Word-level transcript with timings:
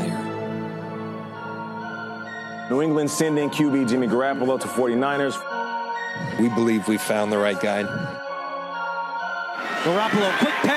Blue 0.00 0.22
New 2.70 2.82
England 2.82 3.10
sending 3.10 3.50
QB 3.50 3.88
Jimmy 3.88 4.06
Garoppolo 4.06 4.58
to 4.58 4.66
49ers. 4.66 5.36
We 6.40 6.48
believe 6.48 6.88
we 6.88 6.96
found 6.96 7.30
the 7.30 7.38
right 7.38 7.60
guy. 7.60 7.82
Garoppolo, 9.82 10.38
quick 10.38 10.54
pass, 10.62 10.71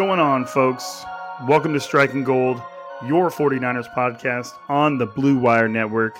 going 0.00 0.18
on, 0.18 0.46
folks? 0.46 1.04
Welcome 1.46 1.74
to 1.74 1.78
Striking 1.78 2.24
Gold, 2.24 2.62
your 3.06 3.28
49ers 3.28 3.92
podcast 3.92 4.54
on 4.66 4.96
the 4.96 5.04
Blue 5.04 5.36
Wire 5.38 5.68
Network. 5.68 6.18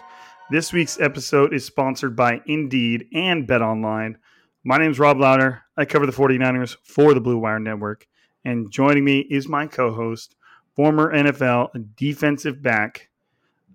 This 0.51 0.71
week's 0.71 1.01
episode 1.01 1.55
is 1.55 1.65
sponsored 1.65 2.15
by 2.15 2.43
Indeed 2.45 3.07
and 3.15 3.47
Bet 3.47 3.63
Online. 3.63 4.19
My 4.65 4.77
name 4.77 4.91
is 4.91 4.99
Rob 4.99 5.19
Louder. 5.19 5.63
I 5.79 5.87
cover 5.87 6.05
the 6.05 6.13
49ers 6.13 6.77
for 6.85 7.15
the 7.15 7.23
Blue 7.23 7.39
Wire 7.39 7.59
Network. 7.59 8.07
And 8.45 8.71
joining 8.71 9.03
me 9.03 9.21
is 9.21 9.49
my 9.49 9.67
co 9.67 9.95
host, 9.95 10.37
former 10.77 11.11
NFL 11.15 11.71
defensive 11.97 12.63
back, 12.63 13.09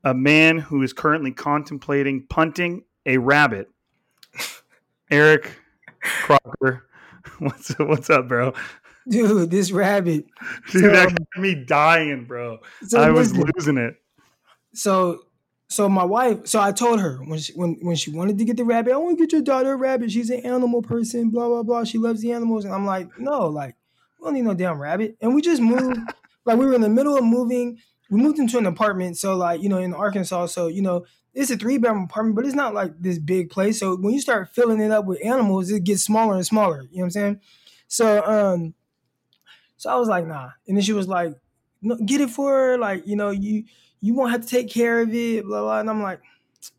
a 0.04 0.14
man 0.14 0.60
who 0.60 0.84
is 0.84 0.94
currently 0.94 1.32
contemplating 1.32 2.28
punting 2.28 2.84
a 3.08 3.18
rabbit, 3.18 3.72
Eric 5.10 5.52
Crocker. 6.00 6.86
What's, 7.40 7.70
what's 7.80 8.12
up, 8.12 8.28
bro? 8.28 8.54
Dude, 9.10 9.52
this 9.52 9.72
rabbit. 9.72 10.26
Dude, 10.72 10.82
So- 10.84 10.90
that 10.92 11.10
got 11.10 11.42
me 11.42 11.56
dying, 11.56 12.26
bro. 12.26 12.60
So 12.88 13.00
I 13.02 13.12
was 13.12 13.32
listen. 13.36 13.52
losing 13.56 13.78
it. 13.78 13.96
So, 14.74 15.22
so 15.70 15.88
my 15.90 16.04
wife. 16.04 16.48
So 16.48 16.60
I 16.60 16.72
told 16.72 17.00
her 17.00 17.18
when 17.26 17.40
she 17.40 17.54
when 17.54 17.78
when 17.82 17.96
she 17.96 18.12
wanted 18.12 18.38
to 18.40 18.46
get 18.46 18.58
the 18.58 18.64
rabbit, 18.66 18.94
I 18.94 18.98
want 18.98 19.18
to 19.18 19.24
get 19.24 19.32
your 19.32 19.42
daughter 19.42 19.74
a 19.74 19.76
rabbit. 19.76 20.12
She's 20.12 20.30
an 20.30 20.40
animal 20.46 20.82
person. 20.82 21.30
Blah 21.30 21.48
blah 21.48 21.64
blah. 21.64 21.84
She 21.84 21.98
loves 21.98 22.22
the 22.22 22.32
animals, 22.32 22.66
and 22.66 22.74
I'm 22.74 22.86
like, 22.86 23.10
no, 23.20 23.48
like 23.48 23.76
we 24.20 24.26
don't 24.26 24.34
need 24.34 24.44
no 24.44 24.54
damn 24.54 24.80
rabbit. 24.80 25.18
And 25.22 25.34
we 25.34 25.42
just 25.42 25.62
moved. 25.62 26.00
like 26.46 26.58
we 26.58 26.66
were 26.66 26.74
in 26.74 26.82
the 26.82 26.90
middle 26.90 27.18
of 27.18 27.24
moving. 27.24 27.78
We 28.10 28.22
moved 28.22 28.38
into 28.40 28.58
an 28.58 28.66
apartment. 28.66 29.18
So 29.18 29.36
like 29.36 29.62
you 29.62 29.70
know 29.70 29.78
in 29.78 29.94
Arkansas. 29.94 30.48
So 30.48 30.68
you 30.68 30.82
know 30.82 31.06
it's 31.34 31.52
a 31.52 31.58
three 31.58 31.78
bedroom 31.78 32.04
apartment, 32.04 32.36
but 32.36 32.46
it's 32.46 32.56
not 32.56 32.74
like 32.74 32.94
this 33.00 33.20
big 33.20 33.50
place. 33.50 33.80
So 33.80 33.96
when 33.98 34.14
you 34.14 34.22
start 34.22 34.50
filling 34.50 34.80
it 34.80 34.92
up 34.92 35.06
with 35.06 35.24
animals, 35.26 35.70
it 35.72 35.84
gets 35.84 36.04
smaller 36.04 36.36
and 36.36 36.46
smaller. 36.46 36.84
You 36.84 36.98
know 36.98 37.02
what 37.02 37.04
I'm 37.06 37.12
saying? 37.12 37.42
So 37.88 38.24
um, 38.26 38.74
so 39.86 39.92
I 39.92 39.98
was 39.98 40.10
like, 40.10 40.26
nah. 40.26 40.50
And 40.68 40.76
then 40.76 40.84
she 40.84 40.94
was 40.94 41.08
like, 41.08 41.36
no, 41.84 41.96
get 41.98 42.20
it 42.20 42.32
for 42.32 42.52
her. 42.52 42.78
Like, 42.80 43.06
you 43.06 43.16
know, 43.16 43.30
you 43.30 43.66
you 44.02 44.16
won't 44.16 44.32
have 44.32 44.42
to 44.42 44.48
take 44.48 44.68
care 44.68 45.00
of 45.00 45.14
it, 45.14 45.46
blah, 45.46 45.62
blah. 45.62 45.80
And 45.80 45.88
I'm 45.92 46.02
like, 46.02 46.22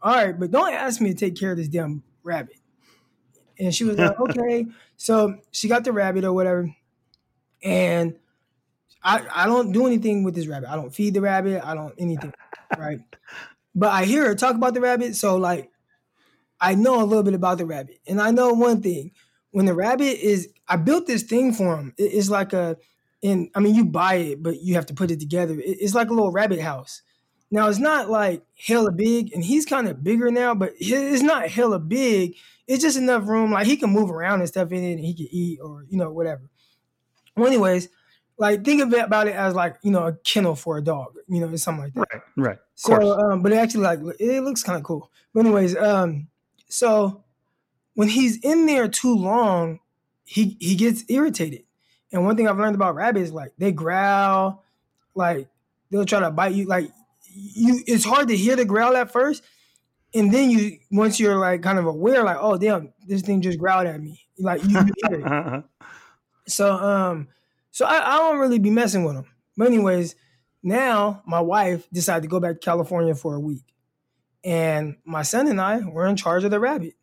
all 0.02 0.12
right, 0.12 0.36
but 0.36 0.50
don't 0.50 0.74
ask 0.74 1.00
me 1.00 1.10
to 1.10 1.14
take 1.14 1.36
care 1.36 1.52
of 1.52 1.56
this 1.56 1.68
damn 1.68 2.02
rabbit. 2.24 2.56
And 3.60 3.72
she 3.72 3.84
was 3.84 3.96
like, 3.96 4.18
okay. 4.30 4.66
So 4.96 5.38
she 5.52 5.68
got 5.68 5.84
the 5.84 5.92
rabbit 5.92 6.24
or 6.24 6.32
whatever. 6.32 6.74
And 7.62 8.18
I, 9.04 9.24
I 9.32 9.46
don't 9.46 9.70
do 9.70 9.86
anything 9.86 10.24
with 10.24 10.34
this 10.34 10.48
rabbit. 10.48 10.68
I 10.68 10.74
don't 10.76 10.92
feed 10.94 11.14
the 11.14 11.20
rabbit. 11.20 11.62
I 11.64 11.74
don't 11.74 11.94
anything. 11.98 12.32
Right. 12.76 12.98
But 13.76 13.90
I 13.90 14.06
hear 14.06 14.26
her 14.26 14.34
talk 14.34 14.56
about 14.56 14.74
the 14.74 14.80
rabbit. 14.80 15.14
So 15.14 15.36
like 15.36 15.70
I 16.60 16.74
know 16.74 17.00
a 17.02 17.06
little 17.06 17.22
bit 17.22 17.34
about 17.34 17.58
the 17.58 17.66
rabbit. 17.66 18.00
And 18.08 18.20
I 18.20 18.32
know 18.32 18.52
one 18.54 18.82
thing. 18.82 19.12
When 19.52 19.66
the 19.66 19.74
rabbit 19.74 20.18
is 20.20 20.48
I 20.68 20.76
built 20.76 21.06
this 21.06 21.22
thing 21.22 21.52
for 21.52 21.76
him. 21.76 21.94
It- 21.96 22.12
it's 22.14 22.28
like 22.28 22.52
a 22.52 22.76
and 23.26 23.50
I 23.54 23.60
mean 23.60 23.74
you 23.74 23.84
buy 23.84 24.14
it, 24.14 24.42
but 24.42 24.62
you 24.62 24.74
have 24.74 24.86
to 24.86 24.94
put 24.94 25.10
it 25.10 25.20
together. 25.20 25.56
It's 25.58 25.94
like 25.94 26.08
a 26.08 26.14
little 26.14 26.32
rabbit 26.32 26.60
house. 26.60 27.02
Now 27.50 27.68
it's 27.68 27.78
not 27.78 28.10
like 28.10 28.42
hella 28.66 28.92
big, 28.92 29.32
and 29.32 29.44
he's 29.44 29.66
kind 29.66 29.88
of 29.88 30.02
bigger 30.02 30.30
now, 30.30 30.54
but 30.54 30.72
it's 30.78 31.22
not 31.22 31.48
hella 31.48 31.78
big. 31.78 32.36
It's 32.66 32.82
just 32.82 32.98
enough 32.98 33.28
room, 33.28 33.52
like 33.52 33.66
he 33.66 33.76
can 33.76 33.90
move 33.90 34.10
around 34.10 34.40
and 34.40 34.48
stuff 34.48 34.72
in 34.72 34.82
it, 34.82 34.92
and 34.92 35.04
he 35.04 35.14
can 35.14 35.28
eat 35.30 35.60
or 35.60 35.84
you 35.88 35.98
know 35.98 36.10
whatever. 36.10 36.50
Well, 37.36 37.46
anyways, 37.46 37.88
like 38.38 38.64
think 38.64 38.82
about 38.82 39.28
it 39.28 39.34
as 39.34 39.54
like 39.54 39.76
you 39.82 39.90
know 39.90 40.06
a 40.06 40.12
kennel 40.12 40.56
for 40.56 40.78
a 40.78 40.82
dog, 40.82 41.14
you 41.28 41.40
know, 41.40 41.54
something 41.56 41.84
like 41.84 41.94
that. 41.94 42.08
Right, 42.12 42.22
right. 42.36 42.58
So, 42.74 43.18
um, 43.18 43.42
but 43.42 43.52
it 43.52 43.56
actually 43.56 43.84
like 43.84 44.00
it 44.18 44.42
looks 44.42 44.62
kind 44.62 44.76
of 44.76 44.82
cool. 44.84 45.10
But 45.32 45.40
anyways, 45.40 45.76
um, 45.76 46.28
so 46.68 47.24
when 47.94 48.08
he's 48.08 48.38
in 48.38 48.66
there 48.66 48.88
too 48.88 49.14
long, 49.14 49.80
he 50.24 50.56
he 50.60 50.74
gets 50.74 51.04
irritated, 51.08 51.64
And 52.16 52.24
one 52.24 52.34
thing 52.34 52.48
I've 52.48 52.56
learned 52.56 52.74
about 52.74 52.94
rabbits, 52.94 53.30
like 53.30 53.52
they 53.58 53.72
growl, 53.72 54.64
like 55.14 55.48
they'll 55.90 56.06
try 56.06 56.20
to 56.20 56.30
bite 56.30 56.54
you. 56.54 56.64
Like 56.64 56.90
you, 57.34 57.82
it's 57.86 58.06
hard 58.06 58.28
to 58.28 58.36
hear 58.36 58.56
the 58.56 58.64
growl 58.64 58.96
at 58.96 59.12
first, 59.12 59.42
and 60.14 60.32
then 60.32 60.50
you 60.50 60.78
once 60.90 61.20
you're 61.20 61.36
like 61.36 61.62
kind 61.62 61.78
of 61.78 61.84
aware, 61.84 62.24
like 62.24 62.38
oh 62.40 62.56
damn, 62.56 62.94
this 63.06 63.20
thing 63.20 63.42
just 63.42 63.58
growled 63.58 63.86
at 63.86 64.00
me. 64.00 64.18
Like 64.38 64.64
you 64.64 64.70
hear 64.70 64.94
it. 65.10 65.64
so 66.48 66.72
um, 66.72 67.28
so 67.70 67.84
I, 67.84 68.14
I 68.14 68.16
don't 68.16 68.38
really 68.38 68.58
be 68.58 68.70
messing 68.70 69.04
with 69.04 69.16
them. 69.16 69.26
But 69.54 69.66
anyways, 69.66 70.14
now 70.62 71.22
my 71.26 71.40
wife 71.40 71.86
decided 71.92 72.22
to 72.22 72.28
go 72.28 72.40
back 72.40 72.54
to 72.54 72.64
California 72.64 73.14
for 73.14 73.34
a 73.34 73.40
week, 73.40 73.74
and 74.42 74.96
my 75.04 75.20
son 75.20 75.48
and 75.48 75.60
I 75.60 75.80
were 75.80 76.06
in 76.06 76.16
charge 76.16 76.44
of 76.44 76.50
the 76.50 76.60
rabbit. 76.60 76.94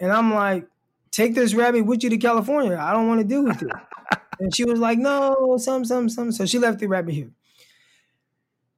And 0.00 0.10
I'm 0.10 0.32
like, 0.32 0.66
take 1.12 1.34
this 1.34 1.54
rabbit 1.54 1.84
with 1.84 2.02
you 2.02 2.10
to 2.10 2.18
California. 2.18 2.76
I 2.80 2.92
don't 2.92 3.06
want 3.06 3.20
to 3.20 3.26
deal 3.26 3.44
with 3.44 3.62
it. 3.62 3.70
and 4.40 4.54
she 4.54 4.64
was 4.64 4.80
like, 4.80 4.98
no, 4.98 5.56
some, 5.58 5.84
some, 5.84 6.08
some. 6.08 6.32
So 6.32 6.46
she 6.46 6.58
left 6.58 6.80
the 6.80 6.88
rabbit 6.88 7.14
here. 7.14 7.30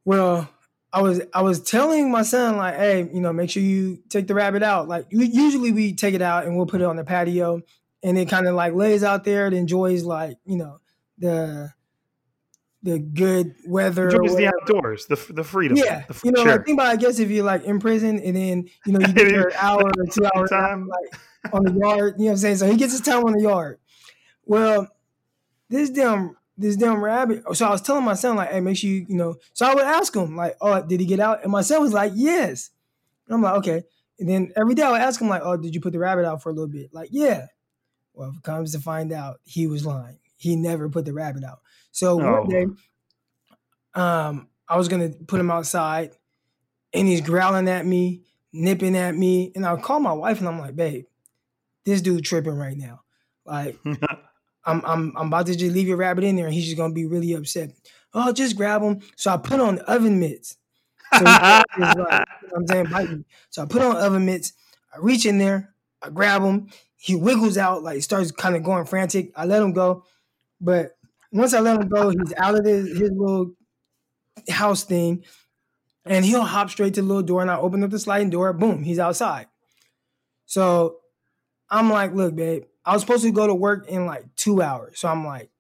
Well, 0.05 0.51
I 0.93 1.01
was 1.01 1.23
I 1.33 1.43
was 1.43 1.61
telling 1.61 2.11
my 2.11 2.23
son 2.23 2.57
like, 2.57 2.77
hey, 2.77 3.09
you 3.13 3.21
know, 3.21 3.33
make 3.33 3.51
sure 3.51 3.63
you 3.63 4.03
take 4.11 4.29
the 4.29 4.35
rabbit 4.35 4.63
out. 4.63 4.87
Like 4.87 5.07
usually 5.11 5.73
we 5.73 5.95
take 5.95 6.15
it 6.15 6.23
out 6.23 6.45
and 6.45 6.57
we'll 6.57 6.67
put 6.67 6.83
it 6.83 6.85
on 6.85 6.97
the 6.97 7.05
patio, 7.05 7.63
and 8.03 8.17
it 8.17 8.29
kind 8.29 8.47
of 8.47 8.55
like 8.55 8.75
lays 8.75 9.03
out 9.03 9.25
there. 9.25 9.47
It 9.47 9.55
enjoys 9.55 10.05
like 10.05 10.37
you 10.45 10.57
know 10.57 10.79
the 11.19 11.73
the 12.85 13.01
good 13.01 13.57
weather. 13.67 14.09
Enjoys 14.09 14.37
the 14.37 14.47
outdoors, 14.47 15.07
the 15.07 15.17
the 15.31 15.43
freedom. 15.43 15.77
Yeah, 15.77 16.05
the 16.07 16.21
you 16.23 16.31
know, 16.31 16.45
like, 16.45 16.65
think 16.65 16.79
about 16.79 16.93
I 16.93 16.97
guess 16.97 17.19
if 17.19 17.29
you're 17.29 17.45
like 17.45 17.65
in 17.65 17.81
prison 17.81 18.21
and 18.21 18.37
then 18.37 18.69
you 18.87 18.93
know 18.93 19.01
you 19.01 19.13
get 19.15 19.33
your 19.33 19.53
hour 19.57 19.83
or 19.83 20.07
two 20.13 20.29
hours 20.33 20.51
time. 20.51 20.87
like 20.87 21.21
on 21.53 21.65
the 21.65 21.73
yard. 21.73 22.15
You 22.19 22.25
know 22.25 22.27
what 22.27 22.31
I'm 22.33 22.37
saying? 22.39 22.57
So 22.57 22.71
he 22.71 22.77
gets 22.77 22.93
his 22.93 23.01
time 23.01 23.25
on 23.25 23.33
the 23.33 23.43
yard. 23.43 23.79
Well, 24.45 24.89
this 25.69 25.91
damn 25.91 26.37
this 26.57 26.77
damn 26.77 27.03
rabbit. 27.03 27.43
So 27.57 27.67
I 27.67 27.71
was 27.71 27.83
telling 27.83 28.05
my 28.05 28.15
son 28.15 28.37
like, 28.37 28.51
hey, 28.51 28.61
make 28.61 28.77
sure 28.77 28.91
you 28.91 29.07
you 29.09 29.17
know. 29.17 29.37
So 29.53 29.67
I 29.67 29.75
would 29.75 29.85
ask 29.85 30.15
him 30.15 30.37
like, 30.37 30.57
oh, 30.61 30.83
did 30.83 31.01
he 31.01 31.07
get 31.07 31.21
out? 31.21 31.43
And 31.43 31.53
my 31.53 31.63
son 31.63 31.81
was 31.81 31.93
like, 31.93 32.13
yes. 32.15 32.71
And 33.27 33.35
I'm 33.35 33.43
like, 33.43 33.55
okay. 33.57 33.83
And 34.19 34.29
then 34.29 34.53
every 34.57 34.75
day 34.75 34.83
I 34.83 34.93
would 34.93 35.01
ask 35.01 35.21
him 35.21 35.29
like, 35.29 35.43
oh, 35.45 35.57
did 35.57 35.75
you 35.75 35.81
put 35.81 35.93
the 35.93 35.99
rabbit 35.99 36.25
out 36.25 36.43
for 36.43 36.51
a 36.51 36.53
little 36.53 36.69
bit? 36.69 36.91
Like, 36.93 37.09
yeah. 37.11 37.47
Well, 38.13 38.31
if 38.31 38.37
it 38.37 38.43
comes 38.43 38.73
to 38.73 38.79
find 38.79 39.13
out, 39.13 39.41
he 39.45 39.67
was 39.67 39.85
lying. 39.85 40.19
He 40.37 40.55
never 40.55 40.89
put 40.89 41.05
the 41.05 41.13
rabbit 41.13 41.43
out. 41.43 41.61
So 41.91 42.21
oh. 42.21 42.43
one 42.43 42.49
day, 42.49 42.67
um, 43.95 44.49
I 44.69 44.77
was 44.77 44.89
gonna 44.89 45.11
put 45.11 45.41
him 45.41 45.51
outside, 45.51 46.13
and 46.93 47.09
he's 47.09 47.21
growling 47.21 47.69
at 47.69 47.85
me, 47.85 48.23
nipping 48.53 48.97
at 48.97 49.15
me, 49.17 49.53
and 49.55 49.67
I'll 49.67 49.77
call 49.77 50.01
my 50.01 50.13
wife 50.13 50.39
and 50.39 50.49
I'm 50.49 50.59
like, 50.59 50.77
babe, 50.77 51.07
this 51.85 52.01
dude 52.01 52.25
tripping 52.25 52.57
right 52.57 52.77
now. 52.77 53.03
Like, 53.45 53.79
I'm 54.65 54.83
I'm 54.85 55.17
I'm 55.17 55.27
about 55.29 55.47
to 55.47 55.57
just 55.57 55.75
leave 55.75 55.89
your 55.89 55.97
rabbit 55.97 56.25
in 56.25 56.37
there, 56.37 56.47
and 56.47 56.55
he's 56.55 56.65
just 56.65 56.77
gonna 56.77 56.95
be 56.95 57.07
really 57.07 57.33
upset. 57.35 57.71
Oh, 58.13 58.33
just 58.33 58.57
grab 58.57 58.83
him. 58.83 59.01
So 59.17 59.31
I 59.31 59.37
put 59.37 59.61
on 59.61 59.79
oven 59.81 60.21
mitts. 60.21 60.57
So 61.13 61.25
like, 61.25 61.65
you 61.77 61.85
know 61.85 62.25
I'm 62.57 62.67
saying, 62.67 62.87
bite 62.87 63.11
me. 63.11 63.25
So 63.51 63.63
I 63.63 63.67
put 63.67 63.83
on 63.83 63.97
oven 63.97 64.25
mitts. 64.25 64.53
I 64.95 64.99
reach 64.99 65.27
in 65.27 65.39
there. 65.39 65.75
I 66.03 66.11
grab 66.11 66.43
him. 66.43 66.69
He 66.97 67.17
wiggles 67.17 67.59
out, 67.59 67.83
like 67.83 68.03
starts 68.03 68.31
kind 68.31 68.57
of 68.57 68.63
going 68.63 68.87
frantic. 68.87 69.33
I 69.37 69.45
let 69.45 69.63
him 69.63 69.73
go, 69.73 70.05
but 70.61 70.97
once 71.33 71.53
I 71.53 71.61
let 71.61 71.81
him 71.81 71.89
go, 71.89 72.11
he's 72.11 72.33
out 72.37 72.55
of 72.55 72.65
his, 72.65 72.89
his 72.89 73.11
little 73.11 73.55
house 74.49 74.85
thing, 74.85 75.25
and 76.07 76.25
he'll 76.25 76.45
hop 76.45 76.71
straight 76.71 76.95
to 76.95 77.03
the 77.03 77.07
little 77.07 77.23
door. 77.23 77.43
And 77.43 77.51
I 77.51 77.59
open 77.59 77.83
up 77.85 77.91
the 77.91 77.99
sliding 77.99 78.31
door. 78.31 78.53
Boom, 78.53 78.85
he's 78.85 78.99
outside. 78.99 79.49
So 80.47 80.99
I'm 81.71 81.91
like, 81.91 82.15
look, 82.15 82.35
babe, 82.35 82.65
I 82.85 82.93
was 82.93 83.03
supposed 83.03 83.25
to 83.25 83.33
go 83.33 83.47
to 83.47 83.55
work 83.55 83.89
in 83.89 84.07
like 84.07 84.25
two 84.37 84.63
hours. 84.63 85.01
So 85.01 85.09
I'm 85.09 85.25
like, 85.25 85.51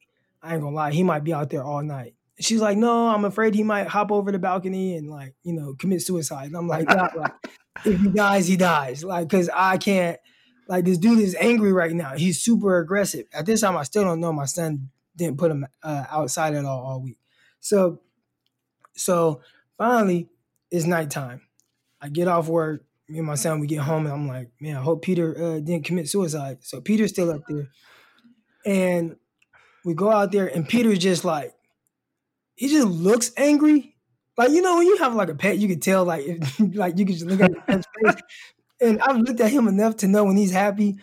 I 0.43 0.53
ain't 0.53 0.63
gonna 0.63 0.77
lie, 0.77 0.93
he 0.93 1.03
might 1.03 1.25
be 1.25 1.33
out 1.33 1.51
there 1.51 1.65
all 1.65 1.83
night. 1.83 2.15
She's 2.39 2.61
like, 2.61 2.77
no, 2.77 3.09
I'm 3.09 3.25
afraid 3.25 3.55
he 3.55 3.63
might 3.63 3.87
hop 3.87 4.11
over 4.11 4.31
the 4.33 4.39
balcony 4.39 4.97
and 4.97 5.09
like, 5.09 5.35
you 5.43 5.53
know, 5.53 5.75
commit 5.79 6.03
suicide. 6.03 6.47
And 6.47 6.57
I'm 6.57 6.69
like, 6.69 6.89
like 6.91 7.33
if 7.85 8.01
he 8.01 8.09
dies, 8.09 8.47
he 8.47 8.57
dies. 8.57 9.05
Like, 9.05 9.29
cause 9.31 9.49
I 9.55 9.79
can't, 9.79 10.19
like 10.69 10.85
this 10.85 10.99
dude 10.99 11.21
is 11.21 11.37
angry 11.39 11.73
right 11.73 11.93
now. 11.93 12.15
He's 12.17 12.41
super 12.41 12.79
aggressive. 12.79 13.27
At 13.33 13.47
this 13.47 13.61
time, 13.61 13.77
I 13.77 13.85
still 13.85 14.05
don't 14.05 14.21
know. 14.21 14.33
My 14.33 14.47
son 14.47 14.91
didn't 15.17 15.39
put 15.39 15.51
him 15.51 15.67
uh, 15.83 16.05
outside 16.11 16.55
at 16.55 16.65
all 16.65 16.85
all 16.85 17.01
week. 17.01 17.19
So, 17.61 18.01
so 18.95 19.41
finally, 19.79 20.29
it's 20.71 20.87
nighttime. 20.87 21.43
I 22.01 22.09
get 22.09 22.29
off 22.29 22.49
work 22.49 22.85
me 23.09 23.19
and 23.19 23.27
my 23.27 23.35
son, 23.35 23.61
we 23.61 23.67
get 23.67 23.81
home, 23.81 24.07
and 24.07 24.15
I'm 24.15 24.29
like, 24.29 24.51
man, 24.61 24.77
I 24.77 24.81
hope 24.83 25.03
Peter 25.03 25.37
uh, 25.37 25.61
didn't 25.61 25.85
commit 25.85 26.09
suicide. 26.09 26.59
So 26.61 26.81
Peter's 26.81 27.11
still 27.11 27.31
up 27.31 27.43
there, 27.49 27.69
and 28.65 29.17
we 29.85 29.95
go 29.95 30.11
out 30.11 30.33
there, 30.33 30.47
and 30.47 30.69
Peter's 30.69 30.99
just 30.99 31.25
like, 31.25 31.53
he 32.55 32.69
just 32.69 32.89
looks 32.89 33.33
angry. 33.37 33.97
Like 34.37 34.51
you 34.51 34.63
know, 34.63 34.77
when 34.77 34.87
you 34.87 34.97
have 34.99 35.15
like 35.15 35.29
a 35.29 35.35
pet, 35.35 35.59
you 35.59 35.69
can 35.69 35.81
tell 35.81 36.05
like 36.05 36.25
if, 36.25 36.61
like 36.75 36.99
you 36.99 37.05
can 37.05 37.15
just 37.15 37.27
look 37.27 37.41
at 37.41 37.53
his 37.69 37.87
face. 38.03 38.23
And 38.81 39.01
I've 39.01 39.19
looked 39.19 39.41
at 39.41 39.53
him 39.53 39.69
enough 39.69 39.97
to 39.99 40.09
know 40.09 40.25
when 40.25 40.37
he's 40.37 40.53
happy, 40.53 40.97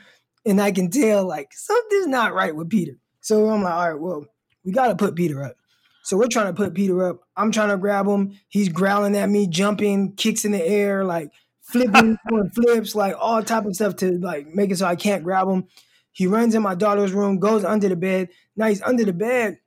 and 0.45 0.59
I 0.62 0.71
can 0.71 0.89
tell 0.89 1.25
like 1.25 1.54
something's 1.54 2.07
not 2.07 2.33
right 2.33 2.56
with 2.56 2.69
Peter. 2.69 2.94
So 3.21 3.50
I'm 3.50 3.62
like, 3.62 3.74
all 3.74 3.92
right, 3.92 4.00
well, 4.00 4.25
we 4.65 4.71
got 4.71 4.88
to 4.88 4.95
put 4.95 5.15
Peter 5.15 5.44
up. 5.44 5.56
So 6.04 6.18
we're 6.18 6.27
trying 6.27 6.47
to 6.47 6.54
put 6.54 6.74
Peter 6.74 7.07
up. 7.07 7.21
I'm 7.38 7.51
trying 7.51 7.69
to 7.69 7.77
grab 7.77 8.07
him. 8.07 8.39
He's 8.50 8.69
growling 8.69 9.15
at 9.15 9.30
me, 9.30 9.47
jumping, 9.47 10.15
kicks 10.15 10.45
in 10.45 10.51
the 10.51 10.63
air, 10.63 11.04
like 11.06 11.31
flipping, 11.71 12.18
doing 12.27 12.50
flips, 12.50 12.95
like 12.95 13.15
all 13.18 13.41
type 13.44 13.65
of 13.65 13.75
stuff 13.75 13.95
to 13.97 14.18
like 14.19 14.47
make 14.47 14.71
it 14.71 14.77
so 14.77 14.85
I 14.85 14.95
can't 14.95 15.23
grab 15.23 15.47
him. 15.47 15.68
He 16.12 16.27
runs 16.27 16.56
in 16.56 16.62
my 16.62 16.75
daughter's 16.75 17.13
room, 17.13 17.39
goes 17.39 17.63
under 17.63 17.88
the 17.88 17.95
bed. 17.95 18.29
Now 18.56 18.68
he's 18.68 18.81
under 18.81 19.06
the 19.06 19.13
bed, 19.13 19.59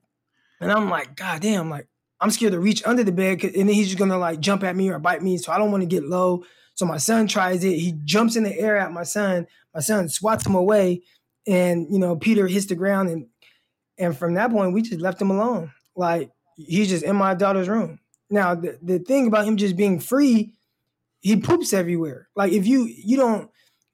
and 0.60 0.70
I'm 0.70 0.90
like, 0.90 1.16
God 1.16 1.40
damn, 1.40 1.70
like 1.70 1.88
I'm 2.20 2.30
scared 2.30 2.52
to 2.52 2.60
reach 2.60 2.86
under 2.86 3.04
the 3.04 3.12
bed, 3.12 3.42
and 3.44 3.68
then 3.68 3.68
he's 3.68 3.86
just 3.86 3.98
gonna 3.98 4.18
like 4.18 4.40
jump 4.40 4.62
at 4.62 4.76
me 4.76 4.90
or 4.90 4.98
bite 4.98 5.22
me. 5.22 5.38
So 5.38 5.52
I 5.52 5.58
don't 5.58 5.70
want 5.70 5.82
to 5.82 5.88
get 5.88 6.04
low. 6.04 6.44
So 6.74 6.86
my 6.86 6.98
son 6.98 7.26
tries 7.26 7.62
it. 7.64 7.78
He 7.78 7.94
jumps 8.04 8.36
in 8.36 8.42
the 8.42 8.58
air 8.58 8.76
at 8.76 8.92
my 8.92 9.04
son. 9.04 9.46
My 9.74 9.80
son 9.80 10.08
swats 10.08 10.46
him 10.46 10.54
away, 10.54 11.02
and 11.46 11.86
you 11.90 11.98
know 11.98 12.16
Peter 12.16 12.46
hits 12.46 12.66
the 12.66 12.74
ground, 12.74 13.08
and 13.08 13.26
and 13.98 14.16
from 14.16 14.34
that 14.34 14.50
point 14.50 14.74
we 14.74 14.82
just 14.82 15.00
left 15.00 15.20
him 15.20 15.30
alone. 15.30 15.72
Like 15.96 16.30
he's 16.56 16.88
just 16.88 17.04
in 17.04 17.16
my 17.16 17.34
daughter's 17.34 17.68
room. 17.68 18.00
Now 18.30 18.54
the, 18.54 18.78
the 18.82 18.98
thing 18.98 19.26
about 19.26 19.46
him 19.46 19.56
just 19.56 19.76
being 19.76 20.00
free 20.00 20.54
he 21.24 21.36
poops 21.36 21.72
everywhere. 21.72 22.28
Like 22.36 22.52
if 22.52 22.66
you 22.66 22.84
you 22.84 23.16
don't 23.16 23.50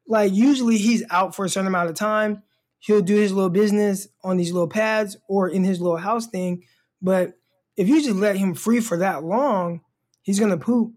like 0.09 0.33
usually 0.33 0.77
he's 0.79 1.05
out 1.11 1.37
for 1.37 1.45
a 1.45 1.49
certain 1.49 1.69
amount 1.69 1.89
of 1.89 1.95
time. 1.95 2.43
He'll 2.81 3.03
do 3.03 3.15
his 3.15 3.33
little 3.33 3.51
business 3.51 4.09
on 4.25 4.37
these 4.37 4.51
little 4.51 4.69
pads 4.69 5.17
or 5.29 5.49
in 5.49 5.63
his 5.63 5.81
little 5.81 5.97
house 5.97 6.27
thing. 6.27 6.65
But 7.01 7.35
if 7.77 7.87
you 7.89 8.03
just 8.03 8.17
let 8.17 8.37
him 8.37 8.55
free 8.55 8.81
for 8.81 8.97
that 8.97 9.23
long, 9.23 9.83
he's 10.23 10.41
gonna 10.41 10.59
poop 10.59 10.93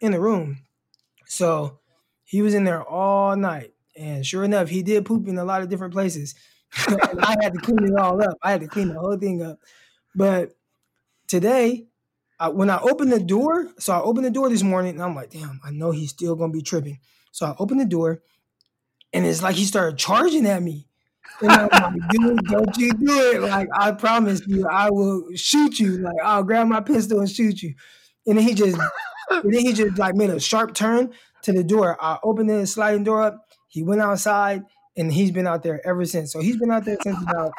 in 0.00 0.12
the 0.12 0.20
room. 0.20 0.60
So 1.26 1.80
he 2.24 2.40
was 2.40 2.54
in 2.54 2.64
there 2.64 2.82
all 2.82 3.36
night. 3.36 3.74
And 3.94 4.24
sure 4.24 4.42
enough, 4.42 4.70
he 4.70 4.82
did 4.82 5.04
poop 5.04 5.28
in 5.28 5.36
a 5.36 5.44
lot 5.44 5.60
of 5.60 5.68
different 5.68 5.92
places. 5.92 6.34
I 6.88 7.36
had 7.42 7.52
to 7.52 7.60
clean 7.60 7.84
it 7.84 7.94
all 8.00 8.22
up. 8.22 8.38
I 8.42 8.52
had 8.52 8.62
to 8.62 8.68
clean 8.68 8.88
the 8.88 8.98
whole 8.98 9.18
thing 9.18 9.42
up. 9.42 9.58
But 10.14 10.56
today, 11.26 11.88
I, 12.38 12.48
when 12.48 12.70
I 12.70 12.80
opened 12.80 13.12
the 13.12 13.20
door, 13.20 13.68
so 13.78 13.92
I 13.92 14.00
opened 14.00 14.26
the 14.26 14.30
door 14.30 14.48
this 14.48 14.62
morning 14.62 14.94
and 14.94 15.02
I'm 15.02 15.14
like, 15.14 15.30
damn, 15.30 15.60
I 15.64 15.70
know 15.70 15.90
he's 15.90 16.10
still 16.10 16.34
gonna 16.34 16.52
be 16.52 16.62
tripping. 16.62 16.98
So 17.32 17.46
I 17.46 17.54
opened 17.58 17.80
the 17.80 17.86
door 17.86 18.22
and 19.12 19.24
it's 19.24 19.42
like 19.42 19.56
he 19.56 19.64
started 19.64 19.98
charging 19.98 20.46
at 20.46 20.62
me. 20.62 20.88
And 21.40 21.50
I'm 21.50 21.68
like, 21.68 22.10
dude, 22.10 22.44
don't 22.44 22.76
you 22.76 22.92
do 22.92 23.20
it. 23.30 23.42
Like, 23.42 23.68
I 23.76 23.92
promise 23.92 24.42
you, 24.46 24.66
I 24.68 24.90
will 24.90 25.28
shoot 25.34 25.80
you. 25.80 25.98
Like, 25.98 26.16
I'll 26.22 26.44
grab 26.44 26.66
my 26.68 26.80
pistol 26.80 27.20
and 27.20 27.30
shoot 27.30 27.62
you. 27.62 27.74
And 28.26 28.38
then 28.38 28.46
he 28.46 28.54
just 28.54 28.78
and 29.30 29.52
then 29.52 29.60
he 29.60 29.72
just 29.72 29.98
like 29.98 30.14
made 30.14 30.30
a 30.30 30.40
sharp 30.40 30.74
turn 30.74 31.12
to 31.42 31.52
the 31.52 31.64
door. 31.64 31.96
I 32.00 32.18
opened 32.22 32.50
the 32.50 32.66
sliding 32.66 33.04
door 33.04 33.22
up. 33.22 33.46
He 33.68 33.82
went 33.82 34.00
outside 34.00 34.62
and 34.96 35.12
he's 35.12 35.30
been 35.30 35.46
out 35.46 35.62
there 35.62 35.80
ever 35.86 36.04
since. 36.04 36.32
So 36.32 36.40
he's 36.40 36.56
been 36.56 36.70
out 36.70 36.84
there 36.84 36.98
since 37.02 37.20
about 37.22 37.52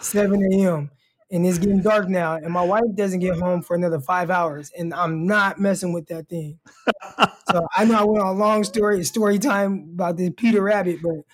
7 0.00 0.42
a.m 0.52 0.90
and 1.30 1.46
it's 1.46 1.58
getting 1.58 1.82
dark 1.82 2.08
now, 2.08 2.34
and 2.34 2.52
my 2.52 2.62
wife 2.62 2.84
doesn't 2.94 3.20
get 3.20 3.38
home 3.38 3.62
for 3.62 3.76
another 3.76 4.00
five 4.00 4.30
hours, 4.30 4.70
and 4.76 4.92
I'm 4.94 5.26
not 5.26 5.58
messing 5.58 5.92
with 5.92 6.06
that 6.08 6.28
thing. 6.28 6.58
so 7.50 7.66
I 7.76 7.84
know 7.84 7.98
I 7.98 8.04
went 8.04 8.24
on 8.24 8.36
a 8.36 8.38
long 8.38 8.64
story, 8.64 9.02
story 9.04 9.38
time 9.38 9.90
about 9.94 10.16
this 10.16 10.30
Peter 10.36 10.62
Rabbit, 10.62 10.98
but 11.02 11.24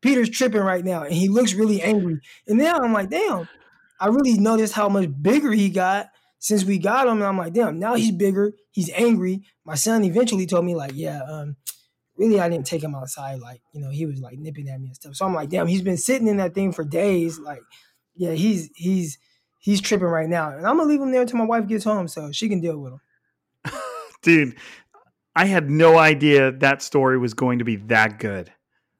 Peter's 0.00 0.30
tripping 0.30 0.60
right 0.60 0.84
now, 0.84 1.02
and 1.02 1.14
he 1.14 1.28
looks 1.28 1.54
really 1.54 1.82
angry. 1.82 2.20
And 2.46 2.58
now 2.58 2.78
I'm 2.78 2.92
like, 2.92 3.10
damn, 3.10 3.48
I 4.00 4.08
really 4.08 4.38
noticed 4.38 4.74
how 4.74 4.88
much 4.88 5.08
bigger 5.20 5.52
he 5.52 5.70
got 5.70 6.08
since 6.38 6.64
we 6.64 6.78
got 6.78 7.06
him, 7.06 7.14
and 7.14 7.24
I'm 7.24 7.38
like, 7.38 7.54
damn, 7.54 7.78
now 7.78 7.94
he's 7.94 8.12
bigger, 8.12 8.52
he's 8.70 8.90
angry. 8.94 9.42
My 9.64 9.76
son 9.76 10.04
eventually 10.04 10.46
told 10.46 10.64
me 10.64 10.74
like, 10.74 10.92
yeah, 10.94 11.22
um, 11.22 11.56
really 12.16 12.40
I 12.40 12.48
didn't 12.48 12.66
take 12.66 12.82
him 12.82 12.94
outside, 12.94 13.40
like 13.40 13.60
you 13.72 13.80
know, 13.80 13.90
he 13.90 14.06
was 14.06 14.20
like 14.20 14.38
nipping 14.38 14.68
at 14.68 14.80
me 14.80 14.88
and 14.88 14.96
stuff. 14.96 15.16
So 15.16 15.26
I'm 15.26 15.34
like, 15.34 15.48
damn, 15.48 15.66
he's 15.66 15.82
been 15.82 15.96
sitting 15.96 16.28
in 16.28 16.36
that 16.36 16.54
thing 16.54 16.72
for 16.72 16.84
days, 16.84 17.38
like, 17.38 17.62
yeah, 18.14 18.32
he's 18.32 18.70
he's 18.74 19.18
he's 19.64 19.80
tripping 19.80 20.06
right 20.06 20.28
now, 20.28 20.50
and 20.50 20.66
I'm 20.66 20.76
gonna 20.76 20.88
leave 20.88 21.00
him 21.00 21.10
there 21.10 21.22
until 21.22 21.38
my 21.38 21.46
wife 21.46 21.66
gets 21.66 21.84
home 21.84 22.06
so 22.06 22.30
she 22.30 22.50
can 22.50 22.60
deal 22.60 22.78
with 22.78 22.92
him. 22.92 23.00
Dude, 24.22 24.56
I 25.34 25.46
had 25.46 25.70
no 25.70 25.96
idea 25.96 26.52
that 26.52 26.82
story 26.82 27.18
was 27.18 27.32
going 27.32 27.60
to 27.60 27.64
be 27.64 27.76
that 27.76 28.18
good. 28.18 28.52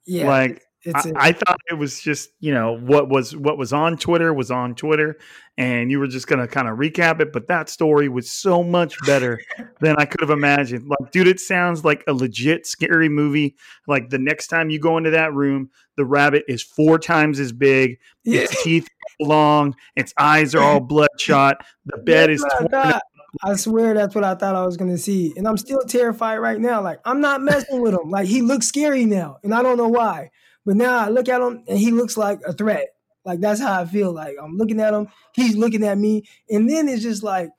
Yeah, 0.06 0.26
like 0.26 0.62
I, 0.93 1.00
a- 1.09 1.12
I 1.17 1.33
thought 1.33 1.59
it 1.71 1.75
was 1.75 2.00
just 2.00 2.31
you 2.41 2.53
know 2.53 2.76
what 2.79 3.09
was 3.09 3.37
what 3.37 3.57
was 3.59 3.73
on 3.73 3.97
Twitter 3.97 4.35
was 4.35 4.50
on 4.50 4.75
Twitter, 4.75 5.17
and 5.57 5.91
you 5.91 5.99
were 5.99 6.07
just 6.07 6.26
gonna 6.26 6.49
kind 6.49 6.69
of 6.69 6.79
recap 6.79 7.21
it. 7.21 7.33
But 7.33 7.49
that 7.49 7.69
story 7.69 8.09
was 8.09 8.31
so 8.31 8.62
much 8.62 8.97
better 9.07 9.41
than 9.81 9.97
I 9.97 10.05
could 10.05 10.21
have 10.21 10.31
imagined. 10.31 10.88
Like, 10.88 11.11
dude, 11.12 11.29
it 11.29 11.41
sounds 11.41 11.85
like 11.85 12.05
a 12.07 12.12
legit 12.12 12.67
scary 12.67 13.09
movie. 13.09 13.57
Like 13.87 14.11
the 14.11 14.19
next 14.19 14.49
time 14.49 14.71
you 14.71 14.79
go 14.79 14.99
into 14.99 15.11
that 15.11 15.33
room, 15.33 15.71
the 15.97 16.05
rabbit 16.05 16.45
is 16.49 16.62
four 16.62 16.99
times 16.99 17.41
as 17.41 17.53
big. 17.53 17.99
Its 18.25 18.62
teeth 18.62 18.88
are 19.21 19.26
long. 19.26 19.75
Its 19.97 20.12
eyes 20.19 20.55
are 20.55 20.62
all 20.62 20.81
bloodshot. 20.81 21.64
The 21.87 21.99
bed 22.05 22.31
That's 22.31 22.43
is 22.43 22.53
torn 22.53 22.69
thought. 22.69 23.03
I 23.43 23.57
swear 23.57 23.95
that's 23.95 24.14
what 24.14 24.23
I 24.23 24.37
thought 24.37 24.55
I 24.55 24.64
was 24.64 24.76
gonna 24.76 24.97
see, 24.99 25.33
and 25.37 25.49
I'm 25.49 25.57
still 25.57 25.83
terrified 25.83 26.37
right 26.38 26.61
now. 26.61 26.81
Like 26.83 27.00
I'm 27.05 27.21
not 27.21 27.43
messing 27.43 27.81
with 27.81 27.93
him. 27.95 28.11
Like 28.11 28.26
he 28.26 28.43
looks 28.43 28.67
scary 28.69 29.05
now, 29.07 29.38
and 29.43 29.53
I 29.53 29.62
don't 29.62 29.76
know 29.76 29.88
why. 29.88 30.31
But 30.66 30.76
now 30.76 30.99
I 30.99 31.09
look 31.09 31.28
at 31.28 31.40
him, 31.40 31.64
and 31.68 31.78
he 31.78 31.90
looks 31.90 32.16
like 32.16 32.40
a 32.47 32.52
threat. 32.52 32.88
Like 33.25 33.40
that's 33.40 33.61
how 33.61 33.80
I 33.80 33.87
feel. 33.87 34.12
Like 34.12 34.37
I'm 34.42 34.56
looking 34.56 34.80
at 34.80 34.94
him, 34.94 35.09
he's 35.35 35.56
looking 35.56 35.85
at 35.85 35.99
me, 35.99 36.25
and 36.49 36.68
then 36.68 36.88
it's 36.88 37.02
just 37.02 37.23
like 37.23 37.50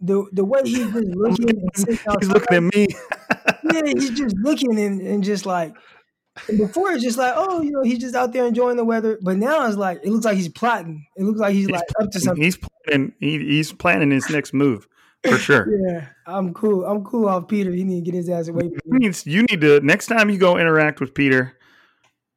the 0.00 0.26
the 0.32 0.44
way 0.44 0.60
he's 0.64 0.78
just 0.78 0.94
looking. 0.94 1.68
He's 1.74 2.28
looking 2.28 2.56
at 2.56 2.62
me. 2.62 2.86
yeah, 3.72 3.82
he's 3.84 4.10
just 4.10 4.36
looking 4.38 4.78
and, 4.78 5.00
and 5.00 5.24
just 5.24 5.46
like. 5.46 5.74
And 6.48 6.58
before 6.58 6.92
it's 6.92 7.02
just 7.02 7.16
like, 7.16 7.32
oh, 7.34 7.62
you 7.62 7.70
know, 7.70 7.82
he's 7.82 7.98
just 7.98 8.14
out 8.14 8.34
there 8.34 8.44
enjoying 8.44 8.76
the 8.76 8.84
weather. 8.84 9.18
But 9.22 9.38
now 9.38 9.66
it's 9.66 9.78
like, 9.78 10.00
it 10.04 10.10
looks 10.10 10.26
like 10.26 10.36
he's 10.36 10.50
plotting. 10.50 11.06
It 11.16 11.22
looks 11.22 11.40
like 11.40 11.54
he's, 11.54 11.70
like 11.70 11.82
up 11.98 12.10
to 12.10 12.20
something. 12.20 12.44
He's 12.44 12.58
planning. 12.58 13.14
He, 13.20 13.38
he's 13.38 13.72
planning 13.72 14.10
his 14.10 14.28
next 14.28 14.52
move 14.52 14.86
for 15.24 15.38
sure. 15.38 15.66
Yeah, 15.88 16.08
I'm 16.26 16.52
cool. 16.52 16.84
I'm 16.84 17.04
cool 17.04 17.28
off 17.28 17.48
Peter. 17.48 17.72
He 17.72 17.84
need 17.84 18.04
to 18.04 18.10
get 18.10 18.14
his 18.14 18.28
ass 18.28 18.48
away 18.48 18.68
from 18.68 18.98
need, 18.98 19.16
you 19.26 19.42
need 19.44 19.60
to 19.60 19.80
next 19.80 20.06
time 20.06 20.30
you 20.30 20.38
go 20.38 20.58
interact 20.58 21.00
with 21.00 21.14
Peter, 21.14 21.55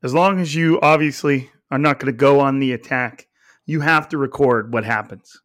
as 0.03 0.13
long 0.13 0.39
as 0.39 0.56
you 0.56 0.79
obviously 0.82 1.50
are 1.72 1.77
not 1.77 2.00
going 2.00 2.12
to 2.12 2.18
go 2.18 2.39
on 2.39 2.60
the 2.60 2.74
attack, 2.74 3.27
you 3.65 3.82
have 3.82 4.10
to 4.10 4.18
record 4.18 4.74
what 4.74 4.84
happens 4.84 5.41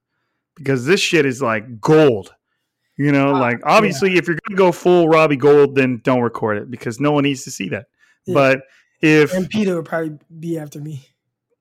because 0.57 0.87
this 0.87 1.01
shit 1.01 1.27
is 1.27 1.43
like 1.43 1.81
gold. 1.81 2.35
You 2.97 3.11
know, 3.11 3.35
ah, 3.35 3.41
like 3.41 3.59
obviously, 3.65 4.17
if 4.17 4.29
you're 4.29 4.39
going 4.47 4.57
to 4.57 4.63
go 4.63 4.71
full 4.71 5.09
Robbie 5.09 5.37
Gould, 5.37 5.75
then 5.75 6.01
don't 6.05 6.21
record 6.21 6.59
it 6.59 6.71
because 6.71 7.01
no 7.01 7.11
one 7.11 7.25
needs 7.25 7.43
to 7.45 7.51
see 7.51 7.69
that. 7.71 7.87
Yeah. 8.25 8.35
But 8.35 8.61
if 9.03 9.35
And 9.35 9.51
Peter 9.51 9.75
would 9.77 9.85
probably 9.85 10.17
be 10.39 10.59
after 10.59 10.81
me. 10.81 11.05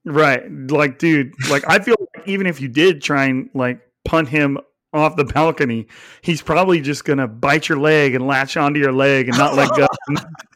Right. 0.06 0.44
Like, 0.52 1.00
dude, 1.00 1.34
like 1.50 1.64
I 1.68 1.80
feel 1.80 1.96
like 2.00 2.28
even 2.28 2.46
if 2.46 2.62
you 2.62 2.68
did 2.68 3.02
try 3.02 3.26
and 3.26 3.50
like 3.56 3.82
punt 4.06 4.30
him 4.30 4.60
off 4.94 5.16
the 5.16 5.26
balcony, 5.26 5.88
he's 6.22 6.42
probably 6.42 6.82
just 6.82 7.04
gonna 7.04 7.28
bite 7.28 7.68
your 7.68 7.80
leg 7.80 8.14
and 8.14 8.28
latch 8.28 8.56
onto 8.56 8.80
your 8.80 8.94
leg 8.94 9.28
and 9.28 9.38
not 9.38 9.56
let 9.56 9.70
go. 9.76 9.88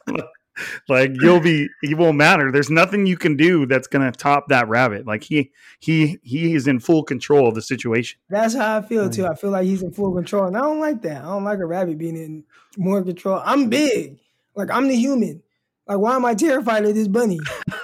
like 0.88 1.12
you'll 1.20 1.40
be 1.40 1.68
he 1.82 1.94
won't 1.94 2.16
matter. 2.16 2.50
There's 2.52 2.70
nothing 2.70 3.06
you 3.06 3.16
can 3.16 3.36
do 3.36 3.66
that's 3.66 3.86
gonna 3.86 4.12
top 4.12 4.48
that 4.48 4.68
rabbit. 4.68 5.06
Like 5.06 5.24
he 5.24 5.50
he 5.78 6.18
he 6.22 6.54
is 6.54 6.66
in 6.66 6.80
full 6.80 7.02
control 7.02 7.48
of 7.48 7.54
the 7.54 7.62
situation. 7.62 8.18
That's 8.28 8.54
how 8.54 8.78
I 8.78 8.82
feel 8.82 9.08
too. 9.10 9.26
I 9.26 9.34
feel 9.34 9.50
like 9.50 9.64
he's 9.64 9.82
in 9.82 9.92
full 9.92 10.14
control, 10.14 10.46
and 10.46 10.56
I 10.56 10.60
don't 10.60 10.80
like 10.80 11.02
that. 11.02 11.22
I 11.22 11.26
don't 11.26 11.44
like 11.44 11.58
a 11.58 11.66
rabbit 11.66 11.98
being 11.98 12.16
in 12.16 12.44
more 12.76 13.02
control. 13.02 13.40
I'm 13.44 13.68
big, 13.68 14.18
like 14.54 14.70
I'm 14.70 14.88
the 14.88 14.96
human. 14.96 15.42
Like 15.86 15.98
why 15.98 16.16
am 16.16 16.24
I 16.24 16.34
terrified 16.34 16.84
of 16.84 16.94
this 16.94 17.08
bunny? 17.08 17.40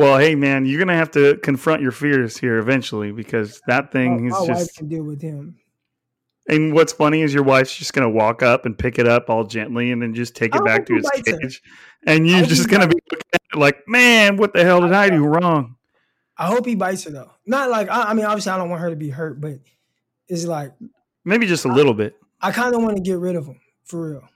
Well, 0.00 0.18
hey 0.18 0.34
man, 0.34 0.64
you're 0.64 0.78
gonna 0.78 0.96
have 0.96 1.10
to 1.10 1.36
confront 1.42 1.82
your 1.82 1.92
fears 1.92 2.38
here 2.38 2.56
eventually 2.56 3.12
because 3.12 3.60
that 3.66 3.92
thing 3.92 4.28
my 4.28 4.34
is 4.34 4.48
wife 4.48 4.58
just 4.58 4.76
can 4.76 4.88
deal 4.88 5.02
with 5.02 5.20
him. 5.20 5.56
And 6.50 6.74
what's 6.74 6.92
funny 6.92 7.22
is 7.22 7.32
your 7.32 7.44
wife's 7.44 7.74
just 7.76 7.92
gonna 7.92 8.10
walk 8.10 8.42
up 8.42 8.66
and 8.66 8.76
pick 8.76 8.98
it 8.98 9.06
up 9.06 9.30
all 9.30 9.44
gently 9.44 9.92
and 9.92 10.02
then 10.02 10.14
just 10.14 10.34
take 10.34 10.54
it 10.54 10.58
don't 10.58 10.66
back 10.66 10.86
to 10.86 10.94
think 11.00 11.06
its 11.06 11.16
he 11.16 11.22
bites 11.22 11.42
cage. 11.42 11.62
And 12.06 12.26
you're 12.26 12.42
just 12.42 12.68
gonna 12.68 12.88
be 12.88 12.98
looking 13.10 13.30
at 13.32 13.40
it 13.52 13.58
like, 13.58 13.86
man, 13.86 14.36
what 14.36 14.52
the 14.52 14.64
hell 14.64 14.80
did 14.80 14.92
I 14.92 15.08
do 15.10 15.24
wrong? 15.24 15.76
I 16.36 16.46
hope 16.46 16.66
he 16.66 16.74
bites 16.74 17.04
her 17.04 17.10
though. 17.10 17.30
Not 17.46 17.70
like 17.70 17.88
I, 17.88 18.10
I 18.10 18.14
mean, 18.14 18.26
obviously 18.26 18.52
I 18.52 18.58
don't 18.58 18.68
want 18.68 18.82
her 18.82 18.90
to 18.90 18.96
be 18.96 19.10
hurt, 19.10 19.40
but 19.40 19.60
it's 20.28 20.44
like 20.44 20.72
Maybe 21.24 21.46
just 21.46 21.64
a 21.64 21.72
little 21.72 21.94
bit. 21.94 22.16
I 22.40 22.50
kind 22.50 22.74
of 22.74 22.82
want 22.82 22.96
to 22.96 23.02
get 23.02 23.18
rid 23.18 23.36
of 23.36 23.46
him 23.46 23.60
for 23.84 24.10
real. 24.10 24.28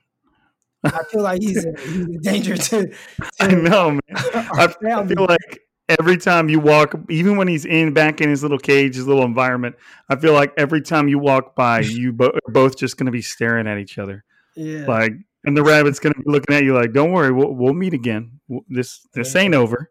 I 0.84 1.02
feel 1.10 1.22
like 1.22 1.40
he's 1.40 1.64
a, 1.64 1.72
he's 1.80 2.16
a 2.16 2.18
danger 2.20 2.56
to. 2.56 2.94
I 3.40 3.48
know, 3.48 3.90
man. 3.92 4.00
I, 4.14 4.74
I 4.84 5.06
feel 5.06 5.26
like 5.26 5.60
every 5.88 6.16
time 6.16 6.48
you 6.48 6.60
walk, 6.60 6.94
even 7.08 7.36
when 7.36 7.48
he's 7.48 7.64
in 7.64 7.92
back 7.92 8.20
in 8.20 8.28
his 8.28 8.42
little 8.42 8.58
cage, 8.58 8.96
his 8.96 9.06
little 9.06 9.24
environment, 9.24 9.76
I 10.08 10.16
feel 10.16 10.32
like 10.32 10.52
every 10.56 10.80
time 10.80 11.08
you 11.08 11.18
walk 11.18 11.54
by, 11.54 11.80
you 11.80 12.12
bo- 12.12 12.32
are 12.46 12.52
both 12.52 12.76
just 12.76 12.96
gonna 12.96 13.10
be 13.10 13.22
staring 13.22 13.66
at 13.66 13.78
each 13.78 13.98
other. 13.98 14.24
Yeah. 14.56 14.86
Like, 14.86 15.12
and 15.44 15.56
the 15.56 15.62
rabbit's 15.62 15.98
gonna 15.98 16.14
be 16.14 16.30
looking 16.30 16.54
at 16.54 16.64
you 16.64 16.74
like, 16.74 16.92
"Don't 16.92 17.12
worry, 17.12 17.32
we'll, 17.32 17.52
we'll 17.52 17.74
meet 17.74 17.94
again. 17.94 18.40
This 18.68 19.06
this 19.12 19.34
ain't 19.36 19.54
over." 19.54 19.90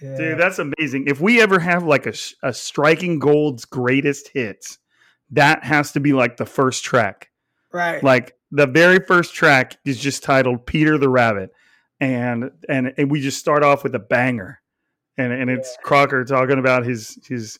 Yeah. 0.00 0.16
Dude, 0.16 0.38
that's 0.38 0.58
amazing. 0.58 1.08
If 1.08 1.20
we 1.20 1.42
ever 1.42 1.58
have 1.58 1.82
like 1.84 2.06
a, 2.06 2.14
a 2.42 2.52
striking 2.52 3.18
gold's 3.18 3.64
greatest 3.64 4.28
hits, 4.32 4.78
that 5.32 5.64
has 5.64 5.92
to 5.92 6.00
be 6.00 6.12
like 6.12 6.36
the 6.36 6.46
first 6.46 6.84
track. 6.84 7.30
Right. 7.72 8.02
Like 8.02 8.34
the 8.50 8.66
very 8.66 9.00
first 9.00 9.34
track 9.34 9.76
is 9.84 9.98
just 9.98 10.22
titled 10.22 10.66
Peter 10.66 10.96
the 10.96 11.08
Rabbit. 11.08 11.50
And 12.00 12.50
and 12.68 12.94
and 12.96 13.10
we 13.10 13.20
just 13.20 13.38
start 13.38 13.62
off 13.62 13.84
with 13.84 13.94
a 13.94 13.98
banger. 13.98 14.60
And 15.20 15.32
and 15.32 15.50
it's 15.50 15.76
Crocker 15.82 16.24
talking 16.24 16.58
about 16.58 16.84
his 16.86 17.18
his 17.26 17.58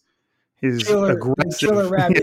his 0.56 0.82
Killer- 0.84 1.12
aggressive 1.12 1.58
killer 1.70 1.88
rabbit. 1.88 2.22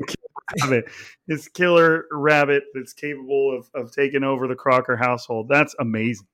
rabbit. 0.61 0.85
His 1.27 1.47
killer 1.47 2.05
rabbit 2.11 2.63
that's 2.73 2.93
capable 2.93 3.57
of, 3.57 3.69
of 3.73 3.91
taking 3.91 4.23
over 4.23 4.47
the 4.47 4.55
Crocker 4.55 4.95
household. 4.97 5.47
That's 5.49 5.75
amazing. 5.79 6.27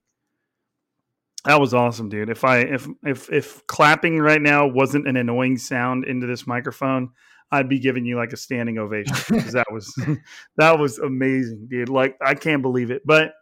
That 1.44 1.60
was 1.60 1.74
awesome, 1.74 2.08
dude. 2.08 2.30
If 2.30 2.42
I 2.44 2.58
if 2.60 2.88
if 3.04 3.30
if 3.30 3.66
clapping 3.66 4.18
right 4.18 4.40
now 4.40 4.66
wasn't 4.66 5.06
an 5.06 5.16
annoying 5.16 5.58
sound 5.58 6.04
into 6.06 6.26
this 6.26 6.46
microphone, 6.46 7.10
I'd 7.50 7.68
be 7.68 7.78
giving 7.78 8.06
you 8.06 8.16
like 8.16 8.32
a 8.32 8.36
standing 8.38 8.78
ovation 8.78 9.14
because 9.28 9.52
that 9.52 9.66
was 9.70 9.92
that 10.56 10.78
was 10.78 10.98
amazing, 10.98 11.66
dude. 11.70 11.90
Like 11.90 12.16
I 12.24 12.34
can't 12.34 12.62
believe 12.62 12.90
it. 12.90 13.02
But 13.04 13.32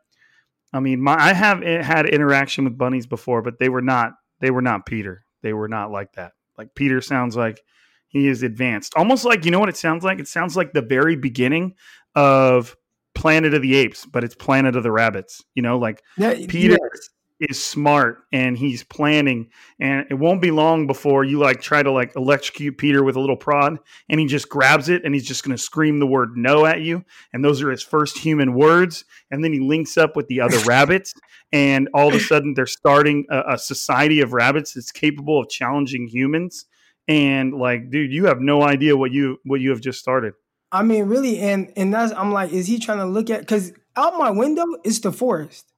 I 0.73 0.81
mean, 0.81 1.01
my 1.01 1.15
I 1.17 1.33
have 1.33 1.63
i- 1.63 1.83
had 1.83 2.07
interaction 2.07 2.65
with 2.65 2.77
bunnies 2.77 3.07
before, 3.07 3.41
but 3.43 3.61
they 3.61 3.69
were 3.69 3.83
not 3.83 4.15
they 4.41 4.51
were 4.51 4.63
not 4.63 4.85
Peter. 4.85 5.25
They 5.43 5.53
were 5.53 5.69
not 5.69 5.91
like 5.91 6.13
that. 6.15 6.33
Like 6.57 6.75
Peter 6.75 7.01
sounds 7.01 7.37
like 7.37 7.61
he 8.09 8.29
is 8.29 8.43
advanced, 8.43 8.93
almost 8.97 9.25
like 9.25 9.45
you 9.45 9.51
know 9.51 9.61
what 9.61 9.69
it 9.69 9.77
sounds 9.77 10.05
like. 10.05 10.19
It 10.19 10.29
sounds 10.29 10.57
like 10.57 10.73
the 10.73 10.83
very 10.83 11.17
beginning 11.17 11.75
of 12.15 12.77
Planet 13.15 13.55
of 13.55 13.63
the 13.63 13.75
Apes, 13.77 14.07
but 14.07 14.25
it's 14.25 14.35
Planet 14.35 14.77
of 14.77 14.83
the 14.83 14.93
Rabbits. 14.93 15.43
You 15.55 15.63
know, 15.63 15.79
like 15.79 16.03
Yeah, 16.17 16.35
Peter 16.49 16.79
yes. 16.81 17.11
Is 17.43 17.63
smart 17.63 18.25
and 18.33 18.57
he's 18.57 18.83
planning. 18.83 19.51
And 19.81 20.07
it 20.11 20.15
won't 20.15 20.41
be 20.41 20.51
long 20.51 20.87
before 20.87 21.25
you 21.25 21.39
like 21.39 21.61
try 21.61 21.83
to 21.83 21.91
like 21.91 22.15
electrocute 22.17 22.79
Peter 22.79 23.03
with 23.03 23.17
a 23.17 23.21
little 23.21 23.37
prod 23.37 23.79
and 24.09 24.21
he 24.21 24.27
just 24.27 24.49
grabs 24.49 24.89
it 24.89 25.03
and 25.05 25.15
he's 25.15 25.27
just 25.27 25.45
going 25.45 25.57
to 25.57 25.63
scream 25.63 25.99
the 25.99 26.07
word 26.07 26.37
no 26.37 26.67
at 26.67 26.81
you. 26.81 27.05
And 27.33 27.45
those 27.45 27.63
are 27.63 27.71
his 27.71 27.83
first 27.83 28.19
human 28.19 28.55
words. 28.55 29.05
And 29.31 29.45
then 29.45 29.53
he 29.53 29.61
links 29.61 29.97
up 29.97 30.17
with 30.17 30.29
the 30.29 30.41
other 30.41 30.59
rabbits 30.67 31.15
and 31.53 31.89
all 31.95 32.09
of 32.09 32.15
a 32.15 32.21
sudden 32.21 32.55
they're 32.55 32.67
starting 32.67 33.27
a, 33.31 33.55
a 33.55 33.59
society 33.59 34.21
of 34.21 34.33
rabbits 34.33 34.75
that's 34.75 34.93
capable 34.93 35.41
of 35.41 35.49
challenging 35.49 36.07
humans. 36.07 36.67
And 37.09 37.55
like 37.55 37.91
dude 37.91 38.13
you 38.13 38.27
have 38.27 38.41
no 38.41 38.63
idea 38.63 38.97
what 38.97 39.11
you 39.11 39.39
what 39.45 39.61
you 39.61 39.71
have 39.71 39.81
just 39.81 39.99
started. 39.99 40.35
I 40.73 40.83
mean, 40.83 41.05
really, 41.05 41.39
and 41.39 41.71
and 41.77 41.93
that's 41.93 42.13
I'm 42.13 42.33
like, 42.33 42.51
is 42.53 42.67
he 42.67 42.79
trying 42.79 42.99
to 42.99 43.05
look 43.05 43.29
at? 43.29 43.41
Because 43.41 43.73
out 43.95 44.15
my 44.17 44.31
window 44.31 44.65
it's 44.85 45.01
the 45.01 45.13
forest, 45.13 45.72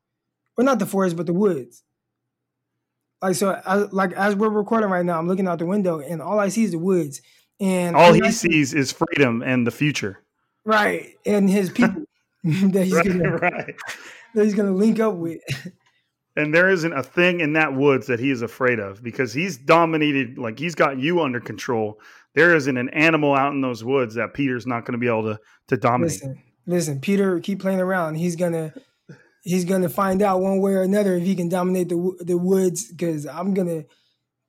or 0.57 0.65
not 0.65 0.79
the 0.79 0.87
forest, 0.87 1.17
but 1.17 1.27
the 1.27 1.35
woods. 1.35 1.83
Like 3.23 3.37
so, 3.37 3.61
I, 3.65 3.77
like 3.77 4.13
as 4.13 4.37
we're 4.37 4.51
recording 4.51 4.91
right 4.91 5.05
now, 5.05 5.19
I'm 5.19 5.29
looking 5.29 5.49
out 5.49 5.59
the 5.59 5.67
window, 5.67 6.01
and 6.01 6.21
all 6.21 6.39
I 6.39 6.49
see 6.49 6.65
is 6.65 6.73
the 6.73 6.79
woods, 6.79 7.23
and 7.61 7.97
all 7.97 8.13
he 8.13 8.31
sees 8.31 8.75
is 8.75 8.93
freedom 8.93 9.43
and 9.43 9.67
the 9.67 9.71
future 9.71 10.25
right, 10.65 11.15
and 11.25 11.49
his 11.49 11.71
people 11.71 12.05
that 12.45 12.85
he's 12.85 12.95
right, 12.95 13.07
gonna 13.07 13.37
right. 13.37 13.75
that 14.35 14.45
he's 14.45 14.55
gonna 14.55 14.73
link 14.73 15.01
up 15.01 15.15
with. 15.15 15.41
And 16.37 16.53
there 16.53 16.69
isn't 16.69 16.93
a 16.93 17.03
thing 17.03 17.39
in 17.39 17.53
that 17.53 17.75
woods 17.75 18.09
that 18.09 18.19
he 18.19 18.31
is 18.31 18.43
afraid 18.43 18.81
of 18.81 19.03
because 19.05 19.33
he's 19.33 19.57
dominated, 19.57 20.37
like 20.37 20.59
he's 20.59 20.75
got 20.75 20.99
you 20.99 21.21
under 21.21 21.39
control. 21.39 22.01
There 22.35 22.57
isn't 22.57 22.77
an 22.77 22.89
animal 22.89 23.37
out 23.37 23.53
in 23.53 23.61
those 23.61 23.85
woods 23.85 24.17
that 24.17 24.35
Peter's 24.35 24.67
not 24.67 24.85
going 24.85 24.95
to 24.95 24.99
be 24.99 25.07
able 25.07 25.23
to 25.23 25.39
to 25.69 25.77
dominate. 25.77 26.15
Listen, 26.15 26.43
listen, 26.67 27.01
Peter, 27.01 27.39
keep 27.39 27.61
playing 27.61 27.81
around. 27.81 28.17
He's 28.17 28.35
gonna 28.35 28.75
he's 29.45 29.65
gonna 29.65 29.89
find 29.89 30.23
out 30.23 30.41
one 30.41 30.59
way 30.61 30.73
or 30.73 30.83
another 30.83 31.15
if 31.15 31.23
he 31.23 31.37
can 31.37 31.49
dominate 31.49 31.89
the 31.89 32.17
the 32.21 32.37
woods. 32.37 32.91
Because 32.91 33.27
I'm 33.27 33.55
gonna 33.55 33.85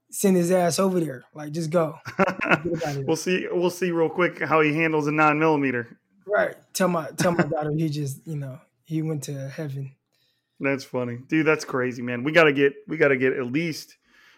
send 0.10 0.38
his 0.38 0.52
ass 0.52 0.80
over 0.80 1.00
there. 1.00 1.26
Like, 1.34 1.52
just 1.52 1.70
go. 1.70 2.00
Get 2.18 2.28
up 2.28 2.44
out 2.44 2.68
of 2.68 2.96
here. 2.96 3.06
we'll 3.06 3.16
see. 3.16 3.48
We'll 3.52 3.70
see 3.70 3.92
real 3.92 4.10
quick 4.10 4.42
how 4.42 4.62
he 4.62 4.74
handles 4.74 5.08
a 5.08 5.12
nine 5.12 5.38
millimeter. 5.38 6.00
Right. 6.26 6.56
Tell 6.74 6.88
my 6.88 7.10
tell 7.18 7.34
my 7.34 7.44
daughter 7.44 7.72
he 7.72 7.90
just 7.90 8.26
you 8.26 8.38
know 8.38 8.60
he 8.86 9.02
went 9.02 9.24
to 9.24 9.50
heaven. 9.50 9.96
That's 10.60 10.86
funny, 10.86 11.20
dude. 11.28 11.46
That's 11.46 11.66
crazy, 11.66 12.02
man. 12.02 12.24
We 12.24 12.32
got 12.32 12.46
to 12.46 12.54
get. 12.54 12.74
We 12.88 12.98
got 12.98 13.10
to 13.10 13.18
get 13.18 13.34
at 13.34 13.46
least. 13.46 13.98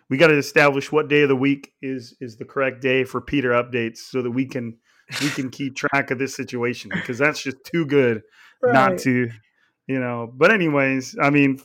We 0.09 0.17
got 0.17 0.27
to 0.27 0.37
establish 0.37 0.91
what 0.91 1.09
day 1.09 1.21
of 1.23 1.29
the 1.29 1.35
week 1.35 1.73
is 1.81 2.15
is 2.19 2.37
the 2.37 2.45
correct 2.45 2.81
day 2.81 3.03
for 3.03 3.21
Peter 3.21 3.51
updates, 3.51 3.97
so 3.97 4.21
that 4.23 4.31
we 4.31 4.45
can 4.45 4.77
we 5.21 5.29
can 5.29 5.49
keep 5.49 5.75
track 5.75 6.11
of 6.11 6.17
this 6.17 6.35
situation 6.35 6.91
because 6.93 7.17
that's 7.17 7.41
just 7.41 7.63
too 7.63 7.85
good 7.85 8.23
not 8.63 8.97
to, 8.99 9.29
you 9.87 9.99
know. 9.99 10.31
But 10.33 10.51
anyways, 10.51 11.15
I 11.21 11.29
mean, 11.29 11.59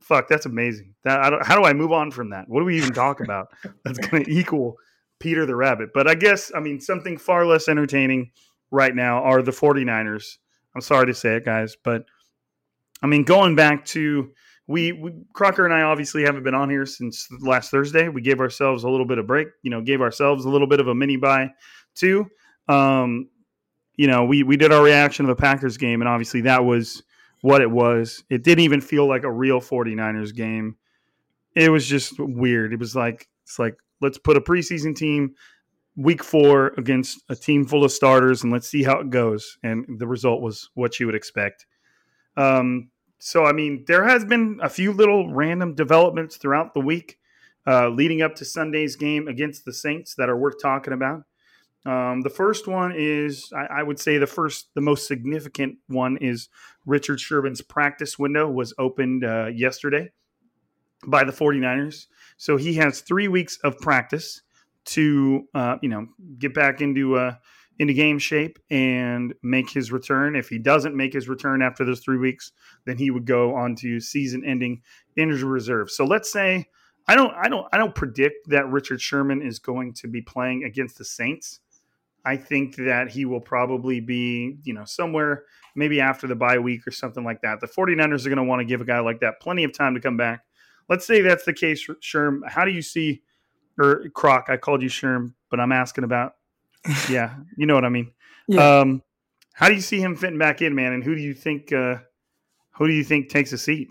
fuck, 0.00 0.28
that's 0.28 0.46
amazing. 0.46 0.94
That 1.04 1.42
how 1.42 1.56
do 1.56 1.64
I 1.64 1.72
move 1.72 1.92
on 1.92 2.10
from 2.10 2.30
that? 2.30 2.48
What 2.48 2.60
do 2.60 2.64
we 2.64 2.76
even 2.76 2.92
talk 2.92 3.20
about 3.24 3.48
that's 3.84 3.98
going 3.98 4.24
to 4.24 4.30
equal 4.30 4.76
Peter 5.20 5.46
the 5.46 5.56
Rabbit? 5.56 5.90
But 5.94 6.06
I 6.06 6.14
guess 6.14 6.52
I 6.54 6.60
mean 6.60 6.80
something 6.80 7.18
far 7.18 7.46
less 7.46 7.68
entertaining 7.68 8.30
right 8.70 8.94
now 8.94 9.22
are 9.22 9.42
the 9.42 9.52
49ers. 9.52 10.38
I'm 10.74 10.80
sorry 10.80 11.06
to 11.06 11.14
say 11.14 11.36
it, 11.36 11.44
guys, 11.44 11.76
but 11.82 12.04
I 13.02 13.06
mean 13.06 13.24
going 13.24 13.56
back 13.56 13.84
to 13.86 14.30
we, 14.68 14.92
we 14.92 15.12
Crocker 15.34 15.64
and 15.64 15.74
I 15.74 15.82
obviously 15.82 16.22
haven't 16.22 16.44
been 16.44 16.54
on 16.54 16.70
here 16.70 16.86
since 16.86 17.28
last 17.40 17.70
Thursday. 17.70 18.08
We 18.08 18.22
gave 18.22 18.40
ourselves 18.40 18.84
a 18.84 18.88
little 18.88 19.06
bit 19.06 19.18
of 19.18 19.26
break, 19.26 19.48
you 19.62 19.70
know, 19.70 19.80
gave 19.82 20.00
ourselves 20.00 20.44
a 20.44 20.48
little 20.48 20.68
bit 20.68 20.80
of 20.80 20.88
a 20.88 20.94
mini 20.94 21.16
bye 21.16 21.50
too. 21.94 22.26
Um, 22.68 23.28
you 23.96 24.06
know, 24.06 24.24
we 24.24 24.42
we 24.42 24.56
did 24.56 24.72
our 24.72 24.82
reaction 24.82 25.26
to 25.26 25.32
the 25.32 25.40
Packers 25.40 25.76
game, 25.76 26.00
and 26.00 26.08
obviously 26.08 26.42
that 26.42 26.64
was 26.64 27.02
what 27.42 27.60
it 27.60 27.70
was. 27.70 28.24
It 28.30 28.42
didn't 28.42 28.64
even 28.64 28.80
feel 28.80 29.06
like 29.06 29.24
a 29.24 29.30
real 29.30 29.60
49ers 29.60 30.34
game. 30.34 30.76
It 31.54 31.68
was 31.68 31.86
just 31.86 32.14
weird. 32.18 32.72
It 32.72 32.78
was 32.78 32.96
like 32.96 33.28
it's 33.44 33.58
like 33.58 33.76
let's 34.00 34.16
put 34.16 34.38
a 34.38 34.40
preseason 34.40 34.96
team 34.96 35.34
week 35.94 36.24
4 36.24 36.72
against 36.78 37.22
a 37.28 37.36
team 37.36 37.66
full 37.66 37.84
of 37.84 37.92
starters 37.92 38.42
and 38.42 38.50
let's 38.50 38.68
see 38.68 38.82
how 38.82 38.98
it 39.00 39.10
goes. 39.10 39.58
And 39.62 39.84
the 39.98 40.06
result 40.06 40.40
was 40.40 40.70
what 40.72 40.98
you 40.98 41.04
would 41.04 41.14
expect. 41.14 41.66
Um 42.38 42.88
so 43.18 43.44
I 43.44 43.52
mean, 43.52 43.84
there 43.86 44.04
has 44.04 44.24
been 44.24 44.58
a 44.62 44.70
few 44.70 44.92
little 44.92 45.32
random 45.32 45.74
developments 45.74 46.38
throughout 46.38 46.74
the 46.74 46.80
week 46.80 47.18
uh, 47.66 47.88
leading 47.88 48.22
up 48.22 48.34
to 48.36 48.44
Sunday's 48.44 48.96
game 48.96 49.28
against 49.28 49.64
the 49.64 49.72
Saints 49.72 50.14
that 50.16 50.28
are 50.28 50.36
worth 50.36 50.60
talking 50.60 50.92
about. 50.92 51.22
Um, 51.84 52.20
the 52.20 52.30
first 52.30 52.68
one 52.68 52.94
is, 52.96 53.52
I, 53.54 53.80
I, 53.80 53.82
would 53.82 53.98
say, 53.98 54.18
the 54.18 54.26
first, 54.26 54.68
the 54.74 54.80
most 54.80 55.08
significant 55.08 55.78
one 55.88 56.16
is 56.18 56.48
Richard 56.86 57.20
Sherman's 57.20 57.60
practice 57.60 58.18
window 58.18 58.48
was 58.48 58.72
opened 58.78 59.24
uh, 59.24 59.46
yesterday 59.46 60.10
by 61.06 61.24
the 61.24 61.32
49ers. 61.32 62.06
So 62.36 62.56
he 62.56 62.74
has 62.74 63.00
three 63.00 63.26
weeks 63.26 63.58
of 63.64 63.78
practice 63.78 64.42
to, 64.84 65.42
uh, 65.54 65.76
you 65.82 65.88
know, 65.88 66.06
get 66.38 66.54
back 66.54 66.80
into 66.80 67.16
uh, 67.16 67.34
into 67.78 67.94
game 67.94 68.18
shape 68.18 68.58
and 68.70 69.34
make 69.42 69.70
his 69.70 69.90
return. 69.90 70.36
If 70.36 70.48
he 70.48 70.58
doesn't 70.58 70.96
make 70.96 71.12
his 71.12 71.28
return 71.28 71.62
after 71.62 71.84
those 71.84 72.00
three 72.00 72.18
weeks, 72.18 72.52
then 72.84 72.96
he 72.96 73.10
would 73.10 73.24
go 73.24 73.54
on 73.54 73.74
to 73.76 73.98
season-ending 73.98 74.82
injury 75.16 75.48
reserve. 75.48 75.90
So 75.90 76.04
let's 76.04 76.30
say 76.30 76.66
I 77.08 77.16
don't, 77.16 77.34
I 77.34 77.48
don't, 77.48 77.66
I 77.72 77.78
don't 77.78 77.94
predict 77.94 78.48
that 78.48 78.68
Richard 78.68 79.00
Sherman 79.00 79.42
is 79.42 79.58
going 79.58 79.94
to 79.94 80.08
be 80.08 80.22
playing 80.22 80.64
against 80.64 80.98
the 80.98 81.04
Saints. 81.04 81.60
I 82.24 82.36
think 82.36 82.76
that 82.76 83.10
he 83.10 83.24
will 83.24 83.40
probably 83.40 84.00
be, 84.00 84.58
you 84.62 84.74
know, 84.74 84.84
somewhere 84.84 85.44
maybe 85.74 86.00
after 86.00 86.26
the 86.26 86.34
bye 86.34 86.58
week 86.58 86.86
or 86.86 86.90
something 86.90 87.24
like 87.24 87.40
that. 87.42 87.60
The 87.60 87.66
49ers 87.66 88.26
are 88.26 88.28
going 88.28 88.36
to 88.36 88.44
want 88.44 88.60
to 88.60 88.64
give 88.64 88.80
a 88.80 88.84
guy 88.84 89.00
like 89.00 89.20
that 89.20 89.40
plenty 89.40 89.64
of 89.64 89.72
time 89.72 89.94
to 89.94 90.00
come 90.00 90.16
back. 90.16 90.44
Let's 90.88 91.06
say 91.06 91.20
that's 91.20 91.44
the 91.44 91.52
case, 91.52 91.86
Sherm. 92.02 92.40
How 92.46 92.64
do 92.64 92.70
you 92.70 92.82
see, 92.82 93.22
or 93.78 94.04
Croc, 94.14 94.46
I 94.48 94.56
called 94.56 94.82
you 94.82 94.88
Sherm, 94.88 95.32
but 95.50 95.60
I'm 95.60 95.72
asking 95.72 96.04
about, 96.04 96.34
yeah, 97.10 97.34
you 97.56 97.66
know 97.66 97.74
what 97.74 97.84
I 97.84 97.88
mean. 97.88 98.12
Yeah. 98.48 98.80
Um, 98.80 99.02
how 99.54 99.68
do 99.68 99.74
you 99.74 99.80
see 99.80 100.00
him 100.00 100.16
fitting 100.16 100.38
back 100.38 100.62
in, 100.62 100.74
man? 100.74 100.92
And 100.92 101.04
who 101.04 101.14
do 101.14 101.22
you 101.22 101.34
think, 101.34 101.72
uh, 101.72 101.96
who 102.72 102.86
do 102.86 102.92
you 102.92 103.04
think 103.04 103.28
takes 103.28 103.52
a 103.52 103.58
seat? 103.58 103.88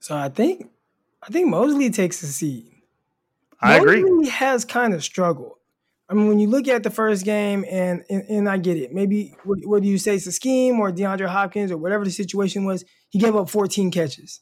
So 0.00 0.16
I 0.16 0.28
think, 0.28 0.68
I 1.22 1.28
think 1.28 1.48
Moseley 1.48 1.90
takes 1.90 2.22
a 2.22 2.26
seat. 2.26 2.72
I 3.60 3.78
Moseley 3.78 4.00
agree. 4.00 4.28
has 4.28 4.64
kind 4.64 4.92
of 4.92 5.02
struggled. 5.04 5.58
I 6.12 6.14
mean, 6.14 6.28
when 6.28 6.38
you 6.38 6.48
look 6.48 6.68
at 6.68 6.82
the 6.82 6.90
first 6.90 7.24
game, 7.24 7.64
and 7.70 8.04
and, 8.10 8.22
and 8.28 8.48
I 8.48 8.58
get 8.58 8.76
it. 8.76 8.92
Maybe 8.92 9.34
what, 9.44 9.60
what 9.64 9.82
do 9.82 9.88
you 9.88 9.96
say? 9.96 10.16
It's 10.16 10.26
a 10.26 10.32
scheme 10.32 10.78
or 10.78 10.92
DeAndre 10.92 11.26
Hopkins 11.26 11.72
or 11.72 11.78
whatever 11.78 12.04
the 12.04 12.10
situation 12.10 12.66
was. 12.66 12.84
He 13.08 13.18
gave 13.18 13.34
up 13.34 13.48
14 13.48 13.90
catches, 13.90 14.40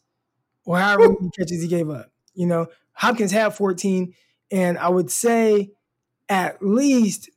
or 0.64 0.80
however 0.80 1.10
many 1.10 1.30
catches 1.38 1.62
he 1.62 1.68
gave 1.68 1.88
up. 1.88 2.10
You 2.34 2.46
know, 2.46 2.66
Hopkins 2.92 3.30
had 3.30 3.54
14, 3.54 4.12
and 4.50 4.78
I 4.78 4.88
would 4.88 5.12
say 5.12 5.70
at 6.28 6.60
least 6.60 7.30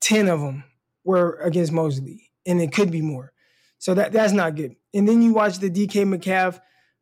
10 0.00 0.28
of 0.28 0.40
them 0.40 0.64
were 1.04 1.34
against 1.42 1.70
Moseley, 1.70 2.30
and 2.46 2.62
it 2.62 2.72
could 2.72 2.90
be 2.90 3.02
more. 3.02 3.30
So 3.78 3.92
that 3.92 4.12
that's 4.12 4.32
not 4.32 4.56
good. 4.56 4.74
And 4.94 5.06
then 5.06 5.20
you 5.20 5.34
watch 5.34 5.58
the 5.58 5.68
DK 5.68 6.06
Metcalf 6.06 6.58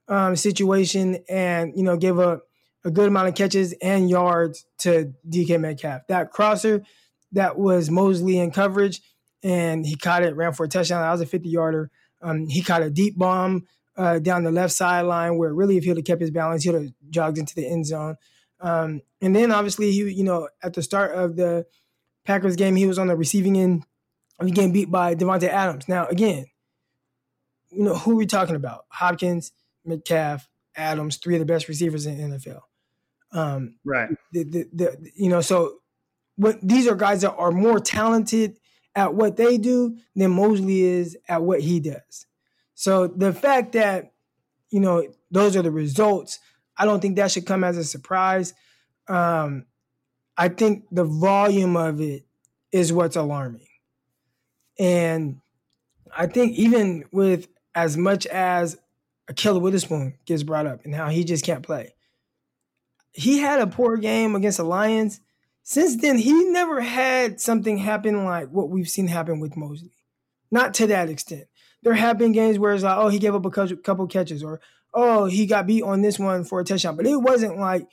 um, 0.09 0.35
situation, 0.35 1.18
and 1.28 1.72
you 1.76 1.85
know, 1.85 1.96
give 1.96 2.18
up 2.18 2.47
a 2.88 2.90
good 2.90 3.07
amount 3.07 3.29
of 3.29 3.35
catches 3.35 3.74
and 3.83 4.09
yards 4.09 4.64
to 4.79 5.12
DK 5.29 5.61
Metcalf. 5.61 6.03
That 6.09 6.31
crosser 6.31 6.83
that 7.33 7.59
was 7.59 7.90
Moseley 7.90 8.38
in 8.38 8.51
coverage, 8.51 9.03
and 9.42 9.85
he 9.85 9.94
caught 9.94 10.22
it, 10.22 10.35
ran 10.35 10.55
for 10.55 10.64
a 10.64 10.68
touchdown. 10.68 11.03
That 11.03 11.12
was 11.12 11.20
a 11.20 11.27
50 11.27 11.48
yarder. 11.48 11.90
Um, 12.22 12.48
he 12.48 12.62
caught 12.62 12.83
a 12.83 12.90
deep 12.90 13.16
bomb 13.16 13.66
uh, 13.96 14.18
down 14.18 14.42
the 14.42 14.51
left 14.51 14.72
sideline 14.72 15.37
where 15.37 15.53
really, 15.53 15.77
if 15.77 15.85
he 15.85 15.90
would 15.90 15.98
have 15.98 16.07
kept 16.07 16.22
his 16.22 16.31
balance, 16.31 16.64
he 16.64 16.70
would 16.70 16.83
have 16.83 16.92
jogged 17.11 17.37
into 17.37 17.55
the 17.55 17.68
end 17.68 17.87
zone. 17.87 18.16
Um, 18.61 19.03
and 19.20 19.37
then 19.37 19.53
obviously, 19.53 19.92
he, 19.92 20.11
you 20.11 20.24
know, 20.24 20.48
at 20.62 20.72
the 20.72 20.83
start 20.83 21.14
of 21.14 21.37
the 21.37 21.66
Packers 22.24 22.57
game, 22.57 22.74
he 22.74 22.87
was 22.87 22.98
on 22.98 23.07
the 23.07 23.16
receiving 23.16 23.59
end 23.59 23.85
of 24.40 24.53
getting 24.55 24.72
beat 24.72 24.90
by 24.90 25.14
Davante 25.14 25.48
Adams. 25.48 25.88
Now, 25.88 26.07
again, 26.07 26.46
you 27.70 27.85
know, 27.85 27.94
who 27.94 28.12
are 28.12 28.16
we 28.16 28.27
talking 28.27 28.57
about? 28.57 28.87
Hopkins, 28.88 29.53
Metcalf, 29.85 30.48
Adams, 30.74 31.18
three 31.18 31.35
of 31.35 31.40
the 31.40 31.44
best 31.44 31.68
receivers 31.68 32.07
in 32.07 32.16
NFL. 32.16 32.62
Um, 33.32 33.74
right. 33.84 34.10
The, 34.32 34.44
the, 34.44 34.68
the, 34.72 35.10
you 35.16 35.28
know, 35.28 35.40
so 35.40 35.78
what 36.36 36.58
these 36.62 36.86
are 36.86 36.94
guys 36.94 37.22
that 37.22 37.34
are 37.34 37.50
more 37.50 37.80
talented 37.80 38.58
at 38.94 39.14
what 39.14 39.36
they 39.36 39.58
do 39.58 39.96
than 40.16 40.30
Moseley 40.30 40.82
is 40.82 41.16
at 41.28 41.42
what 41.42 41.60
he 41.60 41.80
does. 41.80 42.26
So 42.74 43.06
the 43.06 43.32
fact 43.32 43.72
that, 43.72 44.12
you 44.70 44.80
know, 44.80 45.06
those 45.30 45.56
are 45.56 45.62
the 45.62 45.70
results, 45.70 46.38
I 46.76 46.84
don't 46.84 47.00
think 47.00 47.16
that 47.16 47.30
should 47.30 47.46
come 47.46 47.64
as 47.64 47.76
a 47.76 47.84
surprise. 47.84 48.54
Um, 49.08 49.66
I 50.36 50.48
think 50.48 50.84
the 50.90 51.04
volume 51.04 51.76
of 51.76 52.00
it 52.00 52.24
is 52.70 52.92
what's 52.92 53.16
alarming. 53.16 53.66
And 54.78 55.40
I 56.16 56.26
think 56.26 56.56
even 56.56 57.04
with 57.10 57.48
as 57.74 57.96
much 57.96 58.26
as 58.26 58.76
Ahkello 59.30 59.60
Witherspoon 59.60 60.14
gets 60.24 60.44
brought 60.44 60.66
up 60.66 60.84
and 60.84 60.94
how 60.94 61.08
he 61.08 61.24
just 61.24 61.44
can't 61.44 61.62
play, 61.62 61.94
he 63.12 63.38
had 63.38 63.61
a 63.61 63.66
poor 63.66 63.97
game 63.97 64.35
against 64.35 64.59
the 64.59 64.64
Lions. 64.64 65.21
Since 65.62 66.01
then, 66.01 66.18
he 66.18 66.44
never 66.44 66.81
had 66.81 67.40
something 67.40 67.79
happen 67.79 68.25
like 68.25 68.49
what 68.49 68.71
we've 68.71 68.88
seen 68.88 69.07
happen 69.07 69.40
with 69.40 69.57
Moseley. 69.57 69.92
Not 70.51 70.75
to 70.75 70.87
that 70.87 71.11
extent. 71.11 71.44
There 71.83 71.94
have 71.94 72.18
been 72.18 72.33
games 72.33 72.59
where 72.59 72.73
it's 72.73 72.83
like, 72.83 72.97
oh, 72.97 73.09
he 73.09 73.18
gave 73.18 73.35
up 73.35 73.44
a 73.44 73.51
couple 73.51 74.07
catches, 74.07 74.42
or 74.42 74.61
oh, 74.94 75.27
he 75.27 75.47
got 75.47 75.66
beat 75.66 75.83
on 75.83 76.03
this 76.03 76.18
one 76.18 76.44
for 76.44 76.61
a 76.61 76.64
touchdown. 76.64 76.97
But 76.97 77.07
it 77.07 77.16
wasn't 77.16 77.59
like 77.59 77.87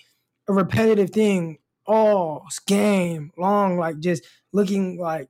a 0.47 0.53
repetitive 0.53 1.09
thing 1.11 1.59
all 1.85 2.45
game 2.65 3.31
long, 3.37 3.77
like 3.77 3.99
just 3.99 4.23
looking 4.51 4.97
like, 4.97 5.29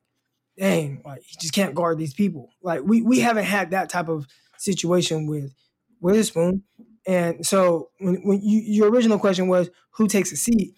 dang, 0.58 1.02
like 1.06 1.22
he 1.24 1.36
just 1.40 1.54
can't 1.54 1.76
guard 1.76 1.98
these 1.98 2.14
people. 2.14 2.50
Like 2.62 2.82
we 2.84 3.02
we 3.02 3.20
haven't 3.20 3.46
had 3.46 3.72
that 3.72 3.90
type 3.90 4.08
of 4.08 4.28
situation 4.58 5.28
with 5.28 5.54
Witherspoon. 6.00 6.64
And 7.08 7.46
so 7.46 7.90
when, 8.00 8.16
when 8.24 8.42
you, 8.42 8.62
your 8.62 8.90
original 8.90 9.20
question 9.20 9.48
was 9.48 9.70
who 9.92 10.08
takes 10.08 10.32
a 10.32 10.36
seat, 10.36 10.76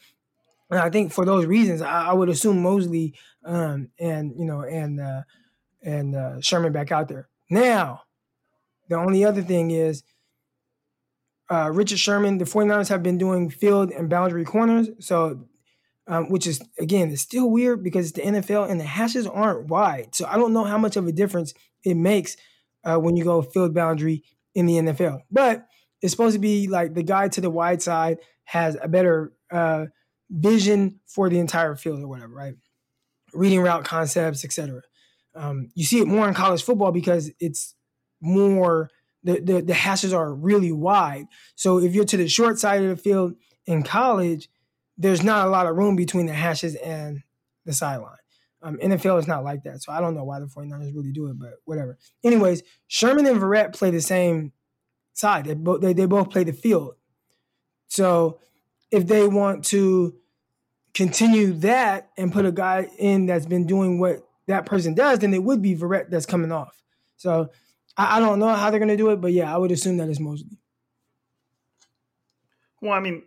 and 0.70 0.80
I 0.80 0.90
think 0.90 1.14
for 1.14 1.26
those 1.26 1.46
reasons, 1.46 1.82
I, 1.82 2.08
I 2.08 2.14
would 2.14 2.30
assume 2.30 2.62
Moseley 2.62 3.14
um, 3.46 3.90
and 4.00 4.34
you 4.38 4.46
know 4.46 4.62
and 4.62 5.00
uh, 5.00 5.22
and 5.82 6.16
uh, 6.16 6.42
Sherman 6.42 6.74
back 6.74 6.92
out 6.92 7.08
there. 7.08 7.30
Now, 7.50 8.02
the 8.90 8.96
only 8.96 9.24
other 9.24 9.42
thing 9.42 9.72
is 9.72 10.04
uh, 11.50 11.72
Richard 11.74 12.00
Sherman. 12.00 12.38
The 12.38 12.46
49ers 12.46 12.90
have 12.90 13.04
been 13.04 13.18
doing 13.18 13.50
field 13.50 13.92
and 13.92 14.10
boundary 14.10 14.44
corners, 14.44 14.90
so 15.00 15.48
um, 16.08 16.30
which 16.30 16.46
is 16.48 16.62
again 16.80 17.12
it's 17.12 17.22
still 17.22 17.50
weird 17.50 17.84
because 17.84 18.08
it's 18.08 18.16
the 18.16 18.24
NFL 18.24 18.70
and 18.70 18.80
the 18.80 18.86
hashes 18.86 19.26
aren't 19.26 19.68
wide. 19.68 20.16
So 20.16 20.26
I 20.26 20.38
don't 20.38 20.54
know 20.54 20.66
how 20.66 20.78
much 20.78 20.98
of 20.98 21.08
a 21.08 21.12
difference 21.12 21.54
it 21.84 21.96
makes 21.96 22.36
uh, 22.84 22.98
when 22.98 23.16
you 23.16 23.24
go 23.24 23.42
field 23.42 23.74
boundary 23.74 24.24
in 24.54 24.66
the 24.66 24.76
NFL, 24.76 25.22
but 25.32 25.68
it's 26.02 26.12
supposed 26.12 26.36
to 26.36 26.40
be 26.40 26.68
like 26.68 26.94
the 26.94 27.04
guy 27.04 27.28
to 27.30 27.42
the 27.42 27.50
wide 27.50 27.82
side 27.82 28.20
has 28.44 28.78
a 28.82 28.88
better 28.88 29.34
uh, 29.52 29.86
vision 30.30 31.00
for 31.06 31.30
the 31.30 31.40
entire 31.40 31.76
field 31.76 32.02
or 32.02 32.08
whatever, 32.08 32.34
right? 32.34 32.56
Reading 33.34 33.62
route 33.62 33.86
concepts, 33.86 34.46
etc. 34.46 34.82
Um, 35.36 35.70
you 35.76 35.86
see 35.86 36.00
it 36.00 36.08
more 36.08 36.28
in 36.28 36.34
college 36.34 36.64
football 36.64 36.92
because 36.92 37.32
it's 37.40 37.76
more 38.22 38.90
the, 39.24 39.40
the 39.40 39.62
the 39.62 39.74
hashes 39.74 40.14
are 40.14 40.34
really 40.34 40.72
wide. 40.72 41.26
So 41.56 41.80
if 41.80 41.94
you're 41.94 42.06
to 42.06 42.18
the 42.18 42.28
short 42.28 42.60
side 42.60 42.82
of 42.84 42.90
the 42.90 43.02
field 43.02 43.36
in 43.66 43.84
college, 43.84 44.50
there's 44.98 45.24
not 45.24 45.48
a 45.48 45.50
lot 45.50 45.68
of 45.68 45.76
room 45.76 45.96
between 45.96 46.26
the 46.26 46.34
hashes 46.34 46.76
and 46.76 47.22
the 47.66 47.74
sideline. 47.74 48.16
Um, 48.62 48.78
NFL 48.78 49.20
is 49.20 49.28
not 49.28 49.44
like 49.44 49.64
that. 49.64 49.84
So 49.84 49.92
I 49.92 50.02
don't 50.02 50.16
know 50.16 50.24
why 50.24 50.40
the 50.40 50.48
49ers 50.48 50.96
really 50.96 51.12
do 51.12 51.28
it, 51.28 51.38
but 51.38 51.56
whatever. 51.66 51.98
Anyways, 52.24 52.64
Sherman 52.88 53.28
and 53.28 53.40
Verrett 53.40 53.74
play 53.74 53.92
the 53.92 54.02
same 54.02 54.52
side. 55.18 55.46
They 55.46 55.54
both 55.56 55.82
they, 55.82 55.94
they 55.94 56.06
both 56.06 56.30
play 56.30 56.44
the 56.44 56.54
field. 56.54 56.96
So 57.88 58.40
if 58.92 59.08
they 59.08 59.28
want 59.28 59.66
to 59.66 60.16
continue 60.94 61.54
that 61.54 62.10
and 62.18 62.32
put 62.32 62.46
a 62.46 62.52
guy 62.52 62.90
in 62.98 63.26
that's 63.26 63.46
been 63.46 63.68
doing 63.68 64.00
what 64.00 64.28
that 64.48 64.66
person 64.66 64.94
does, 64.94 65.20
then 65.20 65.34
it 65.34 65.44
would 65.44 65.62
be 65.62 65.76
Verrett 65.76 66.10
that's 66.10 66.26
coming 66.26 66.52
off. 66.52 66.82
So 67.18 67.50
I, 67.98 68.18
I 68.18 68.20
don't 68.20 68.40
know 68.40 68.54
how 68.54 68.70
they're 68.70 68.80
gonna 68.80 68.98
do 68.98 69.10
it, 69.10 69.22
but 69.22 69.34
yeah, 69.34 69.54
I 69.54 69.58
would 69.58 69.72
assume 69.72 69.98
that 69.98 70.10
it's 70.10 70.20
Moseley. 70.20 70.60
Well, 72.82 72.94
I 72.94 73.00
mean, 73.00 73.24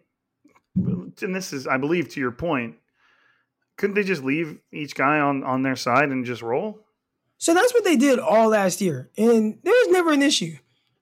and 0.77 1.35
this 1.35 1.53
is, 1.53 1.67
I 1.67 1.77
believe, 1.77 2.09
to 2.11 2.21
your 2.21 2.31
point. 2.31 2.77
Couldn't 3.77 3.95
they 3.95 4.05
just 4.05 4.23
leave 4.23 4.61
each 4.73 4.95
guy 4.95 5.19
on 5.19 5.43
on 5.43 5.63
their 5.63 5.77
side 5.77 6.11
and 6.11 6.25
just 6.25 6.43
roll? 6.43 6.87
So 7.39 7.55
that's 7.55 7.73
what 7.73 7.85
they 7.85 7.97
did 7.97 8.19
all 8.19 8.51
last 8.51 8.81
year, 8.81 9.11
and 9.17 9.59
there 9.65 9.73
was 9.73 9.89
never 9.89 10.13
an 10.13 10.23
issue, 10.23 10.57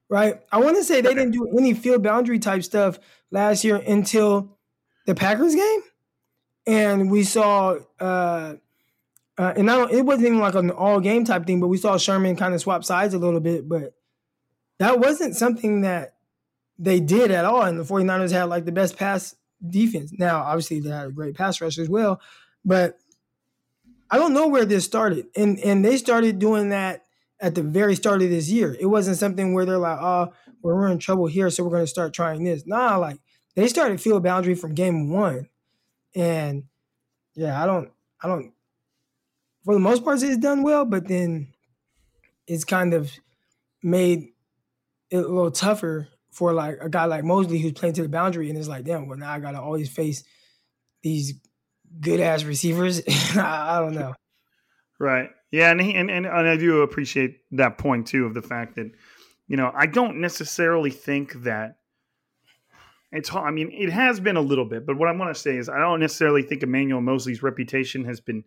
right? 0.09 0.40
I 0.51 0.59
want 0.59 0.77
to 0.77 0.85
say 0.85 1.01
they 1.01 1.14
didn't 1.14 1.33
do 1.33 1.49
any 1.57 1.75
field 1.75 2.03
boundary 2.03 2.38
type 2.38 2.62
stuff 2.62 2.99
last 3.31 3.64
year 3.64 3.77
until 3.77 4.59
the 5.07 5.14
Packers 5.14 5.55
game, 5.55 5.81
and 6.66 7.11
we 7.11 7.25
saw. 7.25 7.79
uh 8.01 8.57
uh, 9.38 9.55
and 9.57 9.66
not, 9.66 9.92
it 9.92 10.05
wasn't 10.05 10.27
even 10.27 10.40
like 10.40 10.57
an 10.57 10.71
all 10.71 10.99
game 10.99 11.25
type 11.25 11.47
thing, 11.47 11.61
but 11.61 11.68
we 11.68 11.77
saw 11.77 11.97
Sherman 11.97 12.35
kind 12.35 12.55
of 12.55 12.61
swap 12.61 12.85
sides 12.85 13.14
a 13.14 13.18
little 13.18 13.38
bit. 13.38 13.68
But 13.68 13.94
that 14.79 14.99
wasn't 14.99 15.37
something 15.37 15.83
that 15.83 16.16
they 16.77 16.99
did 16.99 17.31
at 17.31 17.44
all. 17.44 17.62
And 17.62 17.79
the 17.79 17.85
49ers 17.85 18.33
had 18.33 18.44
like 18.44 18.64
the 18.64 18.73
best 18.73 18.97
pass 18.97 19.37
defense. 19.66 20.12
Now, 20.18 20.40
obviously, 20.40 20.81
they 20.81 20.90
had 20.90 21.07
a 21.07 21.12
great 21.12 21.37
pass 21.37 21.61
rush 21.61 21.79
as 21.79 21.88
well. 21.88 22.21
But 22.64 22.99
I 24.11 24.18
don't 24.18 24.35
know 24.35 24.49
where 24.49 24.64
this 24.64 24.85
started. 24.85 25.27
And 25.37 25.61
and 25.61 25.85
they 25.85 25.99
started 25.99 26.40
doing 26.40 26.71
that 26.71 27.05
at 27.40 27.55
the 27.55 27.62
very 27.62 27.94
start 27.94 28.22
of 28.22 28.31
this 28.31 28.48
year. 28.48 28.77
It 28.81 28.87
wasn't 28.87 29.16
something 29.16 29.53
where 29.53 29.64
they're 29.64 29.79
like, 29.79 29.98
oh, 30.01 30.33
we're 30.62 30.88
in 30.88 30.98
trouble 30.98 31.27
here, 31.27 31.51
so 31.51 31.62
we're 31.62 31.70
going 31.70 31.85
to 31.85 31.87
start 31.87 32.12
trying 32.12 32.44
this. 32.44 32.66
Nah, 32.66 32.96
like 32.96 33.18
they 33.55 33.68
started 33.68 34.01
field 34.01 34.22
boundary 34.22 34.55
from 34.55 34.74
game 34.74 35.11
one. 35.11 35.48
And 36.14 36.64
yeah, 37.35 37.62
I 37.62 37.66
don't, 37.66 37.90
I 38.20 38.29
don't 38.29 38.53
for 39.68 39.74
the 39.74 39.81
most 39.81 40.03
part, 40.03 40.22
it's 40.22 40.38
done 40.38 40.62
well, 40.62 40.87
but 40.87 41.07
then 41.09 41.48
it's 42.46 42.64
kind 42.64 42.94
of 42.94 43.12
made 43.83 44.29
it 45.11 45.18
a 45.18 45.20
little 45.20 45.51
tougher 45.51 46.09
for 46.31 46.55
like 46.55 46.79
a 46.81 46.88
guy 46.88 47.05
like 47.05 47.22
Moseley 47.22 47.59
who's 47.59 47.72
playing 47.72 47.94
to 47.96 48.03
the 48.03 48.09
boundary, 48.09 48.48
and 48.48 48.59
it's 48.59 48.66
like, 48.66 48.85
damn, 48.85 49.07
well 49.07 49.18
now 49.18 49.31
I 49.31 49.40
gotta 49.40 49.61
always 49.61 49.90
face 49.90 50.24
these 51.03 51.35
good 52.01 52.18
ass 52.18 52.44
receivers. 52.44 53.03
I, 53.37 53.77
I, 53.77 53.81
don't 53.81 53.92
know. 53.92 54.14
Right. 54.98 55.29
Yeah, 55.50 55.70
and, 55.70 55.80
he, 55.80 55.94
and 55.94 56.11
and 56.11 56.26
I 56.26 56.56
do 56.56 56.82
appreciate 56.82 57.40
that 57.52 57.78
point 57.78 58.06
too 58.06 58.26
of 58.26 58.34
the 58.34 58.42
fact 58.42 58.76
that 58.76 58.90
you 59.46 59.56
know 59.56 59.72
I 59.74 59.87
don't 59.87 60.20
necessarily 60.20 60.90
think 60.90 61.32
that 61.44 61.78
it's. 63.12 63.34
I 63.34 63.50
mean, 63.50 63.70
it 63.72 63.90
has 63.90 64.20
been 64.20 64.37
a 64.37 64.42
little 64.42 64.66
bit, 64.66 64.84
but 64.84 64.98
what 64.98 65.08
I 65.08 65.12
want 65.12 65.34
to 65.34 65.40
say 65.40 65.56
is 65.56 65.68
I 65.68 65.78
don't 65.78 66.00
necessarily 66.00 66.42
think 66.42 66.62
Emmanuel 66.62 67.00
Moseley's 67.00 67.42
reputation 67.42 68.04
has 68.04 68.20
been 68.20 68.44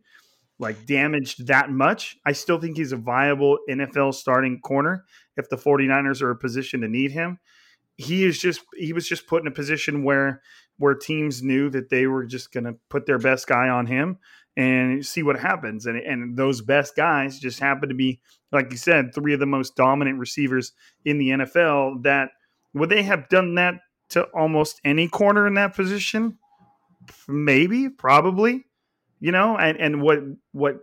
like 0.60 0.86
damaged 0.86 1.48
that 1.48 1.72
much. 1.72 2.18
I 2.24 2.34
still 2.34 2.60
think 2.60 2.78
he's 2.78 2.92
a 2.92 2.98
viable 2.98 3.58
NFL 3.68 4.14
starting 4.14 4.62
corner 4.62 5.06
if 5.36 5.50
the 5.50 5.58
49ers 5.58 6.22
are 6.22 6.30
a 6.30 6.36
position 6.36 6.82
to 6.82 6.88
need 6.88 7.12
him. 7.12 7.40
He 7.98 8.24
is 8.24 8.38
just 8.38 8.62
he 8.78 8.94
was 8.94 9.08
just 9.08 9.26
put 9.26 9.42
in 9.42 9.48
a 9.48 9.52
position 9.52 10.04
where 10.04 10.44
where 10.78 10.94
teams 10.94 11.42
knew 11.42 11.70
that 11.72 11.90
they 11.90 12.06
were 12.06 12.26
just 12.26 12.52
going 12.52 12.64
to 12.64 12.76
put 12.90 13.08
their 13.08 13.20
best 13.20 13.48
guy 13.48 13.70
on 13.70 13.88
him 13.88 14.18
and 14.58 15.06
see 15.06 15.24
what 15.24 15.40
happens. 15.40 15.86
And 15.86 15.98
and 15.98 16.38
those 16.38 16.62
best 16.62 16.96
guys 16.96 17.40
just 17.40 17.60
happen 17.60 17.90
to 17.90 17.96
be 17.96 18.20
like 18.52 18.72
you 18.72 18.78
said, 18.78 19.14
three 19.14 19.34
of 19.34 19.40
the 19.40 19.46
most 19.46 19.76
dominant 19.76 20.20
receivers 20.20 20.74
in 21.06 21.18
the 21.18 21.30
NFL 21.30 22.04
that 22.04 22.32
would 22.74 22.90
they 22.90 23.04
have 23.04 23.30
done 23.30 23.56
that 23.56 23.76
to 24.10 24.24
almost 24.36 24.82
any 24.84 25.08
corner 25.08 25.48
in 25.48 25.54
that 25.54 25.76
position? 25.76 26.38
Maybe, 27.28 27.90
probably 27.90 28.66
you 29.22 29.32
know, 29.32 29.56
and 29.56 29.80
and 29.80 30.02
what 30.02 30.20
what 30.52 30.80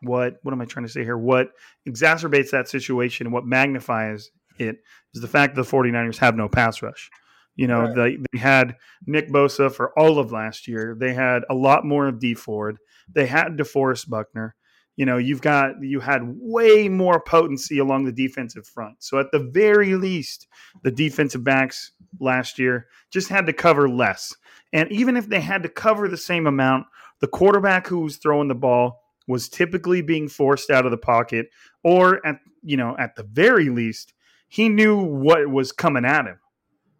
what 0.00 0.38
what 0.42 0.52
am 0.52 0.60
I 0.60 0.64
trying 0.64 0.86
to 0.86 0.92
say 0.92 1.04
here? 1.04 1.16
What 1.16 1.50
exacerbates 1.86 2.50
that 2.50 2.68
situation 2.68 3.30
what 3.30 3.46
magnifies 3.46 4.30
it 4.58 4.78
is 5.14 5.20
the 5.20 5.28
fact 5.28 5.54
that 5.54 5.62
the 5.62 5.68
49ers 5.68 6.16
have 6.18 6.34
no 6.34 6.48
pass 6.48 6.82
rush. 6.82 7.10
You 7.54 7.66
know, 7.66 7.82
right. 7.82 7.94
they, 7.94 8.18
they 8.32 8.38
had 8.38 8.76
Nick 9.06 9.28
Bosa 9.28 9.70
for 9.70 9.96
all 9.98 10.18
of 10.18 10.32
last 10.32 10.66
year. 10.66 10.96
They 10.98 11.12
had 11.12 11.42
a 11.50 11.54
lot 11.54 11.84
more 11.84 12.06
of 12.06 12.18
Dee 12.18 12.34
Ford. 12.34 12.78
They 13.12 13.26
had 13.26 13.56
DeForest 13.56 14.08
Buckner. 14.08 14.54
You 14.96 15.06
know, 15.06 15.16
you've 15.16 15.40
got 15.40 15.82
you 15.82 16.00
had 16.00 16.22
way 16.24 16.88
more 16.88 17.20
potency 17.20 17.78
along 17.78 18.04
the 18.04 18.12
defensive 18.12 18.66
front. 18.66 19.02
So 19.02 19.18
at 19.18 19.32
the 19.32 19.38
very 19.38 19.94
least, 19.94 20.46
the 20.82 20.90
defensive 20.90 21.44
backs 21.44 21.92
last 22.20 22.58
year 22.58 22.88
just 23.10 23.28
had 23.28 23.46
to 23.46 23.52
cover 23.52 23.88
less. 23.88 24.34
And 24.72 24.90
even 24.92 25.16
if 25.16 25.28
they 25.28 25.40
had 25.40 25.62
to 25.62 25.68
cover 25.68 26.08
the 26.08 26.16
same 26.16 26.46
amount, 26.46 26.86
the 27.20 27.26
quarterback 27.26 27.86
who 27.86 28.00
was 28.00 28.16
throwing 28.16 28.48
the 28.48 28.54
ball 28.54 29.00
was 29.26 29.48
typically 29.48 30.02
being 30.02 30.28
forced 30.28 30.70
out 30.70 30.84
of 30.84 30.90
the 30.90 30.98
pocket, 30.98 31.48
or 31.82 32.24
at 32.26 32.36
you 32.62 32.76
know, 32.76 32.96
at 32.98 33.16
the 33.16 33.24
very 33.24 33.70
least, 33.70 34.12
he 34.48 34.68
knew 34.68 34.98
what 34.98 35.48
was 35.48 35.72
coming 35.72 36.04
at 36.04 36.26
him. 36.26 36.38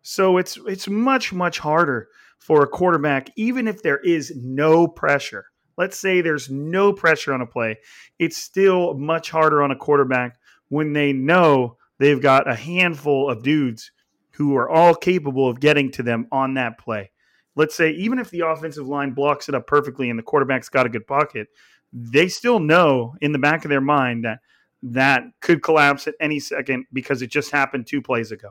So 0.02 0.36
it's 0.36 0.58
it's 0.66 0.88
much 0.88 1.32
much 1.32 1.58
harder 1.58 2.08
for 2.38 2.62
a 2.62 2.68
quarterback, 2.68 3.30
even 3.36 3.68
if 3.68 3.82
there 3.82 3.98
is 3.98 4.32
no 4.36 4.86
pressure. 4.88 5.46
Let's 5.78 5.96
say 5.96 6.20
there's 6.20 6.50
no 6.50 6.92
pressure 6.92 7.32
on 7.32 7.40
a 7.40 7.46
play, 7.46 7.78
it's 8.18 8.36
still 8.36 8.94
much 8.94 9.30
harder 9.30 9.62
on 9.62 9.70
a 9.70 9.76
quarterback 9.76 10.38
when 10.68 10.92
they 10.92 11.12
know 11.12 11.76
they've 11.98 12.20
got 12.20 12.50
a 12.50 12.54
handful 12.54 13.30
of 13.30 13.42
dudes 13.42 13.90
who 14.32 14.56
are 14.56 14.68
all 14.68 14.94
capable 14.94 15.48
of 15.48 15.60
getting 15.60 15.90
to 15.92 16.02
them 16.02 16.26
on 16.32 16.54
that 16.54 16.78
play 16.78 17.12
let's 17.56 17.74
say 17.74 17.90
even 17.92 18.18
if 18.18 18.30
the 18.30 18.40
offensive 18.40 18.86
line 18.86 19.12
blocks 19.12 19.48
it 19.48 19.54
up 19.54 19.66
perfectly 19.66 20.10
and 20.10 20.18
the 20.18 20.22
quarterback's 20.22 20.68
got 20.68 20.86
a 20.86 20.90
good 20.90 21.06
pocket, 21.06 21.48
they 21.92 22.28
still 22.28 22.58
know 22.58 23.14
in 23.20 23.32
the 23.32 23.38
back 23.38 23.64
of 23.64 23.68
their 23.68 23.80
mind 23.80 24.24
that 24.24 24.38
that 24.82 25.24
could 25.40 25.62
collapse 25.62 26.08
at 26.08 26.14
any 26.20 26.40
second 26.40 26.84
because 26.92 27.22
it 27.22 27.30
just 27.30 27.50
happened 27.50 27.86
two 27.86 28.02
plays 28.02 28.32
ago. 28.32 28.50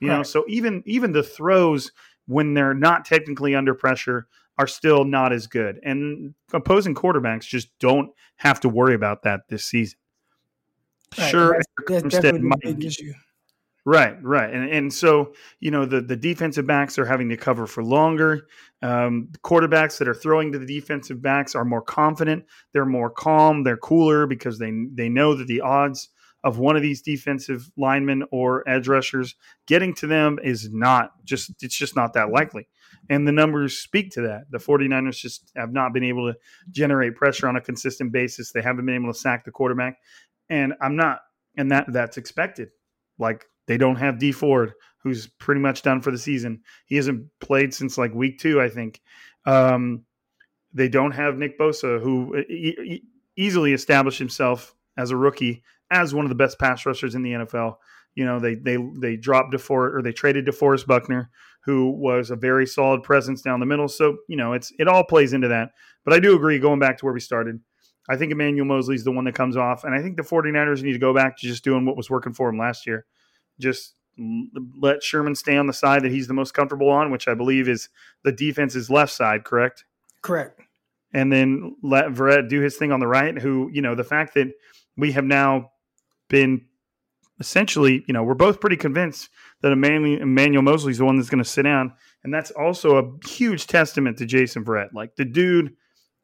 You 0.00 0.08
know, 0.08 0.22
so 0.22 0.44
even 0.48 0.82
even 0.86 1.12
the 1.12 1.22
throws 1.22 1.92
when 2.26 2.54
they're 2.54 2.74
not 2.74 3.04
technically 3.04 3.54
under 3.54 3.74
pressure 3.74 4.26
are 4.58 4.66
still 4.66 5.04
not 5.04 5.32
as 5.32 5.46
good. 5.46 5.78
And 5.82 6.34
opposing 6.52 6.94
quarterbacks 6.94 7.44
just 7.44 7.68
don't 7.78 8.10
have 8.36 8.60
to 8.60 8.68
worry 8.68 8.94
about 8.94 9.22
that 9.22 9.42
this 9.48 9.64
season. 9.64 9.98
Right. 11.18 11.30
Sure, 11.30 11.60
that's, 11.88 12.14
that's 12.14 12.38
might, 12.40 12.84
issue. 12.84 13.12
Right, 13.84 14.22
right, 14.22 14.52
and 14.52 14.70
and 14.70 14.92
so 14.92 15.32
you 15.58 15.70
know 15.70 15.86
the 15.86 16.02
the 16.02 16.16
defensive 16.16 16.66
backs 16.66 16.98
are 16.98 17.06
having 17.06 17.30
to 17.30 17.36
cover 17.36 17.66
for 17.66 17.82
longer. 17.82 18.46
Um, 18.82 19.30
quarterbacks 19.42 19.98
that 19.98 20.08
are 20.08 20.14
throwing 20.14 20.52
to 20.52 20.58
the 20.58 20.66
defensive 20.66 21.20
backs 21.22 21.54
are 21.54 21.64
more 21.64 21.82
confident. 21.82 22.44
They're 22.72 22.86
more 22.86 23.10
calm. 23.10 23.64
They're 23.64 23.78
cooler 23.78 24.26
because 24.26 24.58
they 24.58 24.70
they 24.92 25.08
know 25.08 25.34
that 25.34 25.46
the 25.46 25.62
odds 25.62 26.10
of 26.42 26.58
one 26.58 26.76
of 26.76 26.82
these 26.82 27.02
defensive 27.02 27.70
linemen 27.76 28.24
or 28.30 28.68
edge 28.68 28.88
rushers 28.88 29.34
getting 29.66 29.94
to 29.94 30.06
them 30.06 30.38
is 30.42 30.70
not 30.72 31.12
just 31.24 31.50
it's 31.62 31.76
just 31.76 31.96
not 31.96 32.14
that 32.14 32.30
likely. 32.30 32.68
And 33.08 33.26
the 33.26 33.32
numbers 33.32 33.78
speak 33.78 34.10
to 34.12 34.22
that. 34.22 34.44
The 34.50 34.58
49ers 34.58 35.16
just 35.16 35.52
have 35.56 35.72
not 35.72 35.92
been 35.92 36.04
able 36.04 36.32
to 36.32 36.38
generate 36.70 37.14
pressure 37.14 37.48
on 37.48 37.56
a 37.56 37.60
consistent 37.60 38.12
basis. 38.12 38.52
They 38.52 38.62
haven't 38.62 38.86
been 38.86 38.94
able 38.94 39.12
to 39.12 39.18
sack 39.18 39.44
the 39.44 39.50
quarterback. 39.50 39.98
And 40.48 40.74
I'm 40.80 40.96
not 40.96 41.20
and 41.56 41.70
that 41.70 41.92
that's 41.92 42.16
expected. 42.16 42.70
Like 43.18 43.44
they 43.66 43.76
don't 43.76 43.96
have 43.96 44.18
Dee 44.18 44.32
Ford, 44.32 44.72
who's 45.02 45.26
pretty 45.26 45.60
much 45.60 45.82
done 45.82 46.00
for 46.00 46.10
the 46.10 46.18
season. 46.18 46.62
He 46.86 46.96
hasn't 46.96 47.26
played 47.40 47.74
since 47.74 47.98
like 47.98 48.14
week 48.14 48.38
two, 48.38 48.60
I 48.60 48.68
think. 48.68 49.00
Um, 49.46 50.04
they 50.72 50.88
don't 50.88 51.12
have 51.12 51.36
Nick 51.36 51.58
Bosa, 51.58 52.00
who 52.00 52.36
e- 52.36 52.76
e- 52.84 53.02
easily 53.36 53.72
established 53.72 54.18
himself 54.18 54.74
as 54.96 55.10
a 55.10 55.16
rookie 55.16 55.62
as 55.90 56.14
one 56.14 56.24
of 56.24 56.28
the 56.28 56.34
best 56.34 56.58
pass 56.58 56.86
rushers 56.86 57.14
in 57.14 57.22
the 57.22 57.32
NFL. 57.32 57.76
You 58.14 58.24
know, 58.24 58.40
they 58.40 58.54
they 58.54 58.76
they 58.98 59.16
dropped 59.16 59.54
DeForest 59.54 59.94
or 59.94 60.02
they 60.02 60.12
traded 60.12 60.46
DeForest 60.46 60.86
Buckner, 60.86 61.30
who 61.64 61.90
was 61.90 62.30
a 62.30 62.36
very 62.36 62.66
solid 62.66 63.02
presence 63.02 63.42
down 63.42 63.60
the 63.60 63.66
middle. 63.66 63.88
So 63.88 64.18
you 64.28 64.36
know, 64.36 64.52
it's 64.52 64.72
it 64.78 64.88
all 64.88 65.04
plays 65.04 65.32
into 65.32 65.48
that. 65.48 65.70
But 66.04 66.14
I 66.14 66.18
do 66.18 66.34
agree, 66.34 66.58
going 66.58 66.80
back 66.80 66.98
to 66.98 67.04
where 67.04 67.14
we 67.14 67.20
started, 67.20 67.60
I 68.08 68.16
think 68.16 68.32
Emmanuel 68.32 68.66
Moseley 68.66 68.96
is 68.96 69.04
the 69.04 69.12
one 69.12 69.24
that 69.26 69.34
comes 69.34 69.56
off, 69.56 69.84
and 69.84 69.94
I 69.94 70.02
think 70.02 70.16
the 70.16 70.22
49ers 70.22 70.82
need 70.82 70.94
to 70.94 70.98
go 70.98 71.14
back 71.14 71.36
to 71.38 71.46
just 71.46 71.62
doing 71.62 71.84
what 71.84 71.96
was 71.96 72.10
working 72.10 72.32
for 72.32 72.48
him 72.48 72.58
last 72.58 72.86
year 72.86 73.06
just 73.60 73.94
let 74.80 75.02
Sherman 75.02 75.34
stay 75.34 75.56
on 75.56 75.66
the 75.66 75.72
side 75.72 76.02
that 76.02 76.10
he's 76.10 76.26
the 76.26 76.34
most 76.34 76.52
comfortable 76.52 76.90
on, 76.90 77.10
which 77.10 77.28
I 77.28 77.34
believe 77.34 77.68
is 77.68 77.88
the 78.24 78.32
defense's 78.32 78.90
left 78.90 79.12
side, 79.12 79.44
correct? 79.44 79.84
Correct. 80.22 80.60
And 81.12 81.32
then 81.32 81.76
let 81.82 82.06
Verrett 82.06 82.48
do 82.48 82.60
his 82.60 82.76
thing 82.76 82.92
on 82.92 83.00
the 83.00 83.06
right, 83.06 83.38
who, 83.38 83.70
you 83.72 83.82
know, 83.82 83.94
the 83.94 84.04
fact 84.04 84.34
that 84.34 84.48
we 84.96 85.12
have 85.12 85.24
now 85.24 85.70
been 86.30 86.64
essentially, 87.38 88.02
you 88.08 88.14
know, 88.14 88.22
we're 88.22 88.34
both 88.34 88.60
pretty 88.60 88.76
convinced 88.76 89.28
that 89.60 89.72
Emmanuel, 89.72 90.22
Emmanuel 90.22 90.62
Moseley 90.62 90.92
is 90.92 90.98
the 90.98 91.04
one 91.04 91.18
that's 91.18 91.28
going 91.28 91.44
to 91.44 91.48
sit 91.48 91.62
down. 91.62 91.92
And 92.24 92.32
that's 92.32 92.50
also 92.52 92.96
a 92.96 93.28
huge 93.28 93.66
testament 93.66 94.16
to 94.18 94.26
Jason 94.26 94.64
Verrett. 94.64 94.94
Like 94.94 95.16
the 95.16 95.26
dude, 95.26 95.74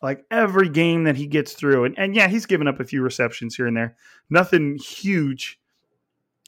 like 0.02 0.24
every 0.30 0.70
game 0.70 1.04
that 1.04 1.16
he 1.16 1.26
gets 1.26 1.52
through, 1.52 1.84
and, 1.84 1.98
and 1.98 2.14
yeah, 2.14 2.28
he's 2.28 2.46
given 2.46 2.66
up 2.68 2.80
a 2.80 2.84
few 2.84 3.02
receptions 3.02 3.56
here 3.56 3.66
and 3.66 3.76
there. 3.76 3.96
Nothing 4.30 4.78
huge 4.78 5.58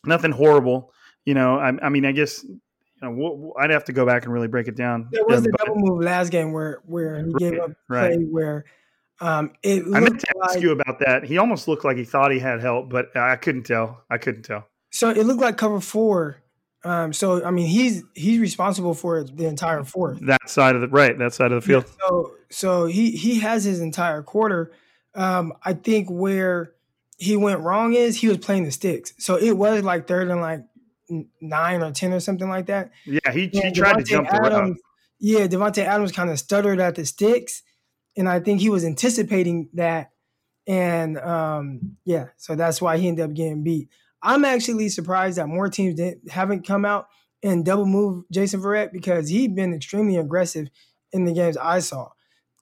nothing 0.05 0.33
horrible. 0.33 0.93
You 1.25 1.35
know, 1.35 1.59
I, 1.59 1.73
I 1.83 1.89
mean, 1.89 2.05
I 2.05 2.13
guess 2.13 2.43
you 2.45 2.61
know, 3.03 3.55
I'd 3.59 3.71
have 3.71 3.85
to 3.85 3.93
go 3.93 4.07
back 4.07 4.25
and 4.25 4.33
really 4.33 4.49
break 4.49 4.69
it 4.69 4.77
down. 4.77 5.09
There 5.13 5.25
was 5.25 5.41
um, 5.41 5.47
a 5.47 5.57
double 5.59 5.77
move 5.77 6.03
last 6.03 6.31
game 6.31 6.53
where 6.53 6.83
where 6.87 7.25
he 7.25 7.33
gave 7.35 7.59
up 7.59 7.71
play 7.89 8.09
right. 8.09 8.19
where 8.31 8.65
um, 9.21 9.53
it. 9.63 9.83
I 9.95 10.01
meant 10.01 10.21
to 10.21 10.27
like, 10.37 10.51
ask 10.51 10.61
you 10.61 10.73
about 10.73 10.99
that. 11.01 11.25
He 11.25 11.39
almost 11.39 11.69
looked 11.69 11.85
like 11.85 11.97
he 11.97 12.05
thought 12.05 12.31
he 12.31 12.39
had 12.39 12.61
help, 12.61 12.89
but 12.89 13.17
I 13.17 13.37
couldn't 13.37 13.65
tell. 13.65 14.05
I 14.09 14.19
couldn't 14.19 14.43
tell. 14.43 14.67
So 14.91 15.11
it 15.11 15.25
looked 15.25 15.41
like 15.41 15.57
cover 15.57 15.81
four 15.81 16.43
Um, 16.85 17.13
so 17.13 17.45
I 17.45 17.51
mean, 17.51 17.67
he's 17.67 18.05
he's 18.15 18.39
responsible 18.39 18.95
for 18.95 19.25
the 19.25 19.47
entire 19.47 19.83
fourth. 19.85 20.21
That 20.23 20.49
side 20.49 20.77
of 20.77 20.81
the 20.81 20.89
right, 20.89 21.19
that 21.19 21.35
side 21.35 21.53
of 21.53 21.63
the 21.63 21.67
field. 21.67 21.85
Yeah, 21.87 22.09
so 22.09 22.33
so 22.51 22.87
he 22.87 23.11
he 23.11 23.41
has 23.41 23.65
his 23.65 23.81
entire 23.81 24.23
quarter. 24.23 24.73
Um, 25.15 25.55
I 25.65 25.73
think 25.73 26.09
where 26.09 26.73
he 27.17 27.37
went 27.37 27.61
wrong 27.61 27.95
is 27.95 28.17
he 28.17 28.29
was 28.29 28.39
playing 28.39 28.65
the 28.65 28.71
sticks. 28.71 29.13
So 29.19 29.37
it 29.37 29.53
was 29.53 29.83
like 29.83 30.07
third 30.07 30.29
and 30.31 30.41
like 30.41 30.65
nine 31.41 31.83
or 31.83 31.91
ten 31.91 32.13
or 32.13 32.21
something 32.21 32.49
like 32.49 32.67
that. 32.67 32.93
Yeah, 33.05 33.33
he, 33.33 33.49
he 33.49 33.73
tried 33.73 33.99
to 33.99 34.05
jump 34.05 34.33
Adams. 34.33 34.79
Yeah, 35.19 35.49
Davante 35.49 35.83
Adams 35.85 36.13
kind 36.13 36.31
of 36.31 36.39
stuttered 36.39 36.79
at 36.79 36.95
the 36.95 37.05
sticks, 37.05 37.65
and 38.19 38.29
I 38.29 38.41
think 38.41 38.61
he 38.61 38.69
was 38.69 38.85
anticipating 38.85 39.71
that. 39.75 40.11
And 40.67 41.19
um, 41.19 41.97
yeah, 42.05 42.27
so 42.37 42.57
that's 42.57 42.83
why 42.83 42.99
he 42.99 43.09
ended 43.09 43.25
up 43.25 43.33
getting 43.33 43.63
beat. 43.63 43.89
I'm 44.23 44.45
actually 44.45 44.89
surprised 44.91 45.39
that 45.39 45.47
more 45.47 45.69
teams 45.69 45.95
didn't, 45.95 46.31
haven't 46.31 46.67
come 46.67 46.85
out 46.85 47.07
and 47.43 47.65
double 47.65 47.87
move 47.87 48.25
Jason 48.31 48.61
Verrett 48.61 48.93
because 48.93 49.29
he'd 49.29 49.55
been 49.55 49.73
extremely 49.73 50.17
aggressive 50.17 50.69
in 51.13 51.25
the 51.25 51.33
games 51.33 51.57
I 51.57 51.79
saw. 51.79 52.11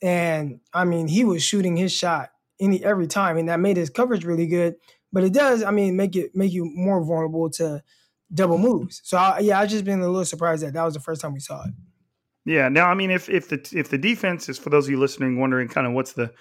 And 0.02 0.60
I 0.74 0.84
mean, 0.84 1.08
he 1.08 1.24
was 1.24 1.42
shooting 1.42 1.76
his 1.76 1.90
shot 1.90 2.30
any 2.60 2.84
every 2.84 3.06
time, 3.06 3.38
and 3.38 3.48
that 3.48 3.58
made 3.58 3.78
his 3.78 3.90
coverage 3.90 4.24
really 4.24 4.46
good. 4.46 4.76
But 5.10 5.24
it 5.24 5.32
does, 5.32 5.62
I 5.62 5.70
mean, 5.70 5.96
make 5.96 6.14
it 6.14 6.32
make 6.34 6.52
you 6.52 6.66
more 6.66 7.02
vulnerable 7.02 7.48
to 7.52 7.82
double 8.32 8.58
moves. 8.58 9.00
So 9.04 9.16
I, 9.16 9.38
yeah, 9.38 9.58
I 9.58 9.66
just 9.66 9.86
been 9.86 10.00
a 10.00 10.06
little 10.06 10.26
surprised 10.26 10.62
that 10.62 10.74
that 10.74 10.84
was 10.84 10.94
the 10.94 11.00
first 11.00 11.22
time 11.22 11.32
we 11.32 11.40
saw 11.40 11.64
it. 11.64 11.70
Yeah. 12.46 12.68
Now, 12.68 12.88
I 12.88 12.94
mean, 12.94 13.10
if 13.10 13.28
if 13.28 13.48
the 13.48 13.68
if 13.74 13.90
the 13.90 13.98
defense 13.98 14.48
is 14.48 14.56
for 14.56 14.70
those 14.70 14.86
of 14.86 14.92
you 14.92 14.98
listening, 15.00 15.38
wondering 15.38 15.68
kind 15.68 15.86
of 15.86 15.92
what's 15.92 16.12
the 16.12 16.32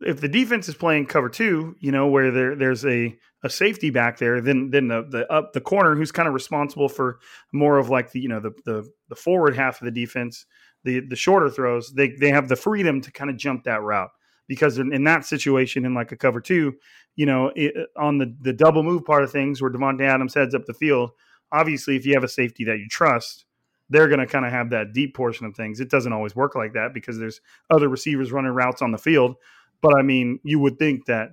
if 0.00 0.20
the 0.20 0.28
defense 0.28 0.68
is 0.68 0.76
playing 0.76 1.06
cover 1.06 1.28
two, 1.28 1.74
you 1.80 1.90
know, 1.90 2.06
where 2.06 2.30
there 2.30 2.54
there's 2.54 2.86
a 2.86 3.18
a 3.42 3.50
safety 3.50 3.90
back 3.90 4.18
there, 4.18 4.40
then 4.40 4.70
then 4.70 4.88
the 4.88 5.04
the 5.10 5.32
up 5.32 5.52
the 5.52 5.60
corner 5.60 5.96
who's 5.96 6.12
kind 6.12 6.28
of 6.28 6.34
responsible 6.34 6.88
for 6.88 7.18
more 7.52 7.78
of 7.78 7.90
like 7.90 8.12
the 8.12 8.20
you 8.20 8.28
know 8.28 8.40
the 8.40 8.52
the 8.64 8.88
the 9.08 9.16
forward 9.16 9.56
half 9.56 9.80
of 9.80 9.84
the 9.84 9.90
defense, 9.90 10.46
the 10.84 11.00
the 11.00 11.16
shorter 11.16 11.50
throws, 11.50 11.92
they 11.92 12.10
they 12.10 12.30
have 12.30 12.48
the 12.48 12.56
freedom 12.56 13.00
to 13.00 13.10
kind 13.10 13.28
of 13.28 13.36
jump 13.36 13.64
that 13.64 13.82
route 13.82 14.10
because 14.46 14.78
in, 14.78 14.92
in 14.92 15.04
that 15.04 15.24
situation 15.24 15.84
in 15.84 15.92
like 15.92 16.12
a 16.12 16.16
cover 16.16 16.40
two, 16.40 16.72
you 17.16 17.26
know, 17.26 17.50
it, 17.56 17.74
on 17.96 18.18
the 18.18 18.32
the 18.42 18.52
double 18.52 18.84
move 18.84 19.04
part 19.04 19.24
of 19.24 19.32
things 19.32 19.60
where 19.60 19.72
Davante 19.72 20.02
Adams 20.02 20.34
heads 20.34 20.54
up 20.54 20.66
the 20.66 20.74
field, 20.74 21.10
obviously 21.50 21.96
if 21.96 22.06
you 22.06 22.14
have 22.14 22.24
a 22.24 22.28
safety 22.28 22.64
that 22.64 22.78
you 22.78 22.86
trust, 22.88 23.44
they're 23.90 24.08
going 24.08 24.20
to 24.20 24.26
kind 24.26 24.44
of 24.44 24.52
have 24.52 24.70
that 24.70 24.92
deep 24.92 25.14
portion 25.14 25.46
of 25.46 25.54
things. 25.54 25.80
It 25.80 25.90
doesn't 25.90 26.12
always 26.12 26.36
work 26.36 26.54
like 26.54 26.74
that 26.74 26.92
because 26.92 27.18
there's 27.18 27.40
other 27.70 27.88
receivers 27.88 28.32
running 28.32 28.52
routes 28.52 28.82
on 28.82 28.92
the 28.92 28.98
field. 28.98 29.36
But 29.80 29.96
I 29.96 30.02
mean, 30.02 30.40
you 30.42 30.58
would 30.58 30.78
think 30.78 31.06
that 31.06 31.30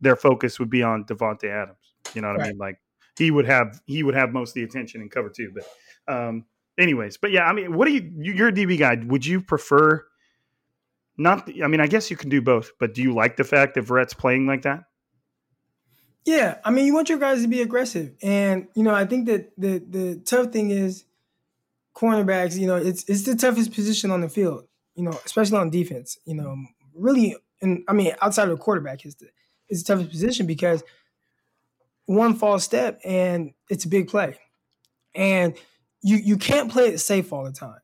their 0.00 0.16
focus 0.16 0.58
would 0.58 0.70
be 0.70 0.82
on 0.82 1.04
Davante 1.04 1.50
Adams. 1.50 1.94
You 2.14 2.20
know 2.20 2.28
what 2.28 2.38
right. 2.38 2.46
I 2.46 2.50
mean? 2.50 2.58
Like 2.58 2.78
he 3.16 3.30
would 3.30 3.46
have 3.46 3.80
he 3.86 4.02
would 4.02 4.14
have 4.14 4.32
most 4.32 4.50
of 4.50 4.54
the 4.54 4.62
attention 4.64 5.00
in 5.00 5.08
cover 5.08 5.30
two. 5.30 5.52
But 5.54 6.12
um, 6.12 6.44
anyways, 6.78 7.16
but 7.16 7.30
yeah, 7.30 7.44
I 7.44 7.52
mean, 7.52 7.74
what 7.74 7.86
do 7.86 7.92
you 7.92 8.10
you're 8.16 8.48
a 8.48 8.52
DB 8.52 8.78
guy? 8.78 8.96
Would 9.06 9.26
you 9.26 9.40
prefer 9.40 10.04
not? 11.16 11.48
I 11.62 11.66
mean, 11.66 11.80
I 11.80 11.86
guess 11.86 12.10
you 12.10 12.16
can 12.16 12.28
do 12.28 12.42
both, 12.42 12.72
but 12.78 12.94
do 12.94 13.02
you 13.02 13.14
like 13.14 13.36
the 13.36 13.44
fact 13.44 13.74
that 13.74 13.84
Verrett's 13.84 14.14
playing 14.14 14.46
like 14.46 14.62
that? 14.62 14.84
Yeah, 16.24 16.56
I 16.64 16.70
mean, 16.70 16.86
you 16.86 16.94
want 16.94 17.10
your 17.10 17.18
guys 17.18 17.42
to 17.42 17.48
be 17.48 17.60
aggressive, 17.60 18.14
and 18.22 18.68
you 18.74 18.82
know, 18.82 18.94
I 18.94 19.06
think 19.06 19.26
that 19.26 19.52
the 19.58 19.78
the 19.78 20.16
tough 20.24 20.52
thing 20.52 20.70
is 20.70 21.04
cornerbacks. 21.94 22.58
You 22.58 22.66
know, 22.66 22.76
it's 22.76 23.04
it's 23.08 23.22
the 23.22 23.36
toughest 23.36 23.72
position 23.72 24.10
on 24.10 24.20
the 24.20 24.28
field. 24.28 24.66
You 24.94 25.04
know, 25.04 25.18
especially 25.24 25.58
on 25.58 25.70
defense. 25.70 26.18
You 26.24 26.34
know, 26.34 26.56
really, 26.94 27.36
and 27.60 27.84
I 27.88 27.92
mean, 27.92 28.14
outside 28.22 28.48
of 28.48 28.58
the 28.58 28.62
quarterback 28.62 29.04
is 29.06 29.16
the 29.16 29.28
is 29.68 29.82
the 29.82 29.94
toughest 29.94 30.10
position 30.10 30.46
because 30.46 30.82
one 32.06 32.34
false 32.34 32.64
step 32.64 33.00
and 33.04 33.52
it's 33.70 33.84
a 33.84 33.88
big 33.88 34.08
play, 34.08 34.36
and 35.14 35.54
you 36.02 36.16
you 36.16 36.36
can't 36.36 36.70
play 36.70 36.88
it 36.88 36.98
safe 36.98 37.32
all 37.32 37.44
the 37.44 37.52
time. 37.52 37.78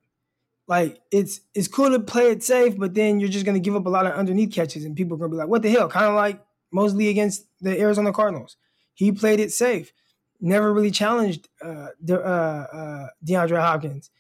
Like 0.68 1.00
it's 1.10 1.40
it's 1.54 1.66
cool 1.66 1.90
to 1.90 2.00
play 2.00 2.30
it 2.30 2.44
safe, 2.44 2.78
but 2.78 2.94
then 2.94 3.18
you're 3.18 3.28
just 3.28 3.44
gonna 3.44 3.58
give 3.58 3.74
up 3.74 3.86
a 3.86 3.90
lot 3.90 4.06
of 4.06 4.12
underneath 4.12 4.52
catches, 4.52 4.84
and 4.84 4.94
people 4.94 5.16
are 5.16 5.18
gonna 5.18 5.30
be 5.30 5.36
like, 5.36 5.48
"What 5.48 5.62
the 5.62 5.70
hell?" 5.70 5.88
Kind 5.88 6.06
of 6.06 6.14
like 6.14 6.40
Moseley 6.72 7.08
against 7.08 7.46
the 7.60 7.78
Arizona 7.80 8.12
Cardinals. 8.12 8.56
He 8.94 9.10
played 9.10 9.40
it 9.40 9.50
safe, 9.50 9.92
never 10.40 10.72
really 10.72 10.90
challenged 10.90 11.48
uh, 11.62 11.88
De, 12.05 12.18
uh, 12.18 12.66
uh, 12.72 13.07
DeAndre 13.24 13.61
Hopkins 13.61 14.11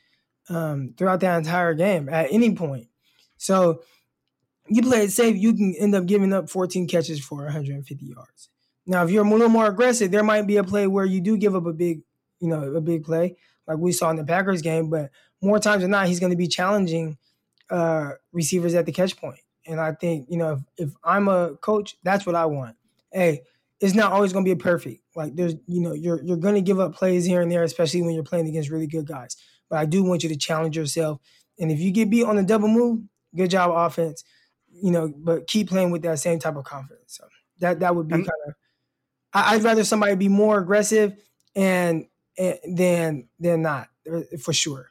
um, 0.48 0.94
throughout 0.96 1.20
that 1.20 1.38
entire 1.38 1.74
game 1.74 2.08
at 2.08 2.32
any 2.32 2.54
point. 2.54 2.88
So 3.36 3.82
you 4.68 4.82
play 4.82 5.04
it 5.04 5.12
safe, 5.12 5.36
you 5.36 5.54
can 5.54 5.74
end 5.78 5.94
up 5.94 6.06
giving 6.06 6.32
up 6.32 6.48
14 6.48 6.86
catches 6.86 7.20
for 7.20 7.44
150 7.44 8.04
yards. 8.04 8.48
Now, 8.86 9.04
if 9.04 9.10
you're 9.10 9.24
a 9.24 9.28
little 9.28 9.48
more 9.48 9.66
aggressive, 9.66 10.10
there 10.10 10.22
might 10.22 10.46
be 10.46 10.56
a 10.56 10.64
play 10.64 10.86
where 10.86 11.04
you 11.04 11.20
do 11.20 11.36
give 11.36 11.54
up 11.54 11.66
a 11.66 11.72
big, 11.72 12.02
you 12.40 12.48
know, 12.48 12.74
a 12.74 12.80
big 12.80 13.04
play 13.04 13.36
like 13.66 13.78
we 13.78 13.92
saw 13.92 14.10
in 14.10 14.16
the 14.16 14.24
Packers 14.24 14.62
game. 14.62 14.90
But 14.90 15.10
more 15.40 15.58
times 15.58 15.82
than 15.82 15.90
not, 15.90 16.08
he's 16.08 16.20
going 16.20 16.32
to 16.32 16.36
be 16.36 16.48
challenging 16.48 17.16
uh, 17.70 18.12
receivers 18.32 18.74
at 18.74 18.86
the 18.86 18.92
catch 18.92 19.16
point. 19.16 19.40
And 19.66 19.80
I 19.80 19.92
think, 19.92 20.26
you 20.28 20.36
know, 20.36 20.62
if, 20.76 20.88
if 20.88 20.94
I'm 21.04 21.28
a 21.28 21.56
coach, 21.56 21.96
that's 22.02 22.26
what 22.26 22.34
I 22.34 22.46
want. 22.46 22.76
Hey, 23.12 23.42
it's 23.80 23.94
not 23.94 24.12
always 24.12 24.32
going 24.32 24.44
to 24.44 24.54
be 24.54 24.60
perfect. 24.60 25.02
Like 25.20 25.36
there's, 25.36 25.54
you 25.66 25.80
know, 25.80 25.92
you're 25.92 26.22
you're 26.22 26.36
going 26.36 26.56
to 26.56 26.60
give 26.60 26.80
up 26.80 26.94
plays 26.94 27.24
here 27.24 27.40
and 27.40 27.50
there, 27.50 27.62
especially 27.62 28.02
when 28.02 28.14
you're 28.14 28.24
playing 28.24 28.48
against 28.48 28.70
really 28.70 28.86
good 28.86 29.06
guys. 29.06 29.36
But 29.68 29.78
I 29.78 29.86
do 29.86 30.02
want 30.02 30.22
you 30.22 30.28
to 30.30 30.36
challenge 30.36 30.76
yourself. 30.76 31.20
And 31.58 31.70
if 31.70 31.78
you 31.78 31.90
get 31.90 32.10
beat 32.10 32.24
on 32.24 32.36
the 32.36 32.42
double 32.42 32.68
move, 32.68 33.02
good 33.34 33.50
job 33.50 33.70
offense 33.72 34.24
you 34.72 34.90
know, 34.90 35.12
but 35.16 35.46
keep 35.46 35.68
playing 35.68 35.90
with 35.90 36.02
that 36.02 36.18
same 36.18 36.38
type 36.38 36.56
of 36.56 36.64
confidence. 36.64 37.14
So 37.18 37.24
that 37.60 37.80
that 37.80 37.94
would 37.94 38.08
be 38.08 38.14
kind 38.14 38.28
of. 38.46 38.54
I'd 39.32 39.62
rather 39.62 39.84
somebody 39.84 40.16
be 40.16 40.28
more 40.28 40.58
aggressive 40.58 41.16
and, 41.54 42.06
and 42.36 42.58
than 42.66 43.28
than 43.38 43.62
not 43.62 43.88
uh, 44.12 44.22
for 44.42 44.52
sure. 44.52 44.90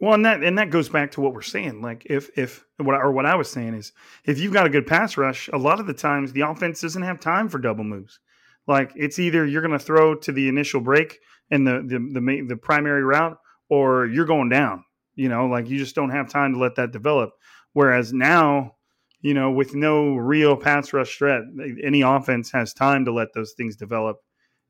Well, 0.00 0.14
and 0.14 0.24
that 0.24 0.42
and 0.42 0.58
that 0.58 0.70
goes 0.70 0.88
back 0.88 1.12
to 1.12 1.20
what 1.20 1.34
we're 1.34 1.42
saying. 1.42 1.82
Like 1.82 2.06
if 2.06 2.36
if 2.36 2.64
what 2.78 2.94
or 2.94 3.12
what 3.12 3.26
I 3.26 3.34
was 3.34 3.50
saying 3.50 3.74
is 3.74 3.92
if 4.24 4.38
you've 4.38 4.52
got 4.52 4.66
a 4.66 4.70
good 4.70 4.86
pass 4.86 5.16
rush, 5.16 5.48
a 5.52 5.58
lot 5.58 5.80
of 5.80 5.86
the 5.86 5.94
times 5.94 6.32
the 6.32 6.42
offense 6.42 6.80
doesn't 6.80 7.02
have 7.02 7.20
time 7.20 7.48
for 7.48 7.58
double 7.58 7.84
moves. 7.84 8.18
Like 8.66 8.92
it's 8.96 9.18
either 9.18 9.46
you're 9.46 9.62
going 9.62 9.78
to 9.78 9.84
throw 9.84 10.14
to 10.14 10.32
the 10.32 10.48
initial 10.48 10.80
break 10.80 11.18
and 11.50 11.66
the 11.66 11.82
the 11.86 12.20
the, 12.20 12.46
the 12.48 12.56
primary 12.56 13.02
route, 13.02 13.38
or 13.68 14.06
you're 14.06 14.26
going 14.26 14.48
down. 14.48 14.84
You 15.14 15.28
know, 15.28 15.46
like 15.46 15.68
you 15.68 15.78
just 15.78 15.94
don't 15.94 16.10
have 16.10 16.30
time 16.30 16.54
to 16.54 16.58
let 16.58 16.76
that 16.76 16.92
develop. 16.92 17.32
Whereas 17.72 18.12
now 18.12 18.76
you 19.22 19.34
know, 19.34 19.52
with 19.52 19.74
no 19.74 20.16
real 20.16 20.56
pass 20.56 20.92
rush 20.92 21.16
threat, 21.16 21.42
any 21.82 22.02
offense 22.02 22.50
has 22.50 22.74
time 22.74 23.04
to 23.04 23.12
let 23.12 23.32
those 23.34 23.52
things 23.52 23.76
develop. 23.76 24.18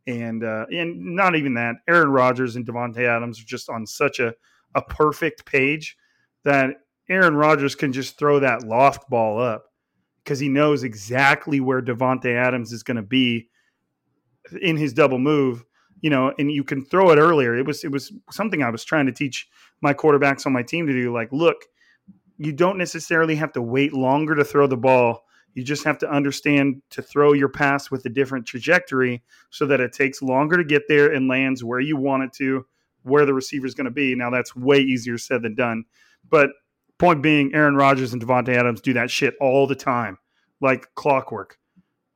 And 0.06 0.44
uh, 0.44 0.66
and 0.70 1.16
not 1.16 1.36
even 1.36 1.54
that, 1.54 1.76
Aaron 1.88 2.10
Rodgers 2.10 2.54
and 2.54 2.66
Davante 2.66 3.06
Adams 3.06 3.40
are 3.40 3.46
just 3.46 3.70
on 3.70 3.86
such 3.86 4.20
a, 4.20 4.34
a 4.74 4.82
perfect 4.82 5.46
page 5.46 5.96
that 6.44 6.74
Aaron 7.08 7.34
Rodgers 7.34 7.74
can 7.74 7.92
just 7.92 8.18
throw 8.18 8.40
that 8.40 8.64
loft 8.64 9.08
ball 9.08 9.40
up 9.40 9.64
because 10.22 10.38
he 10.38 10.48
knows 10.48 10.82
exactly 10.82 11.60
where 11.60 11.80
Davante 11.80 12.34
Adams 12.34 12.72
is 12.72 12.82
going 12.82 12.96
to 12.96 13.02
be 13.02 13.48
in 14.60 14.76
his 14.76 14.92
double 14.92 15.18
move. 15.18 15.64
You 16.00 16.10
know, 16.10 16.32
and 16.36 16.50
you 16.50 16.64
can 16.64 16.84
throw 16.84 17.12
it 17.12 17.18
earlier. 17.18 17.54
It 17.54 17.64
was 17.64 17.84
it 17.84 17.92
was 17.92 18.12
something 18.30 18.62
I 18.62 18.70
was 18.70 18.84
trying 18.84 19.06
to 19.06 19.12
teach 19.12 19.48
my 19.82 19.94
quarterbacks 19.94 20.46
on 20.46 20.52
my 20.52 20.62
team 20.62 20.86
to 20.88 20.92
do. 20.92 21.12
Like, 21.12 21.30
look, 21.32 21.66
you 22.38 22.52
don't 22.52 22.78
necessarily 22.78 23.36
have 23.36 23.52
to 23.52 23.62
wait 23.62 23.92
longer 23.92 24.34
to 24.34 24.44
throw 24.44 24.66
the 24.66 24.76
ball. 24.76 25.24
You 25.54 25.62
just 25.62 25.84
have 25.84 25.98
to 25.98 26.10
understand 26.10 26.82
to 26.90 27.02
throw 27.02 27.34
your 27.34 27.48
pass 27.48 27.90
with 27.90 28.04
a 28.06 28.08
different 28.08 28.46
trajectory 28.46 29.22
so 29.50 29.66
that 29.66 29.80
it 29.80 29.92
takes 29.92 30.22
longer 30.22 30.56
to 30.56 30.64
get 30.64 30.88
there 30.88 31.12
and 31.12 31.28
lands 31.28 31.62
where 31.62 31.80
you 31.80 31.96
want 31.96 32.24
it 32.24 32.32
to, 32.34 32.66
where 33.02 33.26
the 33.26 33.34
receiver 33.34 33.66
is 33.66 33.74
going 33.74 33.84
to 33.84 33.90
be. 33.90 34.14
Now, 34.14 34.30
that's 34.30 34.56
way 34.56 34.78
easier 34.78 35.18
said 35.18 35.42
than 35.42 35.54
done. 35.54 35.84
But 36.28 36.50
point 36.98 37.22
being, 37.22 37.54
Aaron 37.54 37.76
Rodgers 37.76 38.12
and 38.12 38.22
Davante 38.22 38.56
Adams 38.56 38.80
do 38.80 38.94
that 38.94 39.10
shit 39.10 39.34
all 39.40 39.66
the 39.66 39.74
time, 39.74 40.18
like 40.60 40.92
clockwork. 40.94 41.58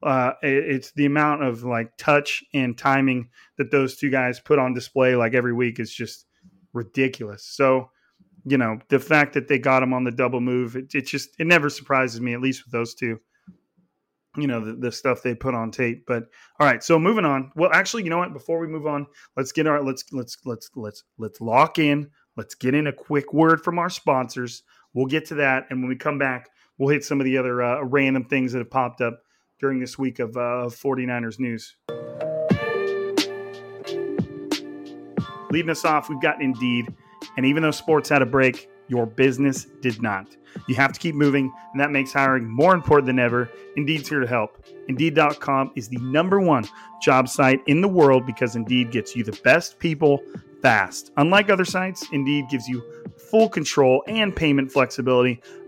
Uh, 0.03 0.33
it's 0.43 0.93
the 0.93 1.07
amount 1.07 1.43
of 1.43 1.65
like 1.65 1.97
touch 1.97 2.45
and 2.53 2.77
timing 2.77 3.29
that 3.57 3.71
those 3.71 3.97
two 3.97 4.11
guys 4.11 4.39
put 4.39 4.59
on 4.59 4.75
display 4.75 5.17
like 5.17 5.35
every 5.35 5.55
week 5.55 5.81
is 5.81 5.93
just 5.93 6.27
ridiculous. 6.75 7.45
So, 7.45 7.91
you 8.45 8.59
know, 8.59 8.79
the 8.89 9.01
fact 9.01 9.33
that 9.35 9.49
they 9.49 9.59
got 9.59 9.83
him 9.83 9.95
on 9.95 10.05
the 10.05 10.11
double 10.11 10.41
move, 10.41 10.77
it, 10.77 10.95
it 10.95 11.07
just 11.07 11.31
it 11.39 11.47
never 11.47 11.71
surprises 11.71 12.21
me, 12.21 12.35
at 12.35 12.41
least 12.41 12.65
with 12.65 12.73
those 12.73 12.95
two. 12.95 13.19
You 14.37 14.47
know, 14.47 14.63
the, 14.63 14.75
the 14.75 14.93
stuff 14.93 15.23
they 15.23 15.35
put 15.35 15.55
on 15.55 15.71
tape. 15.71 16.05
But 16.07 16.25
all 16.61 16.67
right, 16.67 16.85
so 16.85 16.99
moving 16.99 17.25
on. 17.25 17.51
Well, 17.57 17.71
actually, 17.73 18.05
you 18.05 18.11
know 18.11 18.19
what? 18.19 18.35
Before 18.35 18.59
we 18.59 18.69
move 18.69 18.87
on, 18.87 19.07
let's 19.35 19.51
get 19.51 19.67
our 19.67 19.83
let's 19.83 20.05
let's 20.13 20.37
let's 20.45 20.71
let's 20.77 21.05
let's 21.19 21.41
lock 21.41 21.79
in. 21.79 22.11
Let's 22.37 22.55
get 22.55 22.75
in 22.75 22.87
a 22.87 22.93
quick 22.93 23.33
word 23.33 23.65
from 23.65 23.79
our 23.79 23.89
sponsors. 23.89 24.63
We'll 24.93 25.07
get 25.07 25.25
to 25.27 25.35
that, 25.37 25.65
and 25.71 25.81
when 25.81 25.89
we 25.89 25.97
come 25.97 26.19
back, 26.19 26.51
we'll 26.77 26.91
hit 26.91 27.05
some 27.05 27.19
of 27.19 27.25
the 27.25 27.39
other 27.39 27.63
uh, 27.63 27.83
random 27.83 28.25
things 28.25 28.53
that 28.53 28.59
have 28.59 28.71
popped 28.71 29.01
up 29.01 29.23
during 29.59 29.79
this 29.81 29.99
week 29.99 30.19
of 30.19 30.37
uh, 30.37 30.69
49ers 30.69 31.39
news. 31.39 31.77
Leading 35.51 35.71
us 35.71 35.85
off, 35.85 36.09
we've 36.09 36.21
got 36.21 36.43
Indeed. 36.43 36.93
And 37.37 37.47
even 37.47 37.63
though 37.63 37.71
sports 37.71 38.09
had 38.09 38.23
a 38.23 38.27
break, 38.27 38.69
Your 38.89 39.07
business 39.07 39.67
did 39.81 40.01
not. 40.01 40.37
You 40.69 40.75
have 40.77 40.93
to 40.93 41.01
keep 41.01 41.15
moving, 41.15 41.53
and 41.73 41.81
that 41.81 41.91
makes 41.91 42.13
hiring 42.13 42.49
more 42.49 42.73
important 42.75 43.07
than 43.07 43.19
ever. 43.19 43.51
Indeed's 43.77 44.09
here 44.09 44.21
to 44.21 44.27
help. 44.27 44.65
Indeed.com 44.89 45.73
is 45.75 45.89
the 45.89 45.99
number 45.99 46.41
one 46.41 46.67
job 47.03 47.29
site 47.29 47.63
in 47.67 47.81
the 47.81 47.89
world 47.89 48.27
because 48.27 48.57
Indeed 48.57 48.91
gets 48.93 49.17
you 49.17 49.25
the 49.25 49.39
best 49.43 49.79
people 49.79 50.23
fast. 50.63 51.11
Unlike 51.17 51.51
other 51.51 51.65
sites, 51.65 52.07
Indeed 52.13 52.49
gives 52.49 52.69
you 52.69 52.83
full 53.31 53.49
control 53.49 54.05
and 54.07 54.35
payment 54.35 54.71
flexibility 54.71 55.43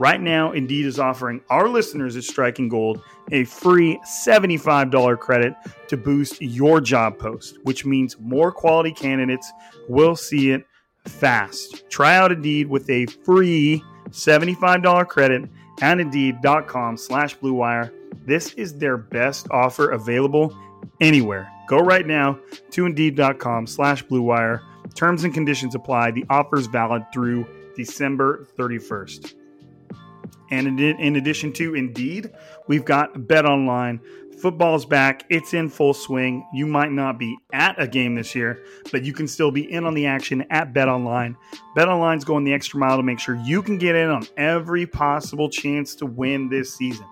Right 0.00 0.22
now, 0.22 0.52
Indeed 0.52 0.86
is 0.86 0.98
offering 0.98 1.42
our 1.50 1.68
listeners 1.68 2.16
at 2.16 2.24
Striking 2.24 2.70
Gold 2.70 3.02
a 3.32 3.44
free 3.44 3.98
$75 3.98 5.18
credit 5.18 5.52
to 5.88 5.98
boost 5.98 6.40
your 6.40 6.80
job 6.80 7.18
post, 7.18 7.58
which 7.64 7.84
means 7.84 8.18
more 8.18 8.50
quality 8.50 8.92
candidates 8.92 9.52
will 9.90 10.16
see 10.16 10.52
it 10.52 10.64
fast. 11.06 11.84
Try 11.90 12.16
out 12.16 12.32
Indeed 12.32 12.68
with 12.68 12.88
a 12.88 13.04
free 13.26 13.84
$75 14.08 15.06
credit 15.06 15.50
at 15.82 16.00
Indeed.com 16.00 16.96
slash 16.96 17.36
BlueWire. 17.36 17.92
This 18.24 18.54
is 18.54 18.78
their 18.78 18.96
best 18.96 19.48
offer 19.50 19.90
available 19.90 20.56
anywhere. 21.02 21.46
Go 21.68 21.76
right 21.76 22.06
now 22.06 22.38
to 22.70 22.86
Indeed.com 22.86 23.66
slash 23.66 24.02
BlueWire. 24.06 24.62
Terms 24.94 25.24
and 25.24 25.34
conditions 25.34 25.74
apply. 25.74 26.12
The 26.12 26.24
offer 26.30 26.56
is 26.56 26.68
valid 26.68 27.04
through 27.12 27.46
December 27.76 28.46
31st. 28.58 29.34
And 30.50 30.80
in 30.80 31.16
addition 31.16 31.52
to 31.54 31.74
Indeed, 31.74 32.32
we've 32.66 32.84
got 32.84 33.28
Bet 33.28 33.46
Online. 33.46 34.00
Football's 34.40 34.86
back. 34.86 35.24
It's 35.28 35.52
in 35.52 35.68
full 35.68 35.92
swing. 35.92 36.46
You 36.54 36.66
might 36.66 36.90
not 36.90 37.18
be 37.18 37.36
at 37.52 37.80
a 37.80 37.86
game 37.86 38.14
this 38.14 38.34
year, 38.34 38.64
but 38.90 39.04
you 39.04 39.12
can 39.12 39.28
still 39.28 39.50
be 39.50 39.70
in 39.70 39.84
on 39.84 39.92
the 39.92 40.06
action 40.06 40.46
at 40.50 40.72
Bet 40.72 40.88
Online. 40.88 41.36
Bet 41.76 41.88
Online's 41.88 42.24
going 42.24 42.44
the 42.44 42.54
extra 42.54 42.80
mile 42.80 42.96
to 42.96 43.02
make 43.02 43.20
sure 43.20 43.36
you 43.36 43.62
can 43.62 43.76
get 43.76 43.94
in 43.94 44.08
on 44.08 44.26
every 44.38 44.86
possible 44.86 45.50
chance 45.50 45.94
to 45.96 46.06
win 46.06 46.48
this 46.48 46.74
season. 46.74 47.04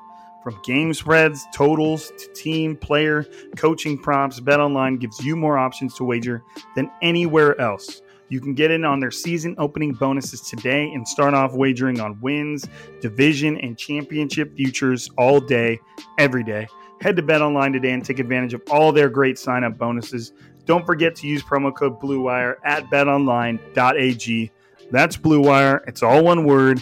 From 0.42 0.58
game 0.64 0.94
spreads, 0.94 1.46
totals, 1.52 2.10
to 2.16 2.32
team, 2.32 2.76
player, 2.76 3.26
coaching 3.56 3.98
props, 3.98 4.40
Bet 4.40 4.60
Online 4.60 4.96
gives 4.96 5.22
you 5.22 5.36
more 5.36 5.58
options 5.58 5.94
to 5.96 6.04
wager 6.04 6.42
than 6.76 6.90
anywhere 7.02 7.60
else. 7.60 8.00
You 8.28 8.40
can 8.40 8.54
get 8.54 8.70
in 8.70 8.84
on 8.84 9.00
their 9.00 9.10
season 9.10 9.54
opening 9.58 9.92
bonuses 9.92 10.42
today 10.42 10.90
and 10.92 11.06
start 11.06 11.34
off 11.34 11.54
wagering 11.54 12.00
on 12.00 12.20
wins, 12.20 12.66
division, 13.00 13.58
and 13.58 13.76
championship 13.78 14.54
futures 14.54 15.10
all 15.16 15.40
day, 15.40 15.80
every 16.18 16.44
day. 16.44 16.66
Head 17.00 17.16
to 17.16 17.22
Bet 17.22 17.40
Online 17.40 17.72
today 17.72 17.92
and 17.92 18.04
take 18.04 18.18
advantage 18.18 18.54
of 18.54 18.62
all 18.70 18.92
their 18.92 19.08
great 19.08 19.38
sign 19.38 19.64
up 19.64 19.78
bonuses. 19.78 20.32
Don't 20.66 20.84
forget 20.84 21.14
to 21.16 21.26
use 21.26 21.42
promo 21.42 21.74
code 21.74 21.98
BLUEWIRE 22.00 22.56
at 22.64 22.84
betonline.ag. 22.90 24.50
That's 24.90 25.16
BLUEWIRE. 25.16 25.80
It's 25.86 26.02
all 26.02 26.24
one 26.24 26.44
word 26.44 26.80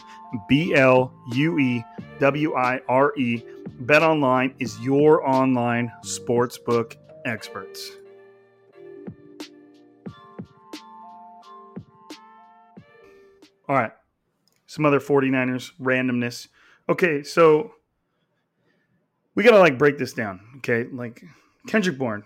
B 0.49 0.75
L 0.75 1.13
U 1.33 1.59
E 1.59 1.85
W 2.19 2.55
I 2.57 2.81
R 2.89 3.17
E. 3.17 3.45
Bet 3.81 4.03
Online 4.03 4.55
is 4.59 4.81
your 4.81 5.27
online 5.29 5.93
sportsbook 6.05 6.97
experts. 7.25 7.93
All 13.68 13.76
right. 13.76 13.92
Some 14.66 14.85
other 14.85 15.00
49ers 15.00 15.72
randomness. 15.81 16.48
Okay, 16.88 17.22
so 17.22 17.72
we 19.35 19.42
got 19.42 19.52
to 19.52 19.59
like 19.59 19.79
break 19.79 19.98
this 19.98 20.12
down. 20.12 20.40
Okay. 20.59 20.87
Like 20.90 21.22
Kendrick 21.68 21.98
Bourne. 21.98 22.24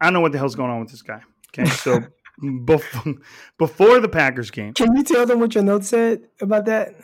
I 0.00 0.06
don't 0.06 0.14
know 0.14 0.20
what 0.20 0.32
the 0.32 0.38
hell's 0.38 0.54
going 0.54 0.70
on 0.70 0.80
with 0.80 0.90
this 0.90 1.02
guy. 1.02 1.20
Okay. 1.48 1.68
So 1.68 2.00
before, 2.64 3.14
before 3.58 4.00
the 4.00 4.08
Packers 4.08 4.50
game. 4.50 4.72
Can 4.74 4.96
you 4.96 5.02
tell 5.02 5.26
them 5.26 5.40
what 5.40 5.54
your 5.54 5.64
note 5.64 5.84
said 5.84 6.28
about 6.40 6.64
that? 6.66 6.94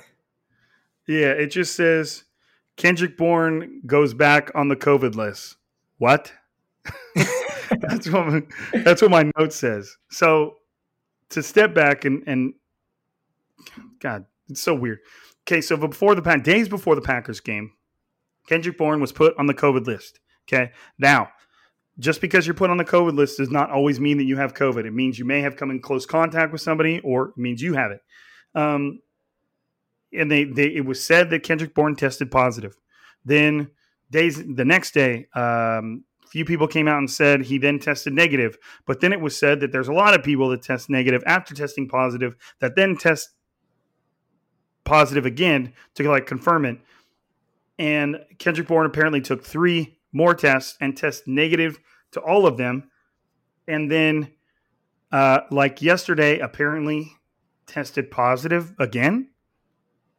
Yeah. 1.07 1.31
It 1.31 1.49
just 1.49 1.75
says 1.75 2.25
Kendrick 2.77 3.17
Bourne 3.17 3.83
goes 3.87 4.15
back 4.15 4.51
on 4.55 4.69
the 4.69 4.77
COVID 4.77 5.15
list. 5.15 5.57
What? 5.99 6.33
that's 7.81 8.09
what 8.09 8.27
my, 8.27 8.43
that's 8.73 9.03
what 9.03 9.11
my 9.11 9.31
note 9.39 9.53
says. 9.53 9.97
So 10.11 10.57
to 11.31 11.43
step 11.43 11.75
back 11.75 12.05
and 12.05 12.23
and 12.27 12.55
God, 14.01 14.27
it's 14.49 14.63
so 14.63 14.75
weird. 14.75 14.99
Okay, 15.47 15.61
so 15.61 15.77
before 15.77 16.15
the 16.15 16.37
days 16.43 16.69
before 16.69 16.95
the 16.95 17.01
Packers 17.01 17.41
game, 17.41 17.73
Kendrick 18.49 18.79
Bourne 18.79 19.01
was 19.01 19.13
put 19.13 19.37
on 19.39 19.47
the 19.47 19.55
COVID 19.55 19.87
list. 19.87 20.21
Okay, 20.49 20.73
now 20.99 21.29
just 22.01 22.21
because 22.21 22.47
you're 22.47 22.55
put 22.55 22.71
on 22.71 22.79
the 22.79 22.85
COVID 22.85 23.15
list 23.15 23.37
does 23.37 23.51
not 23.51 23.71
always 23.71 24.01
mean 24.01 24.17
that 24.19 24.25
you 24.25 24.37
have 24.37 24.55
COVID. 24.55 24.87
It 24.87 24.93
means 24.93 25.19
you 25.19 25.25
may 25.25 25.43
have 25.43 25.57
come 25.57 25.71
in 25.71 25.81
close 25.81 26.07
contact 26.07 26.51
with 26.51 26.63
somebody, 26.63 27.01
or 27.01 27.29
it 27.29 27.37
means 27.37 27.63
you 27.63 27.75
have 27.75 27.91
it. 27.91 28.01
Um, 28.55 29.01
and 30.13 30.31
they, 30.31 30.45
they 30.45 30.75
it 30.75 30.85
was 30.85 31.03
said 31.03 31.31
that 31.31 31.43
Kendrick 31.43 31.75
Bourne 31.75 31.95
tested 31.95 32.31
positive. 32.31 32.77
Then 33.25 33.71
days 34.11 34.43
the 34.43 34.65
next 34.65 34.95
day, 34.95 35.27
um, 35.35 36.05
few 36.27 36.45
people 36.45 36.67
came 36.67 36.89
out 36.89 36.99
and 36.99 37.11
said 37.11 37.43
he 37.43 37.59
then 37.59 37.79
tested 37.79 38.13
negative. 38.13 38.57
But 38.87 39.01
then 39.01 39.13
it 39.13 39.21
was 39.21 39.37
said 39.37 39.61
that 39.61 39.71
there's 39.71 39.89
a 39.89 39.93
lot 39.93 40.15
of 40.15 40.25
people 40.25 40.49
that 40.51 40.63
test 40.63 40.89
negative 40.89 41.23
after 41.27 41.55
testing 41.55 41.89
positive 41.89 42.35
that 42.61 42.77
then 42.77 42.97
test 42.97 43.31
positive 44.91 45.25
again 45.25 45.73
to 45.95 46.09
like 46.11 46.27
confirm 46.27 46.65
it. 46.65 46.77
And 47.79 48.19
Kendrick 48.39 48.67
Bourne 48.67 48.87
apparently 48.87 49.21
took 49.21 49.45
three 49.45 50.01
more 50.13 50.35
tests 50.35 50.77
and 50.81 50.97
test 50.97 51.29
negative 51.29 51.79
to 52.11 52.21
all 52.21 52.45
of 52.45 52.57
them. 52.57 52.91
And 53.69 53.89
then, 53.89 54.33
uh, 55.13 55.43
like 55.53 55.81
yesterday, 55.81 56.41
apparently 56.41 57.13
tested 57.69 58.11
positive 58.11 58.75
again. 58.81 59.29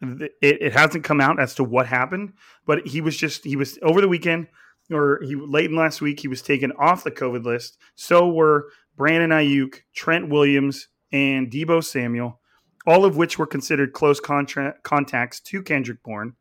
It, 0.01 0.31
it 0.41 0.71
hasn't 0.71 1.03
come 1.03 1.19
out 1.19 1.37
as 1.37 1.53
to 1.55 1.65
what 1.65 1.85
happened, 1.85 2.31
but 2.65 2.87
he 2.87 3.01
was 3.01 3.17
just 3.17 3.43
he 3.43 3.57
was 3.57 3.77
over 3.83 3.99
the 3.99 4.07
weekend 4.07 4.47
or 4.89 5.19
he 5.21 5.35
late 5.35 5.69
in 5.69 5.75
last 5.75 5.99
week 5.99 6.21
he 6.21 6.29
was 6.29 6.41
taken 6.41 6.71
off 6.79 7.03
the 7.03 7.11
COVID 7.11 7.43
list. 7.43 7.77
So 7.95 8.29
were 8.29 8.69
Brandon 8.95 9.31
Aiyuk, 9.31 9.81
Trent 9.93 10.29
Williams, 10.29 10.87
and 11.11 11.51
Deebo 11.51 11.83
Samuel 11.83 12.40
all 12.85 13.05
of 13.05 13.17
which 13.17 13.37
were 13.37 13.47
considered 13.47 13.93
close 13.93 14.19
contra- 14.19 14.75
contacts 14.83 15.39
to 15.41 15.61
Kendrick 15.61 16.01
Bourne. 16.03 16.35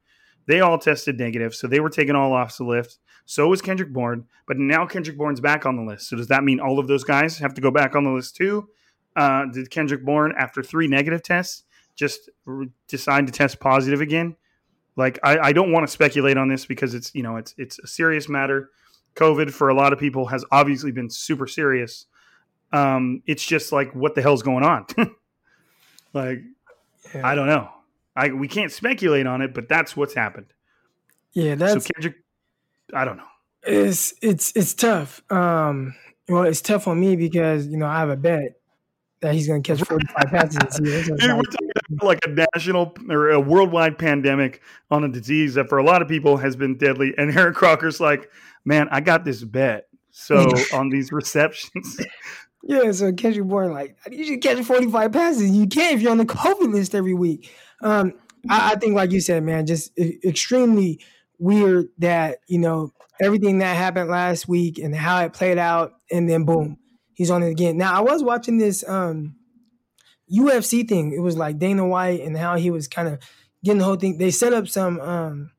They 0.47 0.61
all 0.61 0.79
tested 0.79 1.19
negative, 1.19 1.55
so 1.55 1.67
they 1.67 1.81
were 1.81 1.91
taken 1.91 2.17
all 2.17 2.33
off 2.33 2.57
the 2.57 2.65
list. 2.65 2.99
So 3.27 3.47
was 3.49 3.63
Kendrick 3.63 3.93
Bourne, 3.93 4.25
but 4.47 4.59
now 4.59 4.87
Kendrick 4.87 5.17
Bourne's 5.17 5.41
back 5.41 5.65
on 5.65 5.77
the 5.77 5.83
list. 5.83 6.09
So 6.09 6.17
does 6.17 6.29
that 6.29 6.43
mean 6.43 6.59
all 6.59 6.79
of 6.79 6.89
those 6.89 7.05
guys 7.05 7.39
have 7.39 7.55
to 7.55 7.61
go 7.61 7.71
back 7.71 7.95
on 7.95 8.05
the 8.05 8.11
list 8.11 8.37
too? 8.37 8.69
Uh, 9.15 9.47
did 9.47 9.71
Kendrick 9.71 10.05
Bourne, 10.05 10.35
after 10.37 10.63
three 10.63 10.89
negative 10.89 11.23
tests, 11.23 11.65
just 11.95 12.31
re- 12.45 12.71
decide 12.89 13.27
to 13.27 13.33
test 13.33 13.61
positive 13.61 14.01
again? 14.01 14.37
Like 14.97 15.19
I, 15.23 15.39
I 15.39 15.53
don't 15.53 15.73
want 15.73 15.87
to 15.87 15.93
speculate 15.93 16.37
on 16.37 16.49
this 16.49 16.67
because 16.67 16.95
it's 16.95 17.15
you 17.15 17.23
know 17.23 17.37
it's 17.37 17.55
it's 17.57 17.79
a 17.79 17.87
serious 17.87 18.29
matter. 18.29 18.71
COVID 19.17 19.51
for 19.51 19.69
a 19.69 19.75
lot 19.75 19.93
of 19.93 19.99
people 19.99 20.27
has 20.27 20.45
obviously 20.51 20.93
been 20.93 21.11
super 21.11 21.47
serious. 21.47 22.07
Um, 22.73 23.23
it's 23.27 23.45
just 23.45 23.73
like 23.73 23.95
what 23.95 24.15
the 24.15 24.23
hell's 24.23 24.43
going 24.43 24.65
on? 24.65 24.87
Like, 26.13 26.43
yeah. 27.15 27.27
I 27.27 27.35
don't 27.35 27.47
know. 27.47 27.69
I 28.17 28.29
we 28.29 28.49
can't 28.49 28.73
speculate 28.73 29.27
on 29.27 29.43
it, 29.43 29.55
but 29.55 29.69
that's 29.69 29.97
what's 29.97 30.15
happened. 30.15 30.47
Yeah, 31.33 31.55
that's 31.55 31.85
so 31.85 31.93
Kendrick. 31.95 32.17
I 32.93 33.05
don't 33.05 33.17
know. 33.17 33.25
It's 33.63 34.15
it's 34.21 34.53
it's 34.57 34.75
tough. 34.75 35.23
Um, 35.31 35.95
well, 36.29 36.45
it's 36.45 36.61
tough 36.61 36.89
on 36.89 36.99
me 36.99 37.17
because 37.17 37.67
you 37.67 37.77
know 37.77 37.87
I 37.87 37.99
have 38.01 38.11
a 38.11 38.17
bet 38.17 38.61
that 39.21 39.35
he's 39.35 39.47
going 39.47 39.63
to 39.63 39.77
catch 39.77 39.87
45 39.87 40.25
passes 40.31 40.79
this 40.79 41.09
year. 41.09 41.17
Dude, 41.17 41.37
we're 41.37 41.43
talking 41.43 41.71
about 41.91 42.07
like 42.07 42.21
a 42.25 42.47
national 42.55 42.95
or 43.09 43.31
a 43.31 43.41
worldwide 43.41 43.99
pandemic 43.99 44.63
on 44.91 45.05
a 45.05 45.09
disease 45.09 45.55
that 45.55 45.69
for 45.69 45.79
a 45.79 45.85
lot 45.85 46.03
of 46.03 46.09
people 46.09 46.39
has 46.39 46.57
been 46.57 46.77
deadly. 46.77 47.15
And 47.17 47.37
Aaron 47.37 47.55
Crocker's 47.55 48.01
like, 48.01 48.31
man, 48.65 48.89
I 48.91 49.01
got 49.01 49.25
this 49.25 49.45
bet. 49.45 49.89
So 50.11 50.51
on 50.73 50.89
these 50.89 51.13
receptions, 51.13 52.01
yeah, 52.63 52.93
so 52.93 53.13
Kendrick 53.13 53.47
Bourne, 53.47 53.73
like, 53.73 53.97
you 54.11 54.25
should 54.25 54.43
catch 54.43 54.63
45 54.63 55.13
passes. 55.13 55.51
You 55.51 55.67
can't 55.67 55.97
if 55.97 56.03
you're 56.03 56.11
on 56.11 56.19
the 56.19 56.27
COVID 56.27 56.73
list 56.73 56.95
every 56.95 57.15
week. 57.15 57.51
Um, 57.83 58.15
I, 58.49 58.73
I 58.73 58.75
think, 58.77 58.95
like 58.95 59.13
you 59.13 59.21
said, 59.21 59.43
man, 59.43 59.67
just 59.67 59.97
extremely 59.99 61.01
weird 61.39 61.89
that, 61.99 62.39
you 62.47 62.59
know, 62.59 62.93
everything 63.21 63.59
that 63.59 63.77
happened 63.77 64.11
last 64.11 64.49
week 64.49 64.79
and 64.79 64.95
how 64.95 65.23
it 65.25 65.33
played 65.33 65.59
out, 65.59 65.93
and 66.11 66.29
then 66.29 66.45
boom, 66.45 66.79
he's 67.15 67.31
on 67.31 67.43
it 67.43 67.51
again. 67.51 67.77
Now, 67.77 67.95
I 67.95 68.01
was 68.01 68.23
watching 68.23 68.59
this 68.59 68.87
um 68.89 69.37
UFC 70.33 70.89
thing. 70.89 71.13
It 71.13 71.21
was 71.21 71.37
like 71.37 71.59
Dana 71.59 71.87
White 71.87 72.21
and 72.21 72.37
how 72.37 72.57
he 72.57 72.71
was 72.71 72.89
kind 72.89 73.09
of 73.09 73.19
getting 73.65 73.79
the 73.79 73.85
whole 73.85 73.97
thing. 73.97 74.19
They 74.19 74.31
set 74.31 74.53
up 74.53 74.69
some. 74.69 75.01
um 75.01 75.51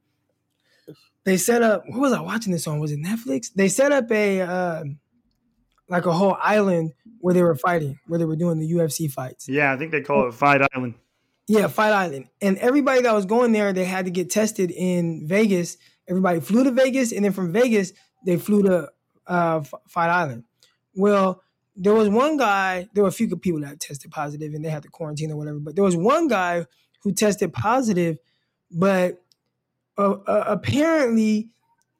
They 1.23 1.37
set 1.37 1.61
up. 1.61 1.83
What 1.87 1.99
was 1.99 2.13
I 2.13 2.21
watching 2.21 2.51
this 2.51 2.67
on? 2.67 2.79
Was 2.79 2.91
it 2.91 2.99
Netflix? 2.99 3.53
They 3.53 3.67
set 3.67 3.91
up 3.91 4.11
a 4.11 4.41
uh, 4.41 4.83
like 5.91 6.05
a 6.05 6.13
whole 6.13 6.37
island 6.41 6.93
where 7.19 7.33
they 7.33 7.43
were 7.43 7.55
fighting, 7.55 7.99
where 8.07 8.17
they 8.17 8.25
were 8.25 8.37
doing 8.37 8.57
the 8.57 8.71
UFC 8.71 9.11
fights. 9.11 9.47
Yeah, 9.49 9.73
I 9.73 9.77
think 9.77 9.91
they 9.91 10.01
call 10.01 10.27
it 10.27 10.33
Fight 10.33 10.61
Island. 10.73 10.95
Yeah, 11.47 11.67
Fight 11.67 11.91
Island. 11.91 12.29
And 12.41 12.57
everybody 12.57 13.01
that 13.01 13.13
was 13.13 13.25
going 13.25 13.51
there, 13.51 13.73
they 13.73 13.83
had 13.83 14.05
to 14.05 14.11
get 14.11 14.29
tested 14.29 14.71
in 14.71 15.27
Vegas. 15.27 15.77
Everybody 16.07 16.39
flew 16.39 16.63
to 16.63 16.71
Vegas, 16.71 17.11
and 17.11 17.25
then 17.25 17.33
from 17.33 17.51
Vegas, 17.51 17.91
they 18.25 18.37
flew 18.37 18.63
to 18.63 18.89
uh, 19.27 19.61
Fight 19.89 20.09
Island. 20.09 20.45
Well, 20.95 21.43
there 21.75 21.93
was 21.93 22.07
one 22.07 22.37
guy, 22.37 22.87
there 22.93 23.03
were 23.03 23.09
a 23.09 23.13
few 23.13 23.27
people 23.35 23.61
that 23.61 23.79
tested 23.79 24.11
positive 24.11 24.53
and 24.53 24.63
they 24.63 24.69
had 24.69 24.83
to 24.83 24.89
quarantine 24.89 25.31
or 25.31 25.37
whatever, 25.37 25.59
but 25.59 25.75
there 25.75 25.83
was 25.83 25.95
one 25.95 26.27
guy 26.27 26.65
who 27.01 27.13
tested 27.13 27.53
positive, 27.53 28.17
but 28.69 29.23
uh, 29.97 30.11
uh, 30.11 30.43
apparently 30.47 31.49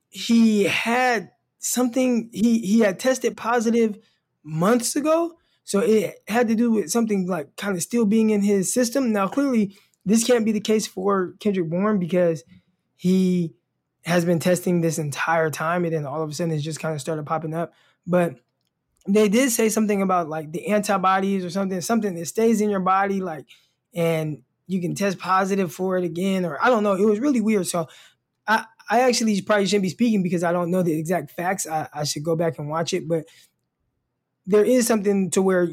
he 0.10 0.66
had 0.66 1.32
something, 1.62 2.30
he, 2.34 2.60
he 2.60 2.80
had 2.82 3.00
tested 3.00 3.38
positive 3.38 3.98
months 4.44 4.96
ago. 4.96 5.38
So 5.64 5.80
it 5.80 6.20
had 6.28 6.50
to 6.50 6.56
do 6.56 6.72
with 6.72 6.92
something 6.92 7.28
like 7.28 7.56
kind 7.56 7.78
of 7.78 7.84
still 7.84 8.06
being 8.06 8.32
in 8.32 8.42
his 8.42 8.74
system. 8.74 9.14
Now, 9.14 9.28
clearly, 9.28 9.78
this 10.04 10.26
can't 10.26 10.44
be 10.44 10.52
the 10.52 10.60
case 10.60 10.88
for 10.88 11.36
Kendrick 11.40 11.70
Bourne 11.70 12.00
because 12.00 12.44
he 12.98 13.54
has 14.04 14.26
been 14.26 14.40
testing 14.40 14.82
this 14.82 14.98
entire 14.98 15.52
time 15.52 15.86
and 15.86 15.94
then 15.94 16.06
all 16.06 16.24
of 16.24 16.30
a 16.30 16.34
sudden 16.34 16.54
it's 16.54 16.64
just 16.64 16.80
kind 16.80 16.96
of 16.96 17.00
started 17.00 17.26
popping 17.26 17.54
up. 17.54 17.72
But 18.08 18.36
they 19.08 19.30
did 19.30 19.52
say 19.52 19.70
something 19.70 20.02
about 20.02 20.28
like 20.30 20.52
the 20.52 20.68
antibodies 20.68 21.46
or 21.46 21.52
something, 21.52 21.80
something 21.82 22.16
that 22.16 22.26
stays 22.26 22.62
in 22.62 22.70
your 22.70 22.80
body, 22.80 23.22
like, 23.22 23.46
and 23.94 24.42
you 24.68 24.82
can 24.82 24.96
test 24.96 25.20
positive 25.20 25.72
for 25.72 25.98
it 25.98 26.04
again, 26.04 26.46
or 26.46 26.58
I 26.64 26.70
don't 26.70 26.84
know. 26.84 26.94
It 26.94 27.06
was 27.06 27.20
really 27.20 27.42
weird. 27.42 27.68
So 27.68 27.88
I, 28.48 28.66
I 28.92 29.02
actually 29.08 29.42
probably 29.42 29.68
shouldn't 29.68 29.84
be 29.84 29.90
speaking 29.90 30.22
because 30.22 30.44
I 30.44 30.52
don't 30.52 30.70
know 30.70 30.84
the 30.84 30.92
exact 31.00 31.32
facts. 31.32 31.66
I, 31.66 31.88
I 31.94 32.04
should 32.04 32.24
go 32.24 32.36
back 32.36 32.60
and 32.60 32.70
watch 32.70 32.94
it, 32.94 33.08
but 33.08 33.24
there 34.46 34.66
is 34.66 34.86
something 34.86 35.32
to 35.32 35.42
where 35.42 35.70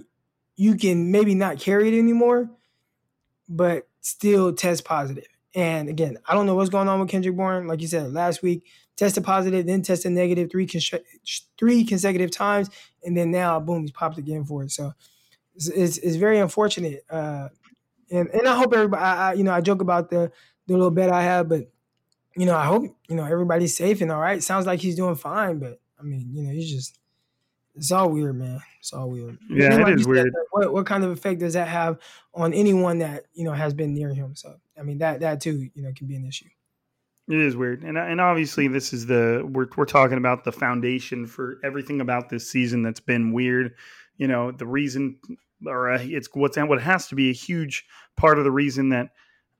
you 0.55 0.77
can 0.77 1.11
maybe 1.11 1.35
not 1.35 1.59
carry 1.59 1.89
it 1.89 1.99
anymore, 1.99 2.49
but 3.49 3.89
still 4.03 4.53
test 4.53 4.85
positive. 4.85 5.27
And 5.53 5.89
again, 5.89 6.19
I 6.29 6.35
don't 6.35 6.47
know 6.47 6.55
what's 6.55 6.71
going 6.71 6.87
on 6.87 7.01
with 7.01 7.09
Kendrick 7.09 7.37
Bourne. 7.37 7.67
Like 7.67 7.81
you 7.81 7.89
said 7.89 8.13
last 8.13 8.41
week, 8.41 8.65
tested 8.97 9.25
positive, 9.25 9.67
then 9.67 9.83
tested 9.83 10.13
negative 10.13 10.49
three 10.49 10.69
three 11.59 11.85
consecutive 11.85 12.31
times, 12.31 12.71
and 13.03 13.17
then 13.17 13.33
now, 13.33 13.59
boom, 13.59 13.83
he's 13.83 13.91
popped 13.91 14.19
again 14.19 14.45
for 14.45 14.63
it. 14.63 14.71
So 14.71 14.93
it's, 15.57 15.67
it's, 15.69 15.99
it's 15.99 16.17
very 16.17 16.39
unfortunate. 16.39 17.05
Uh, 17.11 17.49
and 18.13 18.29
and 18.29 18.47
I 18.47 18.57
hope 18.57 18.73
everybody, 18.73 19.03
I, 19.03 19.31
I, 19.31 19.33
you 19.33 19.43
know, 19.43 19.53
I 19.53 19.61
joke 19.61 19.83
about 19.83 20.09
the 20.09 20.31
the 20.69 20.75
little 20.75 20.93
bet 20.93 21.11
I 21.11 21.23
have, 21.23 21.49
but 21.49 21.69
you 22.39 22.47
know, 22.47 22.57
I 22.57 22.67
hope 22.67 22.85
you 23.09 23.17
know 23.17 23.25
everybody's 23.25 23.77
safe 23.77 24.01
and 24.01 24.13
all 24.13 24.21
right. 24.21 24.43
Sounds 24.43 24.65
like 24.65 24.81
he's 24.81 24.95
doing 24.95 25.17
fine, 25.17 25.59
but 25.59 25.81
I 25.99 26.05
mean, 26.05 26.31
you 26.33 26.45
know, 26.45 26.53
he's 26.53 26.71
just 26.71 26.99
it's 27.75 27.93
all 27.93 28.11
weird, 28.11 28.37
man. 28.37 28.61
It's 28.79 28.93
all 28.93 29.11
weird. 29.11 29.39
Yeah, 29.51 29.81
it 29.81 30.01
is 30.01 30.07
weird. 30.07 30.33
what 30.53 30.73
what 30.73 30.87
kind 30.87 31.05
of 31.05 31.11
effect 31.11 31.41
does 31.41 31.55
that 31.55 31.69
have 31.69 31.99
on 32.35 32.55
anyone 32.55 32.99
that 32.99 33.25
you 33.35 33.45
know 33.45 33.53
has 33.53 33.75
been 33.75 33.93
near 33.93 34.15
him? 34.15 34.37
So 34.37 34.55
I 34.79 34.83
mean, 34.83 34.99
that 34.99 35.21
that 35.21 35.41
too, 35.41 35.69
you 35.75 35.83
know, 35.83 35.93
can 35.97 36.07
be 36.07 36.15
an 36.15 36.27
issue. 36.27 36.47
It 37.29 37.39
is 37.39 37.57
weird, 37.57 37.83
and 37.83 37.99
and 37.99 38.21
obviously 38.21 38.69
this 38.69 38.93
is 38.93 39.07
the 39.07 39.43
we're 39.45 39.67
we're 39.77 39.85
talking 39.85 40.19
about 40.19 40.45
the 40.45 40.53
foundation 40.53 41.27
for 41.27 41.59
everything 41.65 42.01
about 42.01 42.29
this 42.29 42.49
season 42.49 42.83
that's 42.85 43.01
been 43.01 43.33
weird. 43.33 43.75
You 44.17 44.29
know, 44.29 44.53
the 44.53 44.67
reason, 44.67 45.19
or 45.67 45.91
uh, 45.91 45.99
it's 46.01 46.29
what's 46.35 46.57
what 46.57 46.81
has 46.81 47.09
to 47.09 47.17
be 47.17 47.31
a 47.31 47.35
huge 47.35 47.85
part 48.17 48.39
of 48.39 48.45
the 48.45 48.51
reason 48.53 48.91
that 48.91 49.11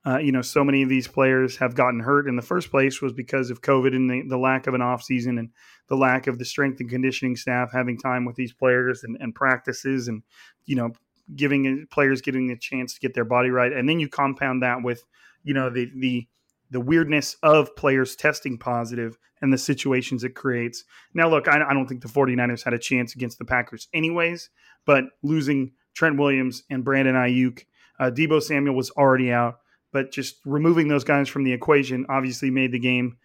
uh, 0.09 0.19
you 0.19 0.33
know 0.33 0.43
so 0.43 0.65
many 0.65 0.83
of 0.83 0.89
these 0.89 1.09
players 1.09 1.57
have 1.57 1.75
gotten 1.75 2.01
hurt 2.01 2.29
in 2.29 2.37
the 2.37 2.43
first 2.43 2.71
place 2.71 3.03
was 3.03 3.13
because 3.13 3.51
of 3.51 3.61
COVID 3.61 3.95
and 3.95 4.09
the, 4.09 4.23
the 4.29 4.39
lack 4.39 4.67
of 4.67 4.75
an 4.75 4.81
off 4.81 5.03
season 5.03 5.39
and 5.39 5.51
the 5.89 5.97
lack 5.97 6.27
of 6.27 6.39
the 6.39 6.45
strength 6.45 6.81
and 6.81 6.89
conditioning 6.89 7.37
staff 7.37 7.71
having 7.73 7.99
time 7.99 8.25
with 8.25 8.37
these 8.37 8.53
players 8.53 9.05
and, 9.05 9.17
and 9.21 9.35
practices 9.35 10.09
and 10.09 10.23
you 10.65 10.77
know 10.77 10.93
giving 11.37 11.87
players 11.91 12.23
getting 12.23 12.51
a 12.51 12.57
chance 12.57 12.95
to 12.95 13.01
get 13.01 13.15
their 13.15 13.25
body 13.25 13.51
right, 13.51 13.73
and 13.73 13.89
then 13.89 14.01
you 14.01 14.09
compound 14.09 14.63
that 14.63 14.83
with 14.83 15.05
you 15.43 15.53
know 15.53 15.69
the 15.69 15.91
the 15.97 16.27
the 16.71 16.81
weirdness 16.81 17.37
of 17.43 17.75
players 17.77 18.15
testing 18.15 18.59
positive 18.59 19.19
and 19.41 19.53
the 19.53 19.59
situations 19.59 20.25
it 20.25 20.35
creates. 20.35 20.85
Now, 21.15 21.31
look, 21.31 21.49
I, 21.49 21.63
I, 21.63 21.73
don't 21.73 21.87
think 21.87 22.03
the 22.03 22.09
49ers 22.09 22.65
had 22.65 22.75
a 22.75 22.79
chance 22.79 23.15
against 23.15 23.39
the 23.39 23.47
Packers 23.47 23.89
anyways, 23.95 24.51
but 24.85 25.05
losing 25.23 25.73
Trent 25.95 26.19
Williams 26.19 26.65
and 26.69 26.85
Brandon 26.85 27.15
Aiyuk, 27.15 27.65
uh, 27.99 28.11
Deebo 28.11 28.43
Samuel 28.43 28.75
was 28.75 28.91
already 28.91 29.33
out, 29.33 29.61
but 29.93 30.13
just 30.13 30.41
removing 30.45 30.89
those 30.89 31.05
guys 31.05 31.29
from 31.29 31.45
the 31.45 31.53
equation 31.53 32.07
obviously 32.09 32.51
made 32.51 32.73
the 32.73 32.79
game 32.79 33.17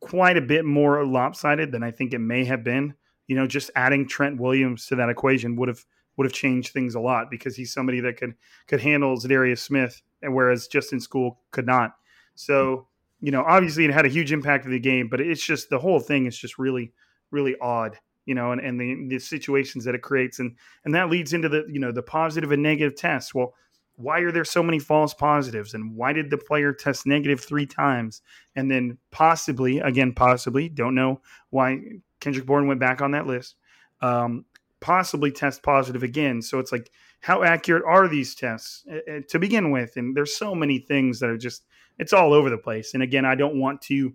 quite 0.00 0.36
a 0.36 0.42
bit 0.42 0.64
more 0.64 1.04
lopsided 1.04 1.72
than 1.72 1.82
I 1.82 1.90
think 1.90 2.12
it 2.12 2.18
may 2.18 2.44
have 2.44 2.62
been. 2.62 2.94
You 3.26 3.36
know, 3.36 3.46
just 3.46 3.70
adding 3.74 4.06
Trent 4.06 4.38
Williams 4.38 4.86
to 4.86 4.96
that 4.96 5.08
equation 5.08 5.56
would 5.56 5.68
have 5.68 5.84
would 6.16 6.26
have 6.26 6.32
changed 6.32 6.72
things 6.72 6.94
a 6.94 7.00
lot 7.00 7.30
because 7.30 7.56
he's 7.56 7.72
somebody 7.72 8.00
that 8.00 8.16
could 8.16 8.34
could 8.66 8.80
handle 8.80 9.16
Za'Darius 9.16 9.58
Smith, 9.58 10.02
whereas 10.22 10.68
Justin 10.68 10.98
Skule 10.98 11.36
could 11.50 11.66
not. 11.66 11.96
So, 12.34 12.86
you 13.20 13.30
know, 13.30 13.42
obviously 13.46 13.84
it 13.84 13.92
had 13.92 14.06
a 14.06 14.10
huge 14.10 14.32
impact 14.32 14.66
of 14.66 14.72
the 14.72 14.78
game, 14.78 15.08
but 15.08 15.20
it's 15.20 15.44
just 15.44 15.70
the 15.70 15.78
whole 15.78 16.00
thing 16.00 16.26
is 16.26 16.36
just 16.36 16.58
really, 16.58 16.92
really 17.30 17.56
odd, 17.60 17.98
you 18.26 18.34
know, 18.34 18.52
and, 18.52 18.60
and 18.60 18.80
the, 18.80 19.06
the 19.08 19.18
situations 19.18 19.84
that 19.84 19.94
it 19.94 20.02
creates. 20.02 20.38
And, 20.38 20.56
and 20.84 20.94
that 20.94 21.10
leads 21.10 21.32
into 21.32 21.48
the, 21.48 21.64
you 21.68 21.80
know, 21.80 21.92
the 21.92 22.02
positive 22.02 22.52
and 22.52 22.62
negative 22.62 22.96
tests. 22.96 23.34
Well, 23.34 23.54
why 23.96 24.20
are 24.20 24.32
there 24.32 24.44
so 24.44 24.62
many 24.62 24.78
false 24.78 25.14
positives? 25.14 25.74
And 25.74 25.94
why 25.94 26.12
did 26.12 26.30
the 26.30 26.38
player 26.38 26.72
test 26.72 27.06
negative 27.06 27.40
three 27.40 27.66
times? 27.66 28.22
And 28.56 28.70
then 28.70 28.98
possibly, 29.10 29.78
again, 29.78 30.12
possibly, 30.12 30.68
don't 30.68 30.94
know 30.94 31.20
why 31.50 31.80
Kendrick 32.20 32.46
Bourne 32.46 32.66
went 32.66 32.80
back 32.80 33.00
on 33.00 33.12
that 33.12 33.26
list, 33.26 33.56
um, 34.00 34.44
possibly 34.80 35.30
test 35.30 35.62
positive 35.62 36.02
again. 36.02 36.42
So 36.42 36.58
it's 36.58 36.72
like, 36.72 36.90
how 37.20 37.42
accurate 37.42 37.84
are 37.86 38.08
these 38.08 38.34
tests 38.34 38.84
uh, 38.90 39.20
to 39.28 39.38
begin 39.38 39.70
with? 39.70 39.96
And 39.96 40.16
there's 40.16 40.36
so 40.36 40.54
many 40.54 40.78
things 40.78 41.20
that 41.20 41.30
are 41.30 41.38
just 41.38 41.64
it's 41.98 42.12
all 42.12 42.32
over 42.32 42.50
the 42.50 42.58
place. 42.58 42.94
And 42.94 43.02
again, 43.02 43.24
I 43.24 43.34
don't 43.34 43.58
want 43.58 43.80
to 43.82 44.12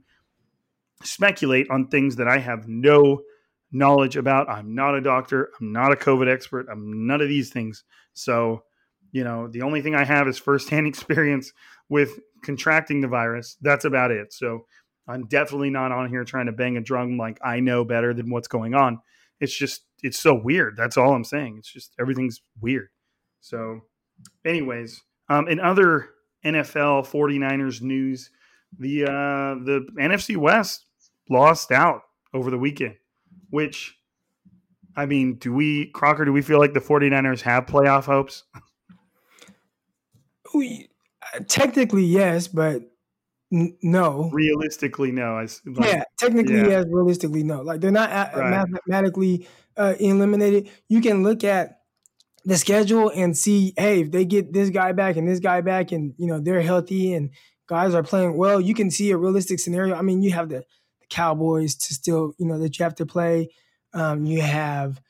speculate 1.04 1.70
on 1.70 1.88
things 1.88 2.18
that 2.18 2.28
I 2.28 2.38
have 2.38 2.68
no 2.68 3.22
knowledge 3.72 4.18
about. 4.18 4.50
I'm 4.50 4.76
not 4.76 4.96
a 4.96 5.02
doctor. 5.02 5.52
I'm 5.60 5.72
not 5.72 5.92
a 5.92 5.96
COVID 5.96 6.32
expert. 6.32 6.68
I'm 6.70 7.08
none 7.08 7.22
of 7.22 7.30
these 7.30 7.52
things. 7.52 7.84
So, 8.14 8.64
you 9.12 9.24
know, 9.24 9.48
the 9.48 9.62
only 9.62 9.82
thing 9.82 9.96
I 9.96 10.06
have 10.06 10.28
is 10.28 10.38
firsthand 10.38 10.88
experience 10.88 11.52
with 11.90 12.20
contracting 12.44 13.02
the 13.02 13.08
virus. 13.08 13.58
That's 13.62 13.86
about 13.86 14.12
it. 14.12 14.34
So, 14.34 14.66
I'm 15.08 15.26
definitely 15.26 15.72
not 15.72 15.92
on 15.92 16.08
here 16.10 16.24
trying 16.24 16.46
to 16.46 16.52
bang 16.52 16.78
a 16.78 16.82
drum 16.82 17.18
like 17.18 17.40
I 17.44 17.62
know 17.62 17.84
better 17.84 18.14
than 18.14 18.30
what's 18.30 18.48
going 18.48 18.76
on. 18.76 19.00
It's 19.40 19.58
just, 19.58 19.82
it's 20.04 20.20
so 20.20 20.36
weird. 20.36 20.78
That's 20.78 20.98
all 20.98 21.14
I'm 21.14 21.24
saying. 21.24 21.56
It's 21.58 21.74
just 21.74 21.96
everything's 22.00 22.42
weird. 22.62 22.90
So, 23.42 23.82
anyways, 24.46 25.02
um, 25.30 25.48
in 25.48 25.60
other 25.60 26.10
NFL 26.46 27.08
49ers 27.08 27.82
news. 27.82 28.30
The 28.78 29.06
uh, 29.06 29.64
the 29.66 29.88
NFC 30.00 30.38
West 30.38 30.86
lost 31.30 31.72
out 31.72 32.02
over 32.34 32.52
the 32.52 32.58
weekend, 32.58 32.96
which 33.50 33.96
I 34.96 35.06
mean, 35.06 35.36
do 35.36 35.54
we 35.54 35.88
Crocker, 35.88 36.26
do 36.26 36.34
we 36.34 36.42
feel 36.42 36.60
like 36.60 36.74
the 36.74 36.80
49ers 36.80 37.42
have 37.42 37.66
playoff 37.66 38.06
hopes? 38.06 38.44
We 40.54 40.90
uh, 41.34 41.40
technically 41.48 42.06
yes, 42.06 42.48
but 42.48 42.84
n- 43.52 43.78
no. 43.82 44.30
Realistically 44.32 45.12
no. 45.12 45.38
I, 45.38 45.48
like, 45.66 45.94
yeah, 45.94 46.04
technically 46.18 46.58
yeah. 46.58 46.68
yes, 46.68 46.86
realistically 46.90 47.44
no. 47.44 47.62
Like 47.62 47.82
they're 47.82 47.92
not 47.92 48.10
a- 48.10 48.40
right. 48.40 48.50
mathematically 48.50 49.48
uh, 49.78 49.96
eliminated. 50.00 50.70
You 50.88 51.02
can 51.02 51.24
look 51.24 51.44
at 51.44 51.82
the 52.46 52.58
schedule 52.58 53.12
and 53.14 53.38
see, 53.38 53.74
hey, 53.78 54.02
if 54.02 54.12
they 54.12 54.26
get 54.26 54.54
this 54.54 54.70
guy 54.70 54.92
back 54.94 55.18
and 55.18 55.28
this 55.28 55.40
guy 55.40 55.62
back, 55.62 55.92
and 55.92 56.14
you 56.18 56.28
know 56.28 56.40
they're 56.40 56.62
healthy 56.62 57.14
and 57.14 57.32
guys 57.68 57.94
are 57.94 58.04
playing 58.04 58.36
well, 58.36 58.60
you 58.60 58.74
can 58.74 58.90
see 58.90 59.12
a 59.12 59.18
realistic 59.18 59.60
scenario. 59.60 59.96
I 59.96 60.02
mean, 60.02 60.22
you 60.22 60.32
have 60.32 60.50
the, 60.50 60.66
the 61.00 61.08
Cowboys 61.10 61.76
to 61.76 61.94
still, 61.94 62.34
you 62.38 62.46
know, 62.48 62.58
that 62.60 62.80
you 62.80 62.84
have 62.84 62.96
to 62.96 63.06
play. 63.06 63.50
Um, 63.94 64.26
you 64.26 64.42
have 64.42 65.02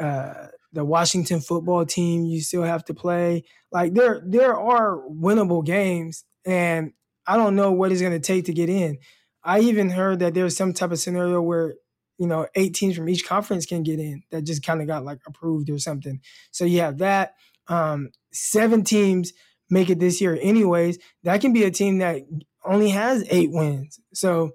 uh, 0.00 0.48
the 0.78 0.84
Washington 0.84 1.40
football 1.40 1.84
team 1.84 2.24
you 2.24 2.40
still 2.40 2.62
have 2.62 2.84
to 2.84 2.94
play. 2.94 3.42
Like 3.72 3.94
there, 3.94 4.22
there 4.24 4.56
are 4.56 5.00
winnable 5.10 5.64
games, 5.64 6.24
and 6.46 6.92
I 7.26 7.36
don't 7.36 7.56
know 7.56 7.72
what 7.72 7.90
it's 7.90 8.00
going 8.00 8.12
to 8.12 8.20
take 8.20 8.44
to 8.44 8.52
get 8.52 8.68
in. 8.68 8.98
I 9.42 9.60
even 9.60 9.90
heard 9.90 10.20
that 10.20 10.34
there's 10.34 10.56
some 10.56 10.72
type 10.72 10.92
of 10.92 10.98
scenario 10.98 11.42
where 11.42 11.74
you 12.18 12.26
know, 12.26 12.46
eight 12.54 12.74
teams 12.74 12.96
from 12.96 13.08
each 13.08 13.24
conference 13.24 13.64
can 13.64 13.82
get 13.82 14.00
in 14.00 14.22
that 14.30 14.42
just 14.42 14.64
kind 14.64 14.80
of 14.80 14.86
got 14.86 15.04
like 15.04 15.20
approved 15.26 15.70
or 15.70 15.78
something. 15.78 16.20
So 16.50 16.64
you 16.64 16.80
have 16.80 16.98
that. 16.98 17.34
Um, 17.68 18.10
seven 18.32 18.82
teams 18.82 19.32
make 19.70 19.88
it 19.88 20.00
this 20.00 20.20
year, 20.20 20.36
anyways. 20.42 20.98
That 21.22 21.40
can 21.40 21.52
be 21.52 21.62
a 21.62 21.70
team 21.70 21.98
that 21.98 22.22
only 22.64 22.90
has 22.90 23.24
eight 23.30 23.50
wins. 23.52 24.00
So 24.12 24.52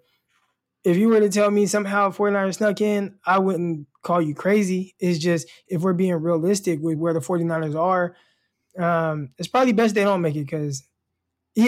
if 0.84 0.98
you 0.98 1.08
were 1.10 1.20
to 1.20 1.30
tell 1.30 1.50
me 1.52 1.66
somehow 1.66 2.12
49ers 2.12 2.56
snuck 2.56 2.82
in, 2.82 3.18
I 3.26 3.40
wouldn't 3.40 3.88
call 4.02 4.22
you 4.22 4.36
crazy. 4.36 4.96
It's 5.00 5.20
just 5.20 5.48
if 5.68 5.82
we're 5.82 5.94
being 5.94 6.16
realistic 6.16 6.80
with 6.82 6.98
where 6.98 7.14
the 7.14 7.22
49ers 7.22 7.76
are, 7.76 8.16
Um, 8.78 9.32
it's 9.38 9.48
probably 9.48 9.74
best 9.74 9.96
they 9.96 10.04
don't 10.04 10.22
make 10.22 10.36
it 10.36 10.46
because 10.46 10.84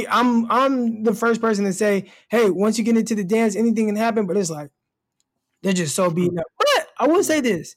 I'm 0.09 0.49
I'm 0.51 1.03
the 1.03 1.13
first 1.13 1.41
person 1.41 1.65
to 1.65 1.73
say, 1.73 2.11
hey, 2.29 2.49
once 2.49 2.77
you 2.77 2.83
get 2.83 2.97
into 2.97 3.15
the 3.15 3.23
dance, 3.23 3.55
anything 3.55 3.87
can 3.87 3.95
happen. 3.95 4.25
But 4.25 4.37
it's 4.37 4.49
like 4.49 4.71
they're 5.63 5.73
just 5.73 5.95
so 5.95 6.09
beaten 6.11 6.39
up. 6.39 6.45
But 6.57 6.87
I 6.99 7.07
will 7.07 7.23
say 7.23 7.41
this, 7.41 7.75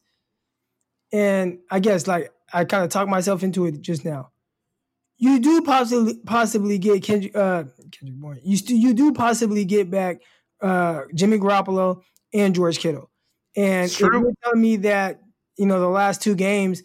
and 1.13 1.59
I 1.71 1.81
guess 1.81 2.07
like 2.07 2.33
I 2.53 2.65
kind 2.65 2.85
of 2.85 2.91
talked 2.91 3.11
myself 3.11 3.43
into 3.43 3.67
it 3.67 3.81
just 3.81 4.05
now. 4.05 4.31
You 5.19 5.41
do 5.41 5.63
possibly 5.63 6.19
possibly 6.27 6.79
get 6.79 7.03
Kendrick, 7.03 7.37
uh, 7.37 7.65
Kendrick 7.93 8.21
Bourne. 8.21 8.41
You 8.45 8.57
st- 8.57 8.81
you 8.81 8.95
do 8.95 9.13
possibly 9.13 9.65
get 9.65 9.91
back 9.91 10.23
uh, 10.61 11.03
Jimmy 11.15 11.39
Garoppolo 11.39 12.03
and 12.33 12.55
George 12.55 12.79
Kittle. 12.79 13.11
And 13.57 13.91
if 13.91 14.01
you're 14.01 14.33
telling 14.45 14.61
me 14.61 14.77
that 14.77 15.21
you 15.57 15.67
know 15.67 15.81
the 15.81 15.89
last 15.89 16.23
two 16.23 16.35
games, 16.35 16.83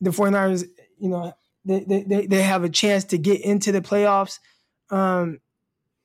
the 0.00 0.10
49ers, 0.10 0.64
you 0.98 1.08
know, 1.08 1.32
they 1.64 2.04
they, 2.06 2.26
they 2.26 2.42
have 2.42 2.64
a 2.64 2.68
chance 2.68 3.04
to 3.04 3.18
get 3.18 3.40
into 3.40 3.72
the 3.72 3.80
playoffs, 3.80 4.38
um, 4.90 5.38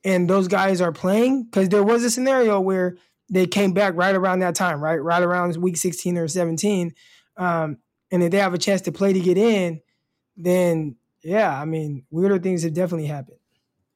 and 0.04 0.28
those 0.28 0.48
guys 0.48 0.80
are 0.80 0.92
playing 0.92 1.44
because 1.44 1.68
there 1.68 1.82
was 1.82 2.04
a 2.04 2.10
scenario 2.10 2.60
where 2.60 2.96
they 3.30 3.46
came 3.46 3.72
back 3.72 3.94
right 3.96 4.14
around 4.14 4.38
that 4.38 4.54
time, 4.54 4.80
right, 4.80 5.02
right 5.02 5.22
around 5.22 5.56
week 5.56 5.76
16 5.76 6.16
or 6.16 6.28
17, 6.28 6.94
um, 7.36 7.78
and 8.10 8.22
if 8.22 8.30
they 8.30 8.38
have 8.38 8.54
a 8.54 8.58
chance 8.58 8.82
to 8.82 8.92
play 8.92 9.12
to 9.12 9.20
get 9.20 9.36
in, 9.36 9.80
then 10.36 10.96
yeah, 11.22 11.60
I 11.60 11.64
mean, 11.64 12.04
weirder 12.10 12.38
things 12.38 12.62
have 12.62 12.72
definitely 12.72 13.06
happened. 13.06 13.38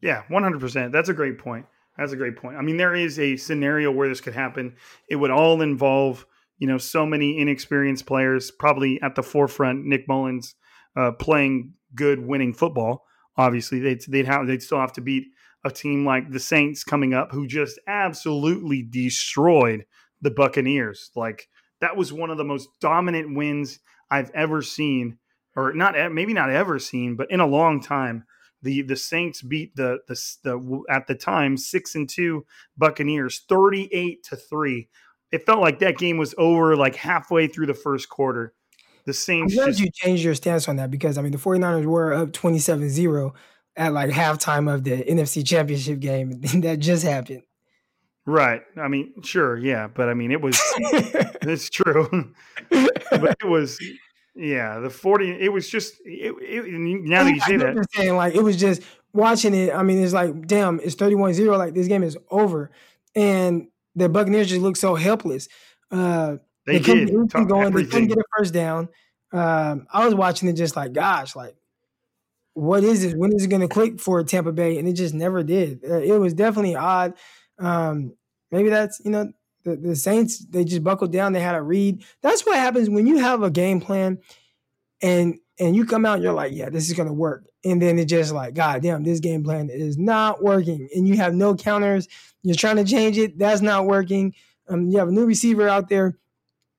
Yeah, 0.00 0.22
100%. 0.30 0.92
That's 0.92 1.08
a 1.08 1.14
great 1.14 1.38
point. 1.38 1.66
That's 2.00 2.12
a 2.12 2.16
great 2.16 2.36
point. 2.36 2.56
I 2.56 2.62
mean, 2.62 2.78
there 2.78 2.94
is 2.94 3.18
a 3.18 3.36
scenario 3.36 3.92
where 3.92 4.08
this 4.08 4.22
could 4.22 4.32
happen. 4.32 4.74
It 5.10 5.16
would 5.16 5.30
all 5.30 5.60
involve, 5.60 6.24
you 6.58 6.66
know, 6.66 6.78
so 6.78 7.04
many 7.04 7.38
inexperienced 7.38 8.06
players, 8.06 8.50
probably 8.50 8.98
at 9.02 9.16
the 9.16 9.22
forefront. 9.22 9.84
Nick 9.84 10.08
Mullens 10.08 10.54
uh, 10.96 11.12
playing 11.12 11.74
good, 11.94 12.26
winning 12.26 12.54
football. 12.54 13.04
Obviously, 13.36 13.80
they'd 13.80 14.00
they'd 14.08 14.24
have 14.24 14.46
they'd 14.46 14.62
still 14.62 14.80
have 14.80 14.94
to 14.94 15.02
beat 15.02 15.24
a 15.62 15.70
team 15.70 16.06
like 16.06 16.30
the 16.30 16.40
Saints 16.40 16.84
coming 16.84 17.12
up, 17.12 17.32
who 17.32 17.46
just 17.46 17.78
absolutely 17.86 18.82
destroyed 18.82 19.84
the 20.22 20.30
Buccaneers. 20.30 21.10
Like 21.14 21.48
that 21.82 21.98
was 21.98 22.14
one 22.14 22.30
of 22.30 22.38
the 22.38 22.44
most 22.44 22.70
dominant 22.80 23.36
wins 23.36 23.78
I've 24.10 24.30
ever 24.30 24.62
seen, 24.62 25.18
or 25.54 25.74
not 25.74 25.94
maybe 26.12 26.32
not 26.32 26.48
ever 26.48 26.78
seen, 26.78 27.16
but 27.16 27.30
in 27.30 27.40
a 27.40 27.46
long 27.46 27.82
time 27.82 28.24
the 28.62 28.82
the 28.82 28.96
Saints 28.96 29.42
beat 29.42 29.74
the 29.76 29.98
the, 30.08 30.20
the 30.42 30.82
at 30.90 31.06
the 31.06 31.14
time 31.14 31.56
six 31.56 31.94
and 31.94 32.08
two 32.08 32.44
Buccaneers 32.76 33.44
thirty 33.48 33.88
eight 33.92 34.24
to 34.24 34.36
three. 34.36 34.88
It 35.32 35.46
felt 35.46 35.60
like 35.60 35.78
that 35.78 35.98
game 35.98 36.16
was 36.16 36.34
over 36.38 36.76
like 36.76 36.96
halfway 36.96 37.46
through 37.46 37.66
the 37.66 37.74
first 37.74 38.08
quarter. 38.08 38.54
The 39.06 39.14
Saints. 39.14 39.54
I'm 39.54 39.56
glad 39.56 39.66
just, 39.68 39.80
you 39.80 39.90
changed 39.92 40.22
your 40.22 40.34
stance 40.34 40.68
on 40.68 40.76
that 40.76 40.90
because 40.90 41.18
I 41.18 41.22
mean 41.22 41.32
the 41.32 41.38
49ers 41.38 41.86
were 41.86 42.12
up 42.12 42.32
27-0 42.32 43.32
at 43.76 43.92
like 43.92 44.10
halftime 44.10 44.72
of 44.72 44.84
the 44.84 45.02
NFC 45.04 45.46
Championship 45.46 46.00
game 46.00 46.40
that 46.40 46.78
just 46.80 47.04
happened. 47.04 47.42
Right. 48.26 48.62
I 48.76 48.88
mean, 48.88 49.22
sure, 49.22 49.56
yeah, 49.56 49.88
but 49.88 50.08
I 50.08 50.14
mean 50.14 50.30
it 50.30 50.40
was 50.40 50.60
it's 50.78 51.70
true. 51.70 52.34
but 52.70 53.36
it 53.40 53.48
was 53.48 53.80
yeah, 54.40 54.78
the 54.78 54.90
forty. 54.90 55.30
It 55.30 55.52
was 55.52 55.68
just 55.68 55.94
it, 56.04 56.34
it, 56.40 57.02
now 57.04 57.24
that 57.24 57.34
you 57.34 57.40
say 57.40 57.56
that, 57.58 57.86
saying 57.92 58.16
like 58.16 58.34
it 58.34 58.42
was 58.42 58.56
just 58.56 58.82
watching 59.12 59.54
it. 59.54 59.74
I 59.74 59.82
mean, 59.82 60.02
it's 60.02 60.14
like 60.14 60.46
damn, 60.46 60.80
it's 60.80 60.96
31-0. 60.96 61.58
Like 61.58 61.74
this 61.74 61.88
game 61.88 62.02
is 62.02 62.16
over, 62.30 62.70
and 63.14 63.68
the 63.94 64.08
Buccaneers 64.08 64.48
just 64.48 64.62
look 64.62 64.76
so 64.76 64.94
helpless. 64.94 65.48
Uh, 65.90 66.36
they, 66.66 66.78
they 66.78 66.80
did 66.80 67.08
couldn't 67.08 67.48
going. 67.48 67.66
Everything. 67.66 67.84
They 67.84 67.90
couldn't 67.90 68.08
get 68.08 68.18
a 68.18 68.24
first 68.38 68.54
down. 68.54 68.88
Um, 69.32 69.86
I 69.92 70.04
was 70.04 70.14
watching 70.14 70.48
it 70.48 70.54
just 70.54 70.74
like, 70.74 70.92
gosh, 70.92 71.36
like 71.36 71.56
what 72.54 72.82
is 72.82 73.04
it? 73.04 73.16
When 73.16 73.32
is 73.32 73.44
it 73.44 73.48
going 73.48 73.62
to 73.62 73.68
click 73.68 74.00
for 74.00 74.22
Tampa 74.24 74.52
Bay? 74.52 74.78
And 74.78 74.88
it 74.88 74.94
just 74.94 75.14
never 75.14 75.42
did. 75.42 75.84
Uh, 75.84 75.98
it 75.98 76.18
was 76.18 76.34
definitely 76.34 76.76
odd. 76.76 77.14
Um, 77.58 78.14
maybe 78.50 78.70
that's 78.70 79.00
you 79.04 79.10
know 79.10 79.32
the, 79.64 79.76
the 79.76 79.96
Saints, 79.96 80.38
they 80.38 80.64
just 80.64 80.84
buckled 80.84 81.12
down. 81.12 81.32
They 81.32 81.40
had 81.40 81.54
a 81.54 81.62
read. 81.62 82.04
That's 82.22 82.46
what 82.46 82.56
happens 82.56 82.88
when 82.88 83.06
you 83.06 83.18
have 83.18 83.42
a 83.42 83.50
game 83.50 83.80
plan 83.80 84.18
and 85.02 85.38
and 85.58 85.76
you 85.76 85.84
come 85.84 86.06
out 86.06 86.22
you're 86.22 86.32
like, 86.32 86.52
yeah, 86.52 86.70
this 86.70 86.88
is 86.88 86.96
gonna 86.96 87.12
work. 87.12 87.44
And 87.64 87.80
then 87.80 87.98
it's 87.98 88.10
just 88.10 88.32
like, 88.32 88.54
God 88.54 88.82
damn, 88.82 89.02
this 89.02 89.20
game 89.20 89.44
plan 89.44 89.68
is 89.70 89.98
not 89.98 90.42
working. 90.42 90.88
And 90.94 91.06
you 91.06 91.16
have 91.16 91.34
no 91.34 91.54
counters. 91.54 92.08
You're 92.42 92.56
trying 92.56 92.76
to 92.76 92.84
change 92.84 93.18
it. 93.18 93.38
That's 93.38 93.60
not 93.60 93.86
working. 93.86 94.34
Um, 94.68 94.88
you 94.88 94.98
have 94.98 95.08
a 95.08 95.12
new 95.12 95.26
receiver 95.26 95.68
out 95.68 95.88
there 95.88 96.16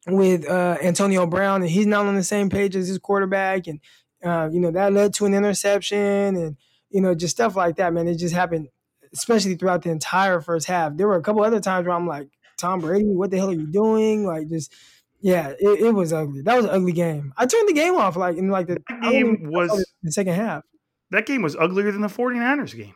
with 0.08 0.50
uh, 0.50 0.78
Antonio 0.82 1.28
Brown, 1.28 1.62
and 1.62 1.70
he's 1.70 1.86
not 1.86 2.06
on 2.08 2.16
the 2.16 2.24
same 2.24 2.50
page 2.50 2.76
as 2.76 2.88
his 2.88 2.98
quarterback. 2.98 3.68
And 3.68 3.80
uh, 4.24 4.50
you 4.52 4.60
know 4.60 4.72
that 4.72 4.94
led 4.94 5.14
to 5.16 5.26
an 5.26 5.34
interception, 5.34 6.36
and 6.36 6.58
you 6.90 7.02
know 7.02 7.14
just 7.14 7.36
stuff 7.36 7.56
like 7.56 7.76
that. 7.76 7.94
Man, 7.94 8.08
it 8.08 8.16
just 8.16 8.34
happened, 8.34 8.70
especially 9.14 9.56
throughout 9.56 9.84
the 9.84 9.92
entire 9.92 10.42
first 10.42 10.68
half. 10.68 10.96
There 10.96 11.08
were 11.08 11.18
a 11.18 11.22
couple 11.22 11.44
other 11.44 11.60
times 11.60 11.86
where 11.86 11.96
I'm 11.96 12.08
like, 12.08 12.30
Tom 12.62 12.80
Brady, 12.80 13.14
what 13.14 13.32
the 13.32 13.38
hell 13.38 13.50
are 13.50 13.54
you 13.54 13.68
doing? 13.68 14.26
Like 14.26 14.48
just 14.50 14.74
yeah, 15.22 15.50
it, 15.60 15.82
it 15.82 15.94
was 15.94 16.14
ugly. 16.14 16.42
That 16.42 16.56
was 16.56 16.66
an 16.66 16.72
ugly 16.72 16.94
game. 16.94 17.34
I 17.38 17.46
turned 17.46 17.70
the 17.70 17.74
game 17.74 17.96
off 17.96 18.16
like 18.16 18.38
in 18.38 18.50
like 18.50 18.68
the 18.68 18.82
that 18.88 19.02
game 19.02 19.50
was 19.52 19.86
the 20.02 20.12
second 20.12 20.34
half. 20.34 20.64
That 21.12 21.26
game 21.26 21.42
was 21.42 21.56
uglier 21.56 21.92
than 21.92 22.02
the 22.02 22.08
49ers 22.08 22.76
game. 22.76 22.96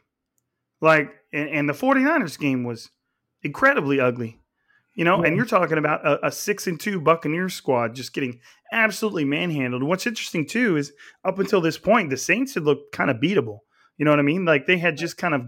Like 0.81 1.11
and, 1.33 1.49
and 1.49 1.69
the 1.69 1.73
49ers 1.73 2.39
game 2.39 2.63
was 2.63 2.89
incredibly 3.43 3.99
ugly. 3.99 4.39
You 4.95 5.03
know, 5.03 5.21
yeah. 5.21 5.27
and 5.27 5.35
you're 5.35 5.45
talking 5.45 5.77
about 5.77 6.05
a, 6.07 6.27
a, 6.27 6.31
six 6.31 6.67
and 6.67 6.79
two 6.79 7.01
Buccaneers 7.01 7.53
squad 7.53 7.95
just 7.95 8.13
getting 8.13 8.39
absolutely 8.71 9.25
manhandled. 9.25 9.83
what's 9.83 10.07
interesting 10.07 10.47
too 10.47 10.77
is 10.77 10.93
up 11.25 11.37
until 11.37 11.59
this 11.59 11.77
point, 11.77 12.09
the 12.09 12.17
Saints 12.17 12.53
had 12.53 12.63
looked 12.63 12.93
kind 12.93 13.09
of 13.09 13.17
beatable. 13.17 13.59
You 13.97 14.05
know 14.05 14.11
what 14.11 14.19
I 14.19 14.23
mean? 14.23 14.45
Like 14.45 14.67
they 14.67 14.77
had 14.77 14.97
just 14.97 15.17
kind 15.17 15.33
of 15.33 15.41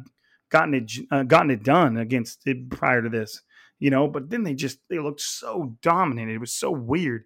gotten 0.49 0.74
it 0.74 0.91
uh, 1.11 1.24
gotten 1.24 1.49
it 1.49 1.63
done 1.63 1.97
against 1.97 2.45
it 2.45 2.70
prior 2.70 3.01
to 3.01 3.09
this 3.09 3.41
you 3.80 3.90
know, 3.90 4.08
but 4.08 4.30
then 4.30 4.44
they 4.44 4.54
just 4.54 4.80
they 4.90 5.00
looked 5.00 5.22
so 5.22 5.76
dominant. 5.82 6.32
It 6.32 6.40
was 6.40 6.54
so 6.54 6.72
weird 6.72 7.24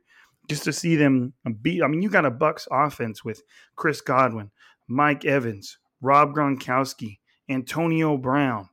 just 0.50 0.64
to 0.66 0.74
see 0.74 0.96
them 0.96 1.34
beat. 1.62 1.84
I 1.84 1.88
mean, 1.88 2.02
you 2.02 2.10
got 2.10 2.26
a 2.26 2.32
Bucks 2.32 2.68
offense 2.72 3.24
with 3.24 3.44
Chris 3.76 4.02
Godwin, 4.02 4.52
Mike 4.88 5.26
Evans, 5.26 5.78
Rob 6.02 6.34
Gronkowski, 6.34 7.20
Antonio 7.50 8.18
Brown. 8.18 8.70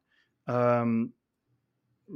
Um, 0.47 1.13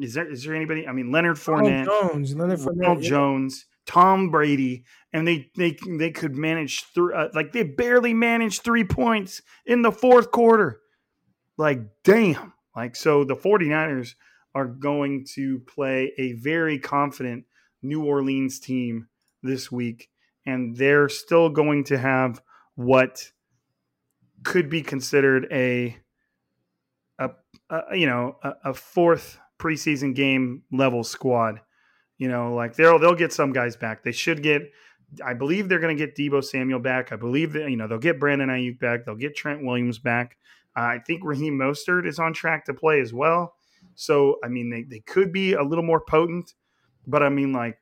is 0.01 0.15
there 0.15 0.31
is 0.31 0.45
there 0.45 0.55
anybody? 0.55 0.87
I 0.87 0.93
mean, 0.93 1.11
Leonard 1.13 1.37
Fournette, 1.37 1.85
Jones, 1.85 2.35
Leonard 2.35 2.61
Fournette, 2.61 3.03
yeah. 3.03 3.09
Jones, 3.09 3.67
Tom 3.87 4.31
Brady, 4.31 4.85
and 5.13 5.29
they 5.29 5.51
they 5.57 5.77
they 5.99 6.11
could 6.11 6.35
manage 6.35 6.85
through 6.95 7.15
uh, 7.15 7.29
like 7.35 7.53
they 7.53 7.63
barely 7.63 8.15
managed 8.15 8.63
three 8.63 8.85
points 8.85 9.43
in 9.67 9.83
the 9.83 9.93
fourth 9.93 10.31
quarter. 10.31 10.81
Like, 11.59 11.81
damn. 12.05 12.55
Like, 12.75 12.97
so 12.97 13.25
the 13.25 13.37
49ers 13.37 14.15
are 14.55 14.67
going 14.67 15.25
to 15.35 15.61
play 15.61 16.13
a 16.19 16.33
very 16.35 16.79
confident 16.79 17.45
New 17.83 18.05
Orleans 18.05 18.61
team 18.61 19.09
this 19.43 19.73
week, 19.73 20.09
and 20.47 20.77
they're 20.77 21.09
still 21.09 21.49
going 21.49 21.85
to 21.85 21.99
have 21.99 22.41
what 22.75 23.31
could 24.45 24.69
be 24.69 24.83
considered 24.83 25.47
a, 25.51 25.97
a, 27.19 27.31
a 27.71 27.97
you 27.97 28.07
know 28.07 28.37
a, 28.43 28.53
a, 28.67 28.75
fourth 28.75 29.39
preseason 29.59 30.15
game 30.15 30.63
level 30.73 31.05
squad. 31.05 31.61
You 32.19 32.29
know, 32.29 32.55
like 32.55 32.77
they'll 32.77 32.99
they'll 32.99 33.15
get 33.15 33.33
some 33.33 33.53
guys 33.53 33.77
back. 33.77 34.05
They 34.05 34.13
should 34.13 34.43
get. 34.43 34.63
I 35.25 35.35
believe 35.35 35.69
they're 35.69 35.79
going 35.81 35.97
to 35.97 36.07
get 36.07 36.17
Deebo 36.17 36.43
Samuel 36.43 36.79
back. 36.79 37.13
I 37.13 37.17
believe 37.17 37.53
that 37.53 37.69
you 37.71 37.77
know 37.77 37.89
they'll 37.89 37.99
get 37.99 38.21
Brandon 38.21 38.49
Aiyuk 38.49 38.79
back. 38.79 39.05
They'll 39.05 39.17
get 39.17 39.37
Trent 39.37 39.65
Williams 39.65 39.99
back. 39.99 40.37
Uh, 40.77 40.83
I 40.83 40.99
think 41.07 41.23
Raheem 41.25 41.59
Mostert 41.59 42.07
is 42.07 42.19
on 42.19 42.33
track 42.33 42.65
to 42.67 42.75
play 42.75 43.01
as 43.01 43.13
well. 43.13 43.55
So, 43.95 44.37
I 44.45 44.49
mean, 44.49 44.71
they, 44.71 44.83
they 44.83 45.01
could 45.01 45.33
be 45.33 45.53
a 45.55 45.63
little 45.63 45.85
more 45.85 46.01
potent, 46.01 46.53
but 47.07 47.23
I 47.23 47.29
mean, 47.29 47.53
like, 47.53 47.79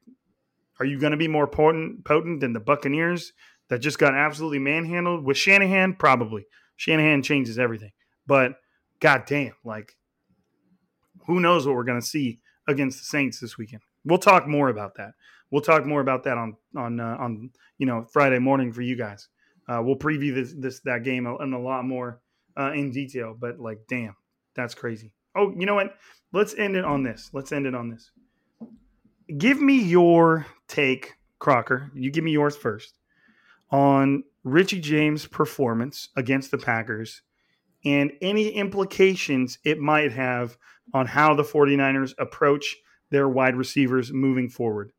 are 0.79 0.87
you 0.87 0.99
going 0.99 1.13
to 1.13 1.17
be 1.17 1.29
more 1.29 1.47
potent, 1.47 2.05
potent 2.05 2.41
than 2.41 2.53
the 2.53 2.61
Buccaneers 2.61 3.33
that 3.69 3.79
just 3.81 3.99
got 3.99 4.15
absolutely 4.15 4.59
manhandled 4.59 5.25
with 5.25 5.37
Shanahan? 5.37 5.95
Probably. 5.95 6.47
Shanahan 6.77 7.23
changes 7.23 7.59
everything. 7.59 7.91
But 8.27 8.55
goddamn, 9.01 9.53
like, 9.65 9.97
who 11.27 11.41
knows 11.41 11.67
what 11.67 11.77
we're 11.77 11.85
going 11.85 12.01
to 12.01 12.07
see 12.07 12.41
against 12.67 12.99
the 12.99 13.05
Saints 13.05 13.41
this 13.41 13.59
weekend? 13.59 13.83
We'll 14.05 14.19
talk 14.19 14.49
more 14.49 14.69
about 14.69 14.95
that. 14.97 15.13
We'll 15.51 15.63
talk 15.63 15.85
more 15.85 16.01
about 16.01 16.25
that 16.25 16.39
on 16.39 16.57
on 16.77 17.01
uh, 17.01 17.17
on 17.19 17.51
you 17.79 17.87
know 17.87 18.07
Friday 18.13 18.39
morning 18.39 18.73
for 18.73 18.83
you 18.83 18.97
guys. 18.97 19.29
Uh, 19.69 19.83
we'll 19.85 19.97
preview 19.97 20.35
this 20.35 20.55
this 20.57 20.81
that 20.81 21.03
game 21.03 21.27
in 21.27 21.53
a 21.53 21.61
lot 21.61 21.85
more 21.85 22.21
uh, 22.57 22.73
in 22.73 22.93
detail. 22.93 23.37
But 23.39 23.59
like, 23.59 23.81
damn, 23.89 24.15
that's 24.55 24.75
crazy. 24.75 25.13
Oh, 25.37 25.53
you 25.57 25.67
know 25.67 25.75
what? 25.75 25.95
Let's 26.33 26.55
end 26.55 26.77
it 26.77 26.85
on 26.85 27.03
this. 27.03 27.31
Let's 27.33 27.53
end 27.53 27.67
it 27.67 27.75
on 27.75 27.91
this. 27.91 28.11
Give 29.37 29.61
me 29.61 29.81
your 29.83 30.47
take, 30.69 31.15
Crocker. 31.39 31.91
You 31.95 32.11
give 32.11 32.25
me 32.25 32.33
yours 32.33 32.57
first 32.57 32.99
on 33.71 34.25
Richie 34.43 34.81
James' 34.81 35.27
performance 35.27 36.09
against 36.17 36.51
the 36.51 36.59
Packers 36.59 37.23
and 37.85 38.13
any 38.21 38.51
implications 38.51 39.59
it 39.65 39.79
might 39.79 40.13
have 40.13 40.57
on 40.93 41.07
how 41.07 41.35
the 41.35 41.43
49ers 41.43 42.15
approach 42.19 42.77
their 43.11 43.29
wide 43.29 43.57
receivers 43.57 44.13
moving 44.13 44.49
forward. 44.49 44.93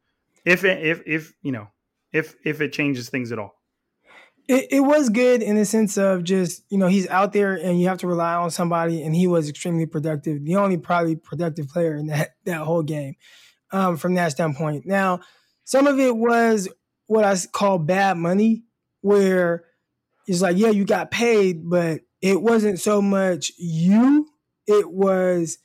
If 0.46 0.64
it, 0.64 0.86
if 0.86 1.02
if 1.06 1.34
you 1.42 1.52
know, 1.52 1.68
if 2.12 2.36
if 2.44 2.62
it 2.62 2.74
changes 2.74 3.10
things 3.10 3.32
at 3.32 3.40
all. 3.40 3.61
It, 4.48 4.68
it 4.72 4.80
was 4.82 5.10
good 5.10 5.42
in 5.42 5.56
the 5.56 5.66
sense 5.66 5.98
of 5.98 6.24
just 6.24 6.64
you 6.70 6.78
know 6.78 6.88
he's 6.88 7.08
out 7.08 7.34
there 7.34 7.54
and 7.54 7.80
you 7.80 7.88
have 7.88 8.00
to 8.00 8.08
rely 8.08 8.36
on 8.36 8.52
somebody, 8.52 9.04
and 9.04 9.16
he 9.16 9.28
was 9.28 9.50
extremely 9.50 9.86
productive. 9.86 10.44
The 10.44 10.56
only 10.56 10.78
probably 10.78 11.16
productive 11.16 11.70
player 11.70 11.96
in 11.96 12.08
that 12.08 12.36
that 12.46 12.62
whole 12.62 12.84
game, 12.84 13.16
um, 13.72 13.98
from 13.98 14.16
that 14.16 14.32
standpoint. 14.32 14.86
Now, 14.86 15.22
some 15.64 15.88
of 15.88 16.00
it 16.00 16.16
was 16.16 16.68
what 17.08 17.26
I 17.26 17.36
call 17.52 17.78
bad 17.78 18.18
money, 18.18 18.64
where 19.02 19.66
it's 20.28 20.42
like, 20.42 20.58
yeah, 20.58 20.70
you 20.70 20.86
got 20.86 21.12
paid, 21.12 21.70
but 21.70 22.02
it 22.22 22.42
wasn't 22.42 22.80
so 22.80 23.02
much 23.02 23.52
you, 23.58 24.28
it 24.68 24.90
was 24.92 25.58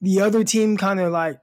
the 0.00 0.20
other 0.20 0.44
team 0.44 0.76
kind 0.76 1.00
of 1.00 1.12
like 1.12 1.38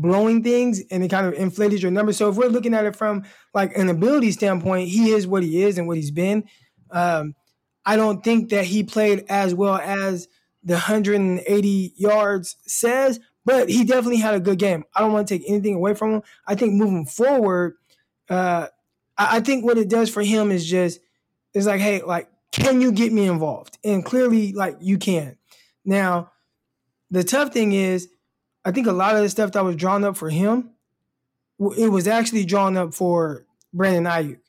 blowing 0.00 0.42
things 0.42 0.80
and 0.90 1.02
it 1.02 1.08
kind 1.08 1.26
of 1.26 1.34
inflated 1.34 1.82
your 1.82 1.90
number. 1.90 2.12
So 2.12 2.28
if 2.28 2.36
we're 2.36 2.48
looking 2.48 2.74
at 2.74 2.86
it 2.86 2.94
from 2.94 3.24
like 3.52 3.76
an 3.76 3.88
ability 3.88 4.32
standpoint, 4.32 4.88
he 4.88 5.10
is 5.10 5.26
what 5.26 5.42
he 5.42 5.62
is 5.62 5.76
and 5.76 5.86
what 5.86 5.96
he's 5.96 6.10
been. 6.10 6.44
Um, 6.90 7.34
I 7.84 7.96
don't 7.96 8.22
think 8.22 8.50
that 8.50 8.64
he 8.64 8.84
played 8.84 9.24
as 9.28 9.54
well 9.54 9.76
as 9.76 10.28
the 10.62 10.74
180 10.74 11.92
yards 11.96 12.56
says, 12.66 13.18
but 13.44 13.68
he 13.68 13.84
definitely 13.84 14.18
had 14.18 14.34
a 14.34 14.40
good 14.40 14.58
game. 14.58 14.84
I 14.94 15.00
don't 15.00 15.12
want 15.12 15.26
to 15.26 15.38
take 15.38 15.48
anything 15.48 15.74
away 15.74 15.94
from 15.94 16.14
him. 16.14 16.22
I 16.46 16.54
think 16.54 16.74
moving 16.74 17.06
forward, 17.06 17.74
uh, 18.28 18.68
I, 19.16 19.36
I 19.36 19.40
think 19.40 19.64
what 19.64 19.78
it 19.78 19.88
does 19.88 20.10
for 20.10 20.22
him 20.22 20.50
is 20.50 20.64
just 20.66 21.00
it's 21.54 21.66
like, 21.66 21.80
hey, 21.80 22.02
like, 22.02 22.28
can 22.52 22.80
you 22.80 22.92
get 22.92 23.12
me 23.12 23.26
involved? 23.26 23.78
And 23.82 24.04
clearly, 24.04 24.52
like, 24.52 24.76
you 24.80 24.98
can. 24.98 25.38
Now, 25.84 26.30
the 27.10 27.24
tough 27.24 27.52
thing 27.52 27.72
is, 27.72 28.08
I 28.68 28.70
think 28.70 28.86
a 28.86 28.92
lot 28.92 29.16
of 29.16 29.22
the 29.22 29.30
stuff 29.30 29.52
that 29.52 29.64
was 29.64 29.76
drawn 29.76 30.04
up 30.04 30.14
for 30.14 30.28
him, 30.28 30.72
it 31.78 31.90
was 31.90 32.06
actually 32.06 32.44
drawn 32.44 32.76
up 32.76 32.92
for 32.92 33.46
Brandon 33.72 34.04
Aiyuk. 34.04 34.40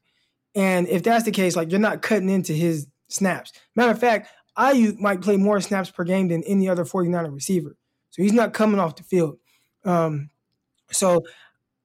And 0.53 0.89
if 0.89 1.03
that's 1.03 1.23
the 1.23 1.31
case, 1.31 1.55
like, 1.55 1.71
you're 1.71 1.79
not 1.79 2.01
cutting 2.01 2.29
into 2.29 2.51
his 2.51 2.87
snaps. 3.07 3.53
Matter 3.77 3.91
of 3.91 3.99
fact, 3.99 4.27
Ayuk 4.57 4.99
might 4.99 5.21
play 5.21 5.37
more 5.37 5.61
snaps 5.61 5.89
per 5.89 6.03
game 6.03 6.27
than 6.27 6.43
any 6.43 6.67
other 6.67 6.83
49er 6.83 7.33
receiver. 7.33 7.77
So 8.09 8.21
he's 8.21 8.33
not 8.33 8.51
coming 8.51 8.77
off 8.77 8.97
the 8.97 9.03
field. 9.03 9.37
Um, 9.85 10.31
so 10.91 11.23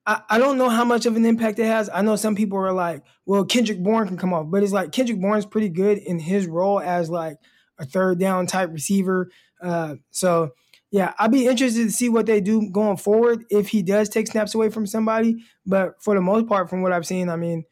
I, 0.05 0.21
I 0.29 0.37
don't 0.37 0.57
know 0.57 0.67
how 0.67 0.83
much 0.83 1.05
of 1.05 1.15
an 1.15 1.25
impact 1.25 1.57
it 1.59 1.67
has. 1.67 1.89
I 1.93 2.01
know 2.01 2.17
some 2.17 2.35
people 2.35 2.57
are 2.57 2.73
like, 2.73 3.01
well, 3.25 3.45
Kendrick 3.45 3.81
Bourne 3.81 4.09
can 4.09 4.17
come 4.17 4.33
off, 4.33 4.47
but 4.49 4.61
it's 4.61 4.73
like 4.73 4.91
Kendrick 4.91 5.21
Bourne's 5.21 5.45
pretty 5.45 5.69
good 5.69 5.99
in 5.99 6.19
his 6.19 6.47
role 6.47 6.81
as 6.81 7.09
like 7.09 7.37
a 7.79 7.85
third 7.85 8.19
down 8.19 8.45
type 8.45 8.71
receiver. 8.73 9.29
Uh, 9.61 9.95
so 10.11 10.51
yeah, 10.95 11.11
I'd 11.19 11.29
be 11.29 11.45
interested 11.45 11.83
to 11.83 11.91
see 11.91 12.07
what 12.07 12.25
they 12.25 12.39
do 12.39 12.69
going 12.69 12.95
forward 12.95 13.43
if 13.49 13.67
he 13.67 13.81
does 13.81 14.07
take 14.07 14.27
snaps 14.27 14.55
away 14.55 14.69
from 14.69 14.87
somebody. 14.87 15.43
But 15.65 16.01
for 16.01 16.15
the 16.15 16.21
most 16.21 16.47
part, 16.47 16.69
from 16.69 16.83
what 16.83 16.93
I've 16.93 17.05
seen, 17.05 17.27
I 17.27 17.35
mean, 17.35 17.65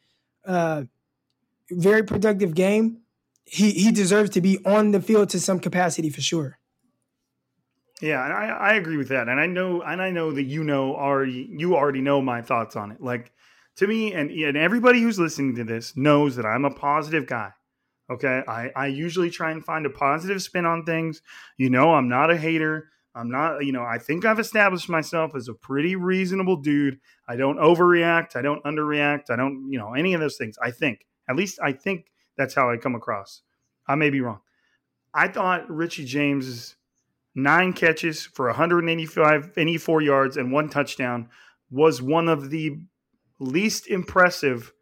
uh, 0.44 0.82
very 1.70 2.02
productive 2.02 2.54
game. 2.54 2.98
He 3.46 3.70
he 3.70 3.92
deserves 3.92 4.28
to 4.30 4.42
be 4.42 4.58
on 4.66 4.90
the 4.90 5.00
field 5.00 5.30
to 5.30 5.40
some 5.40 5.58
capacity 5.58 6.10
for 6.10 6.20
sure. 6.20 6.58
Yeah, 8.02 8.20
I, 8.20 8.72
I 8.72 8.74
agree 8.74 8.98
with 8.98 9.08
that, 9.08 9.30
and 9.30 9.40
I 9.40 9.46
know, 9.46 9.80
and 9.80 10.02
I 10.02 10.10
know 10.10 10.30
that 10.32 10.42
you 10.42 10.62
know 10.62 10.94
already, 10.94 11.48
you 11.50 11.76
already 11.76 12.02
know 12.02 12.20
my 12.20 12.42
thoughts 12.42 12.76
on 12.76 12.90
it. 12.90 13.00
Like 13.00 13.32
to 13.76 13.86
me, 13.86 14.12
and 14.12 14.30
and 14.30 14.54
everybody 14.58 15.00
who's 15.00 15.18
listening 15.18 15.56
to 15.56 15.64
this 15.64 15.96
knows 15.96 16.36
that 16.36 16.44
I'm 16.44 16.66
a 16.66 16.74
positive 16.74 17.26
guy. 17.26 17.52
Okay, 18.10 18.42
I 18.46 18.70
I 18.76 18.86
usually 18.88 19.30
try 19.30 19.50
and 19.50 19.64
find 19.64 19.86
a 19.86 19.90
positive 19.90 20.42
spin 20.42 20.66
on 20.66 20.84
things. 20.84 21.22
You 21.56 21.70
know, 21.70 21.94
I'm 21.94 22.10
not 22.10 22.30
a 22.30 22.36
hater. 22.36 22.90
I'm 23.14 23.30
not, 23.30 23.64
you 23.64 23.72
know, 23.72 23.84
I 23.84 23.98
think 23.98 24.24
I've 24.24 24.40
established 24.40 24.88
myself 24.88 25.34
as 25.36 25.48
a 25.48 25.54
pretty 25.54 25.94
reasonable 25.94 26.56
dude. 26.56 26.98
I 27.28 27.36
don't 27.36 27.58
overreact. 27.58 28.34
I 28.34 28.42
don't 28.42 28.62
underreact. 28.64 29.30
I 29.30 29.36
don't, 29.36 29.68
you 29.70 29.78
know, 29.78 29.94
any 29.94 30.14
of 30.14 30.20
those 30.20 30.36
things. 30.36 30.58
I 30.60 30.70
think, 30.72 31.06
at 31.28 31.36
least 31.36 31.58
I 31.62 31.72
think 31.72 32.06
that's 32.36 32.54
how 32.54 32.70
I 32.70 32.76
come 32.76 32.94
across. 32.94 33.42
I 33.86 33.94
may 33.94 34.10
be 34.10 34.20
wrong. 34.20 34.40
I 35.12 35.28
thought 35.28 35.70
Richie 35.70 36.04
James 36.04 36.74
nine 37.34 37.72
catches 37.72 38.24
for 38.24 38.46
185, 38.46 39.52
84 39.56 40.02
yards 40.02 40.36
and 40.36 40.52
one 40.52 40.68
touchdown 40.68 41.28
was 41.70 42.02
one 42.02 42.28
of 42.28 42.50
the 42.50 42.78
least 43.38 43.88
impressive 43.88 44.72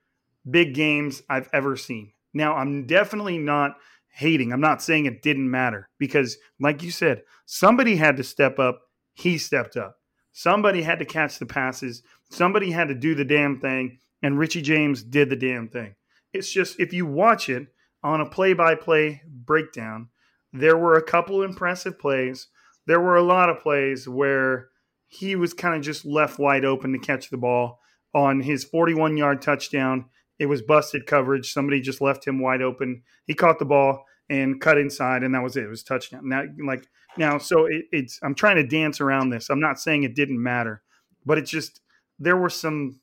big 0.49 0.74
games 0.74 1.22
I've 1.28 1.49
ever 1.53 1.76
seen. 1.76 2.12
Now, 2.35 2.55
I'm 2.55 2.87
definitely 2.87 3.39
not 3.39 3.76
hating. 4.13 4.53
I'm 4.53 4.61
not 4.61 4.83
saying 4.83 5.07
it 5.07 5.23
didn't 5.23 5.51
matter 5.51 5.89
because, 5.99 6.37
like 6.61 6.83
you 6.83 6.91
said, 6.91 7.23
somebody 7.47 7.97
had 7.97 8.17
to 8.19 8.23
step 8.23 8.59
up. 8.59 8.81
He 9.15 9.39
stepped 9.39 9.77
up. 9.77 9.97
Somebody 10.33 10.83
had 10.83 10.99
to 10.99 11.05
catch 11.05 11.39
the 11.39 11.47
passes. 11.47 12.03
Somebody 12.31 12.71
had 12.71 12.89
to 12.89 12.95
do 12.95 13.15
the 13.15 13.25
damn 13.25 13.61
thing. 13.61 13.99
And 14.23 14.39
Richie 14.39 14.63
James 14.63 15.03
did 15.03 15.31
the 15.31 15.37
damn 15.37 15.69
thing. 15.69 15.95
It's 16.33 16.51
just, 16.51 16.79
if 16.79 16.93
you 16.93 17.05
watch 17.05 17.49
it 17.49 17.69
on 18.03 18.21
a 18.21 18.29
play 18.29 18.53
by 18.53 18.75
play 18.75 19.23
breakdown, 19.27 20.09
there 20.53 20.77
were 20.77 20.95
a 20.95 21.03
couple 21.03 21.43
impressive 21.43 21.99
plays. 21.99 22.49
There 22.87 23.01
were 23.01 23.17
a 23.17 23.23
lot 23.23 23.51
of 23.51 23.61
plays 23.61 24.09
where 24.09 24.69
he 25.07 25.37
was 25.37 25.53
kind 25.53 25.75
of 25.75 25.83
just 25.83 26.05
left 26.05 26.39
wide 26.39 26.65
open 26.65 26.93
to 26.93 26.99
catch 26.99 27.31
the 27.31 27.37
ball. 27.37 27.81
On 28.15 28.41
his 28.41 28.65
41 28.65 29.17
yard 29.17 29.41
touchdown, 29.41 30.07
it 30.43 30.47
was 30.47 30.61
busted 30.61 31.07
coverage. 31.07 31.53
Somebody 31.53 31.80
just 31.80 32.01
left 32.01 32.26
him 32.26 32.40
wide 32.40 32.62
open. 32.62 33.05
He 33.26 33.32
caught 33.32 33.61
the 33.61 33.64
ball 33.64 34.05
and 34.28 34.61
cut 34.61 34.76
inside, 34.76 35.22
and 35.22 35.32
that 35.36 35.43
was 35.43 35.57
it. 35.57 35.62
It 35.62 35.68
was 35.68 35.84
touchdown. 35.84 36.28
Now, 36.28 36.43
like 36.66 36.88
now, 37.16 37.38
so 37.38 37.66
it, 37.66 37.84
it's. 37.93 38.18
I'm 38.24 38.34
trying 38.34 38.57
to 38.57 38.66
dance 38.66 39.01
around 39.01 39.30
this. 39.30 39.51
I'm 39.51 39.61
not 39.61 39.78
saying 39.78 40.03
it 40.03 40.16
didn't 40.16 40.43
matter, 40.43 40.82
but 41.24 41.38
it's 41.38 41.49
just 41.49 41.80
there 42.18 42.36
were 42.36 42.51
some 42.51 42.99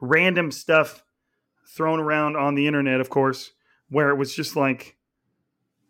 random 0.00 0.50
stuff 0.50 1.04
thrown 1.68 2.00
around 2.00 2.36
on 2.38 2.54
the 2.54 2.66
internet, 2.66 3.02
of 3.02 3.10
course, 3.10 3.50
where 3.90 4.08
it 4.08 4.16
was 4.16 4.34
just 4.34 4.56
like 4.56 4.96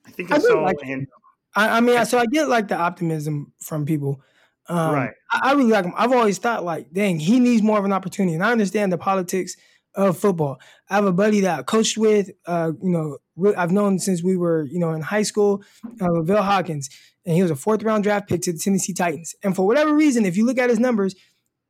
I 0.04 0.10
think 0.10 0.32
I, 0.32 0.36
I 0.36 0.38
saw. 0.40 0.62
Like, 0.62 0.78
and, 0.84 1.06
I, 1.54 1.76
I, 1.76 1.80
mean, 1.80 2.04
so 2.06 2.18
I 2.18 2.26
get 2.26 2.48
like 2.48 2.66
the 2.66 2.76
optimism 2.76 3.52
from 3.60 3.86
people. 3.86 4.20
Um, 4.66 4.94
right. 4.94 5.12
I, 5.30 5.50
I, 5.50 5.52
really 5.52 5.70
like 5.70 5.84
him. 5.84 5.94
I've 5.96 6.12
always 6.12 6.38
thought 6.38 6.64
like, 6.64 6.92
dang, 6.92 7.20
he 7.20 7.38
needs 7.38 7.62
more 7.62 7.78
of 7.78 7.84
an 7.84 7.92
opportunity, 7.92 8.34
and 8.34 8.42
I 8.42 8.50
understand 8.50 8.92
the 8.92 8.98
politics 8.98 9.54
of 9.94 10.18
football. 10.18 10.60
I 10.88 10.96
have 10.96 11.04
a 11.04 11.12
buddy 11.12 11.40
that 11.40 11.60
I 11.60 11.62
coached 11.62 11.98
with. 11.98 12.30
Uh, 12.46 12.72
you 12.82 12.90
know, 12.90 13.18
I've 13.56 13.72
known 13.72 13.98
since 13.98 14.22
we 14.22 14.36
were, 14.36 14.64
you 14.64 14.78
know, 14.78 14.92
in 14.92 15.02
high 15.02 15.22
school. 15.22 15.62
Uh, 16.00 16.22
Bill 16.22 16.42
Hawkins, 16.42 16.90
and 17.24 17.36
he 17.36 17.42
was 17.42 17.50
a 17.50 17.56
fourth 17.56 17.82
round 17.82 18.04
draft 18.04 18.28
pick 18.28 18.42
to 18.42 18.52
the 18.52 18.58
Tennessee 18.58 18.94
Titans. 18.94 19.34
And 19.42 19.54
for 19.54 19.66
whatever 19.66 19.94
reason, 19.94 20.24
if 20.24 20.36
you 20.36 20.46
look 20.46 20.58
at 20.58 20.70
his 20.70 20.78
numbers, 20.78 21.14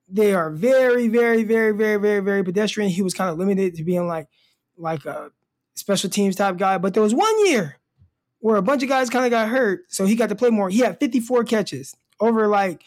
they 0.09 0.35
are 0.35 0.51
very, 0.51 1.09
very, 1.09 1.43
very, 1.45 1.73
very, 1.73 1.99
very, 1.99 2.21
very 2.21 2.45
pedestrian. 2.45 2.91
He 2.91 3.03
was 3.03 3.15
kind 3.15 3.31
of 3.31 3.39
limited 3.39 3.75
to 3.77 3.85
being 3.85 4.07
like, 4.07 4.29
like 4.77 5.05
a 5.07 5.31
special 5.75 6.11
teams 6.11 6.37
type 6.37 6.57
guy. 6.57 6.79
But 6.79 6.95
there 6.95 7.03
was 7.03 7.15
one 7.15 7.47
year 7.47 7.79
where 8.41 8.57
a 8.57 8.63
bunch 8.63 8.83
of 8.83 8.89
guys 8.89 9.09
kind 9.09 9.25
of 9.25 9.31
got 9.31 9.49
hurt, 9.49 9.85
so 9.89 10.05
he 10.05 10.17
got 10.17 10.29
to 10.29 10.35
play 10.35 10.51
more. 10.51 10.69
He 10.69 10.81
had 10.81 10.99
54 10.99 11.45
catches 11.45 11.95
over 12.21 12.49
like 12.49 12.83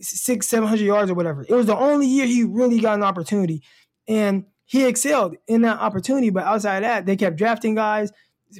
six, 0.00 0.48
seven 0.48 0.68
hundred 0.68 0.84
yards 0.84 1.10
or 1.10 1.14
whatever. 1.14 1.46
It 1.48 1.54
was 1.54 1.66
the 1.66 1.76
only 1.76 2.06
year 2.06 2.26
he 2.26 2.44
really 2.44 2.80
got 2.80 2.96
an 2.96 3.02
opportunity, 3.02 3.62
and 4.08 4.44
he 4.66 4.84
excelled 4.84 5.36
in 5.46 5.62
that 5.62 5.78
opportunity. 5.78 6.30
But 6.30 6.44
outside 6.44 6.78
of 6.78 6.82
that, 6.82 7.06
they 7.06 7.16
kept 7.16 7.36
drafting 7.36 7.74
guys, 7.74 8.12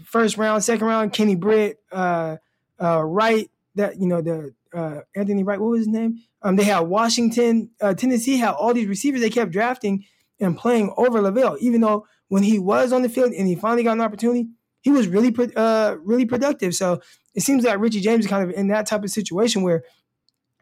first 0.05 0.39
round, 0.39 0.65
second 0.65 0.87
round, 0.87 1.13
Kenny 1.13 1.35
Britt, 1.35 1.79
uh, 1.93 2.37
uh, 2.81 3.03
Wright, 3.03 3.51
that 3.75 4.01
you 4.01 4.07
know 4.07 4.23
the 4.23 4.55
uh, 4.73 5.01
Anthony 5.15 5.43
Wright, 5.43 5.61
what 5.61 5.71
was 5.71 5.81
his 5.81 5.89
name? 5.89 6.23
Um, 6.43 6.57
they 6.57 6.65
had 6.65 6.81
Washington, 6.81 7.71
uh, 7.81 7.95
Tennessee 7.95 8.37
had 8.37 8.53
all 8.53 8.73
these 8.73 8.87
receivers 8.87 9.21
they 9.21 9.31
kept 9.31 9.51
drafting 9.51 10.05
and 10.39 10.57
playing 10.57 10.93
over 10.97 11.21
Lavelle, 11.21 11.57
even 11.61 11.81
though 11.81 12.07
when 12.29 12.43
he 12.43 12.59
was 12.59 12.93
on 12.93 13.03
the 13.03 13.09
field 13.09 13.33
and 13.33 13.47
he 13.47 13.55
finally 13.55 13.83
got 13.83 13.93
an 13.93 14.01
opportunity, 14.01 14.49
he 14.81 14.91
was 14.91 15.09
really 15.09 15.35
uh, 15.57 15.97
really 16.03 16.27
productive. 16.27 16.75
So 16.75 17.01
it 17.35 17.43
seems 17.43 17.65
like 17.65 17.81
Richie 17.81 18.01
James 18.01 18.25
is 18.25 18.31
kind 18.31 18.49
of 18.49 18.57
in 18.57 18.69
that 18.69 18.87
type 18.87 19.03
of 19.03 19.11
situation 19.11 19.63
where 19.63 19.83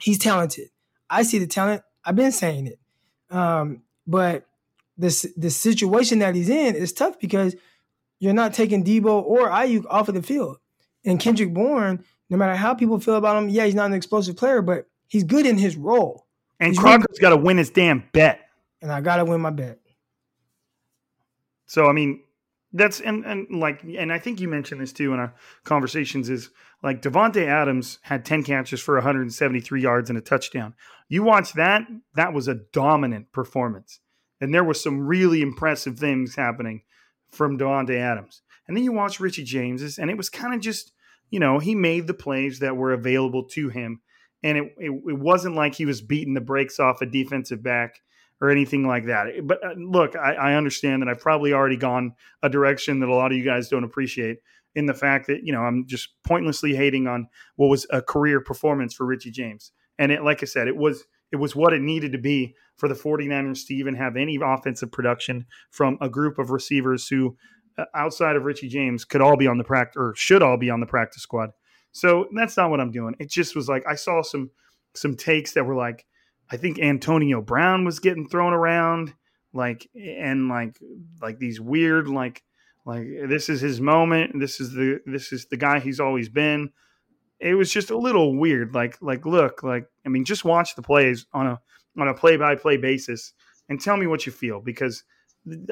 he's 0.00 0.18
talented. 0.18 0.68
I 1.10 1.22
see 1.22 1.38
the 1.38 1.46
talent. 1.46 1.82
I've 2.04 2.16
been 2.16 2.32
saying 2.32 2.66
it, 2.66 2.78
um, 3.34 3.82
but 4.06 4.46
the 4.96 5.32
the 5.36 5.50
situation 5.50 6.20
that 6.20 6.34
he's 6.34 6.48
in 6.48 6.74
is 6.74 6.92
tough 6.92 7.18
because 7.18 7.56
you're 8.18 8.32
not 8.32 8.54
taking 8.54 8.84
Deebo 8.84 9.22
or 9.22 9.50
Aiyuk 9.50 9.84
off 9.90 10.08
of 10.08 10.14
the 10.14 10.22
field. 10.22 10.58
And 11.04 11.20
Kendrick 11.20 11.52
Bourne, 11.52 12.04
no 12.30 12.36
matter 12.36 12.54
how 12.54 12.74
people 12.74 12.98
feel 12.98 13.16
about 13.16 13.36
him, 13.36 13.48
yeah, 13.48 13.64
he's 13.64 13.74
not 13.74 13.86
an 13.86 13.94
explosive 13.94 14.36
player, 14.36 14.62
but 14.62 14.86
he's 15.06 15.24
good 15.24 15.46
in 15.46 15.58
his 15.58 15.76
role. 15.76 16.26
And 16.60 16.70
he's 16.70 16.78
Crocker's 16.78 17.18
got 17.18 17.30
to 17.30 17.36
win 17.36 17.58
his 17.58 17.70
damn 17.70 18.04
bet. 18.12 18.40
And 18.80 18.90
I 18.90 19.00
got 19.00 19.16
to 19.16 19.24
win 19.24 19.40
my 19.40 19.50
bet. 19.50 19.78
So 21.66 21.86
I 21.86 21.92
mean, 21.92 22.22
that's 22.72 23.00
and 23.00 23.24
and 23.24 23.46
like 23.50 23.82
and 23.82 24.12
I 24.12 24.18
think 24.18 24.40
you 24.40 24.48
mentioned 24.48 24.80
this 24.80 24.92
too 24.92 25.12
in 25.12 25.18
our 25.18 25.34
conversations 25.64 26.30
is 26.30 26.50
like 26.82 27.00
Davante 27.00 27.46
Adams 27.46 27.98
had 28.02 28.24
10 28.24 28.42
catches 28.42 28.80
for 28.80 28.94
173 28.96 29.80
yards 29.80 30.10
and 30.10 30.18
a 30.18 30.22
touchdown. 30.22 30.74
You 31.08 31.22
watch 31.22 31.54
that, 31.54 31.82
that 32.14 32.34
was 32.34 32.46
a 32.46 32.54
dominant 32.54 33.32
performance. 33.32 34.00
And 34.40 34.52
there 34.52 34.64
were 34.64 34.74
some 34.74 35.06
really 35.06 35.42
impressive 35.42 35.98
things 35.98 36.34
happening 36.34 36.82
from 37.30 37.58
Davante 37.58 37.98
Adams. 37.98 38.42
And 38.66 38.76
then 38.76 38.84
you 38.84 38.92
watch 38.92 39.20
Richie 39.20 39.44
James's 39.44 39.98
and 39.98 40.10
it 40.10 40.16
was 40.16 40.30
kind 40.30 40.54
of 40.54 40.60
just, 40.60 40.92
you 41.30 41.40
know, 41.40 41.58
he 41.58 41.74
made 41.74 42.06
the 42.06 42.14
plays 42.14 42.58
that 42.60 42.76
were 42.76 42.92
available 42.92 43.44
to 43.50 43.68
him. 43.68 44.00
And 44.42 44.58
it, 44.58 44.74
it, 44.78 44.90
it 44.90 45.18
wasn't 45.18 45.54
like 45.54 45.74
he 45.74 45.86
was 45.86 46.02
beating 46.02 46.34
the 46.34 46.40
brakes 46.40 46.78
off 46.78 47.00
a 47.00 47.06
defensive 47.06 47.62
back 47.62 48.00
or 48.40 48.50
anything 48.50 48.86
like 48.86 49.06
that. 49.06 49.26
But 49.44 49.64
uh, 49.64 49.74
look, 49.76 50.16
I, 50.16 50.34
I 50.34 50.54
understand 50.54 51.02
that 51.02 51.08
I've 51.08 51.20
probably 51.20 51.52
already 51.52 51.76
gone 51.76 52.14
a 52.42 52.48
direction 52.48 53.00
that 53.00 53.08
a 53.08 53.14
lot 53.14 53.32
of 53.32 53.38
you 53.38 53.44
guys 53.44 53.68
don't 53.68 53.84
appreciate 53.84 54.38
in 54.74 54.86
the 54.86 54.94
fact 54.94 55.28
that, 55.28 55.44
you 55.44 55.52
know, 55.52 55.60
I'm 55.60 55.86
just 55.86 56.10
pointlessly 56.24 56.74
hating 56.74 57.06
on 57.06 57.28
what 57.56 57.68
was 57.68 57.86
a 57.90 58.02
career 58.02 58.40
performance 58.40 58.92
for 58.92 59.06
Richie 59.06 59.30
James. 59.30 59.72
And 59.98 60.10
it, 60.10 60.24
like 60.24 60.42
I 60.42 60.46
said, 60.46 60.68
it 60.68 60.76
was 60.76 61.04
it 61.32 61.36
was 61.36 61.56
what 61.56 61.72
it 61.72 61.80
needed 61.80 62.12
to 62.12 62.18
be 62.18 62.54
for 62.76 62.88
the 62.88 62.94
49ers 62.94 63.66
to 63.66 63.74
even 63.74 63.94
have 63.94 64.16
any 64.16 64.38
offensive 64.42 64.90
production 64.90 65.46
from 65.70 65.98
a 66.00 66.08
group 66.08 66.38
of 66.38 66.50
receivers 66.50 67.08
who 67.08 67.36
uh, 67.78 67.84
outside 67.94 68.36
of 68.36 68.44
Richie 68.44 68.68
James 68.68 69.04
could 69.04 69.20
all 69.20 69.36
be 69.36 69.46
on 69.46 69.58
the 69.58 69.64
practice 69.64 69.96
or 69.96 70.14
should 70.16 70.42
all 70.42 70.56
be 70.56 70.70
on 70.70 70.80
the 70.80 70.86
practice 70.86 71.22
squad. 71.22 71.50
So 71.92 72.26
that's 72.34 72.56
not 72.56 72.70
what 72.70 72.80
I'm 72.80 72.90
doing. 72.90 73.14
It 73.18 73.30
just 73.30 73.54
was 73.54 73.68
like 73.68 73.84
I 73.86 73.94
saw 73.94 74.22
some 74.22 74.50
some 74.94 75.16
takes 75.16 75.52
that 75.54 75.64
were 75.64 75.76
like 75.76 76.04
I 76.50 76.56
think 76.56 76.78
Antonio 76.78 77.40
Brown 77.40 77.84
was 77.84 78.00
getting 78.00 78.28
thrown 78.28 78.52
around 78.52 79.14
like 79.52 79.88
and 79.94 80.48
like 80.48 80.78
like 81.22 81.38
these 81.38 81.60
weird 81.60 82.08
like 82.08 82.42
like 82.84 83.06
this 83.28 83.48
is 83.48 83.60
his 83.60 83.80
moment 83.80 84.38
this 84.38 84.60
is 84.60 84.72
the 84.72 85.00
this 85.06 85.32
is 85.32 85.46
the 85.46 85.56
guy 85.56 85.78
he's 85.78 86.00
always 86.00 86.28
been 86.28 86.70
it 87.44 87.54
was 87.54 87.70
just 87.70 87.90
a 87.90 87.98
little 87.98 88.36
weird 88.36 88.74
like 88.74 88.96
like 89.00 89.26
look 89.26 89.62
like 89.62 89.86
i 90.04 90.08
mean 90.08 90.24
just 90.24 90.44
watch 90.44 90.74
the 90.74 90.82
plays 90.82 91.26
on 91.32 91.46
a 91.46 91.60
on 91.98 92.08
a 92.08 92.14
play 92.14 92.36
by 92.36 92.54
play 92.54 92.76
basis 92.76 93.32
and 93.68 93.80
tell 93.80 93.96
me 93.96 94.06
what 94.06 94.26
you 94.26 94.32
feel 94.32 94.60
because 94.60 95.04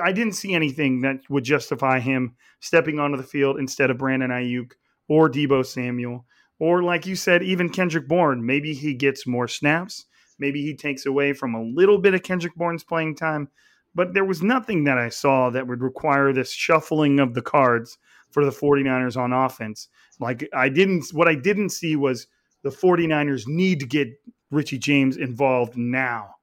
I 0.03 0.12
didn't 0.12 0.35
see 0.35 0.55
anything 0.55 1.01
that 1.01 1.20
would 1.31 1.45
justify 1.45 1.99
him 1.99 2.37
stepping 2.61 2.99
onto 2.99 3.16
the 3.16 3.23
field 3.23 3.59
instead 3.59 3.91
of 3.91 3.99
Brandon 3.99 4.31
Aiyuk 4.31 4.73
or 5.09 5.31
Deebo 5.31 5.64
Samuel 5.64 6.27
or 6.59 6.83
like 6.83 7.07
you 7.07 7.16
said 7.16 7.43
even 7.43 7.70
Kendrick 7.70 8.07
Bourne. 8.07 8.45
Maybe 8.45 8.75
he 8.75 8.95
gets 8.95 9.27
more 9.27 9.49
snaps. 9.49 10.07
Maybe 10.39 10.62
he 10.62 10.77
takes 10.77 11.07
away 11.07 11.33
from 11.33 11.55
a 11.55 11.62
little 11.62 11.99
bit 11.99 12.14
of 12.14 12.23
Kendrick 12.23 12.55
Bourne's 12.55 12.85
playing 12.85 13.16
time. 13.16 13.49
But 13.95 14.14
there 14.14 14.25
was 14.25 14.43
nothing 14.43 14.85
that 14.85 14.99
I 14.99 15.09
saw 15.09 15.51
that 15.51 15.66
would 15.66 15.83
require 15.83 16.33
this 16.33 16.53
shuffling 16.53 17.20
of 17.20 17.35
the 17.35 17.43
cards 17.43 17.99
for 18.33 18.45
the 18.45 18.51
49ers 18.51 19.16
on 19.16 19.33
offense 19.33 19.89
like 20.20 20.49
I 20.55 20.68
didn't 20.68 21.07
what 21.12 21.28
I 21.28 21.35
didn't 21.35 21.70
see 21.70 21.97
was 21.97 22.26
the 22.62 22.70
49ers 22.70 23.47
need 23.47 23.80
to 23.80 23.87
get 23.87 24.09
Richie 24.51 24.78
James 24.78 25.16
involved 25.16 25.76
now 25.76 26.35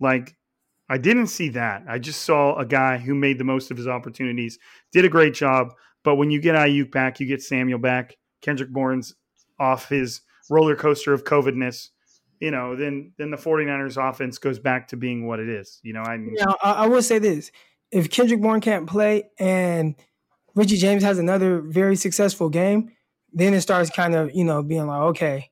like 0.00 0.36
I 0.90 0.98
didn't 0.98 1.28
see 1.28 1.50
that. 1.50 1.84
I 1.88 2.00
just 2.00 2.22
saw 2.22 2.56
a 2.56 2.66
guy 2.66 2.98
who 2.98 3.14
made 3.14 3.38
the 3.38 3.44
most 3.44 3.70
of 3.70 3.76
his 3.76 3.86
opportunities, 3.86 4.58
did 4.90 5.04
a 5.04 5.08
great 5.08 5.34
job. 5.34 5.72
But 6.02 6.16
when 6.16 6.32
you 6.32 6.40
get 6.40 6.56
Aiyuk 6.56 6.90
back, 6.90 7.20
you 7.20 7.26
get 7.26 7.42
Samuel 7.42 7.78
back, 7.78 8.16
Kendrick 8.42 8.70
Bourne's 8.70 9.14
off 9.60 9.88
his 9.88 10.22
roller 10.50 10.74
coaster 10.74 11.12
of 11.12 11.22
COVIDness, 11.22 11.90
you 12.40 12.50
know, 12.50 12.74
then 12.74 13.12
then 13.18 13.30
the 13.30 13.36
49ers 13.36 13.96
offense 13.96 14.38
goes 14.38 14.58
back 14.58 14.88
to 14.88 14.96
being 14.96 15.26
what 15.28 15.38
it 15.38 15.48
is. 15.48 15.78
You 15.84 15.92
know, 15.92 16.00
I 16.00 16.16
mean, 16.16 16.34
now, 16.36 16.56
I, 16.62 16.72
I 16.72 16.86
will 16.88 17.02
say 17.02 17.18
this. 17.18 17.52
If 17.92 18.10
Kendrick 18.10 18.40
Bourne 18.40 18.60
can't 18.60 18.88
play 18.88 19.30
and 19.38 19.94
Richie 20.54 20.76
James 20.76 21.02
has 21.02 21.18
another 21.18 21.60
very 21.60 21.96
successful 21.96 22.48
game, 22.48 22.92
then 23.32 23.54
it 23.54 23.60
starts 23.60 23.90
kind 23.90 24.14
of, 24.14 24.34
you 24.34 24.44
know, 24.44 24.62
being 24.62 24.86
like, 24.86 25.02
okay, 25.02 25.50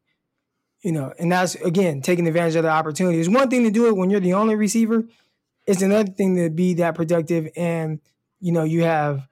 you 0.83 0.93
know, 0.93 1.13
and 1.19 1.31
that's 1.31 1.55
again 1.57 2.03
taking 2.03 2.27
advantage 2.27 2.57
of 2.57 2.65
the 2.65 2.71
opportunity. 2.71 3.19
It's 3.19 3.29
one 3.29 3.49
thing 3.51 3.65
to 3.65 3.71
do 3.71 3.87
it 3.87 3.97
when 3.97 4.11
you're 4.11 4.21
the 4.21 4.35
only 4.35 4.55
receiver 4.55 5.05
it's 5.69 5.83
another 5.83 6.11
thing 6.11 6.35
to 6.37 6.49
be 6.49 6.75
that 6.75 6.95
productive 6.95 7.51
and 7.55 8.01
you 8.41 8.53
know 8.53 8.65
you 8.65 8.85
have 8.85 9.29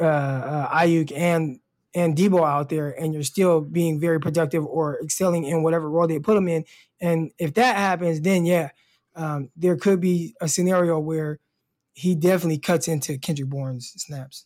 uh, 0.00 0.04
uh 0.04 0.80
Aiyuk 0.80 1.16
and 1.16 1.60
and 1.94 2.16
Deebo 2.16 2.46
out 2.46 2.68
there 2.68 2.90
and 2.90 3.14
you're 3.14 3.22
still 3.22 3.60
being 3.60 4.00
very 4.00 4.20
productive 4.20 4.66
or 4.66 5.00
excelling 5.00 5.44
in 5.44 5.62
whatever 5.62 5.88
role 5.88 6.08
they 6.08 6.18
put 6.18 6.34
them 6.34 6.48
in 6.48 6.64
and 7.00 7.30
if 7.38 7.54
that 7.54 7.76
happens 7.76 8.20
then 8.20 8.44
yeah 8.44 8.70
um, 9.14 9.48
there 9.56 9.76
could 9.76 10.00
be 10.00 10.34
a 10.42 10.48
scenario 10.48 10.98
where 10.98 11.38
he 11.94 12.14
definitely 12.14 12.58
cuts 12.58 12.86
into 12.86 13.16
Kendrick 13.16 13.48
Bourne's 13.48 13.94
snaps. 13.96 14.44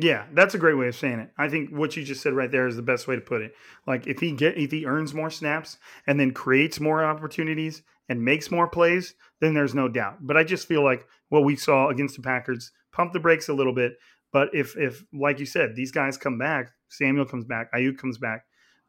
Yeah, 0.00 0.26
that's 0.32 0.54
a 0.54 0.58
great 0.58 0.78
way 0.78 0.86
of 0.86 0.94
saying 0.94 1.18
it. 1.18 1.32
I 1.36 1.48
think 1.48 1.70
what 1.70 1.96
you 1.96 2.04
just 2.04 2.22
said 2.22 2.32
right 2.32 2.52
there 2.52 2.68
is 2.68 2.76
the 2.76 2.82
best 2.82 3.08
way 3.08 3.16
to 3.16 3.20
put 3.20 3.42
it. 3.42 3.54
Like 3.84 4.06
if 4.06 4.20
he 4.20 4.30
get 4.30 4.56
if 4.56 4.70
he 4.70 4.86
earns 4.86 5.12
more 5.12 5.28
snaps 5.28 5.76
and 6.06 6.20
then 6.20 6.30
creates 6.30 6.78
more 6.78 7.04
opportunities 7.04 7.82
and 8.08 8.24
makes 8.24 8.48
more 8.48 8.68
plays, 8.68 9.14
then 9.40 9.54
there's 9.54 9.74
no 9.74 9.88
doubt. 9.88 10.18
But 10.20 10.36
I 10.36 10.44
just 10.44 10.68
feel 10.68 10.84
like 10.84 11.04
what 11.30 11.44
we 11.44 11.56
saw 11.56 11.88
against 11.88 12.14
the 12.14 12.22
Packers, 12.22 12.70
pump 12.92 13.12
the 13.12 13.18
brakes 13.18 13.48
a 13.48 13.54
little 13.54 13.74
bit. 13.74 13.94
But 14.32 14.50
if, 14.52 14.76
if 14.76 15.02
like 15.12 15.40
you 15.40 15.46
said, 15.46 15.74
these 15.74 15.90
guys 15.90 16.16
come 16.16 16.38
back, 16.38 16.70
Samuel 16.88 17.26
comes 17.26 17.44
back, 17.44 17.72
Aiyuk 17.72 17.98
comes 17.98 18.18
back, 18.18 18.44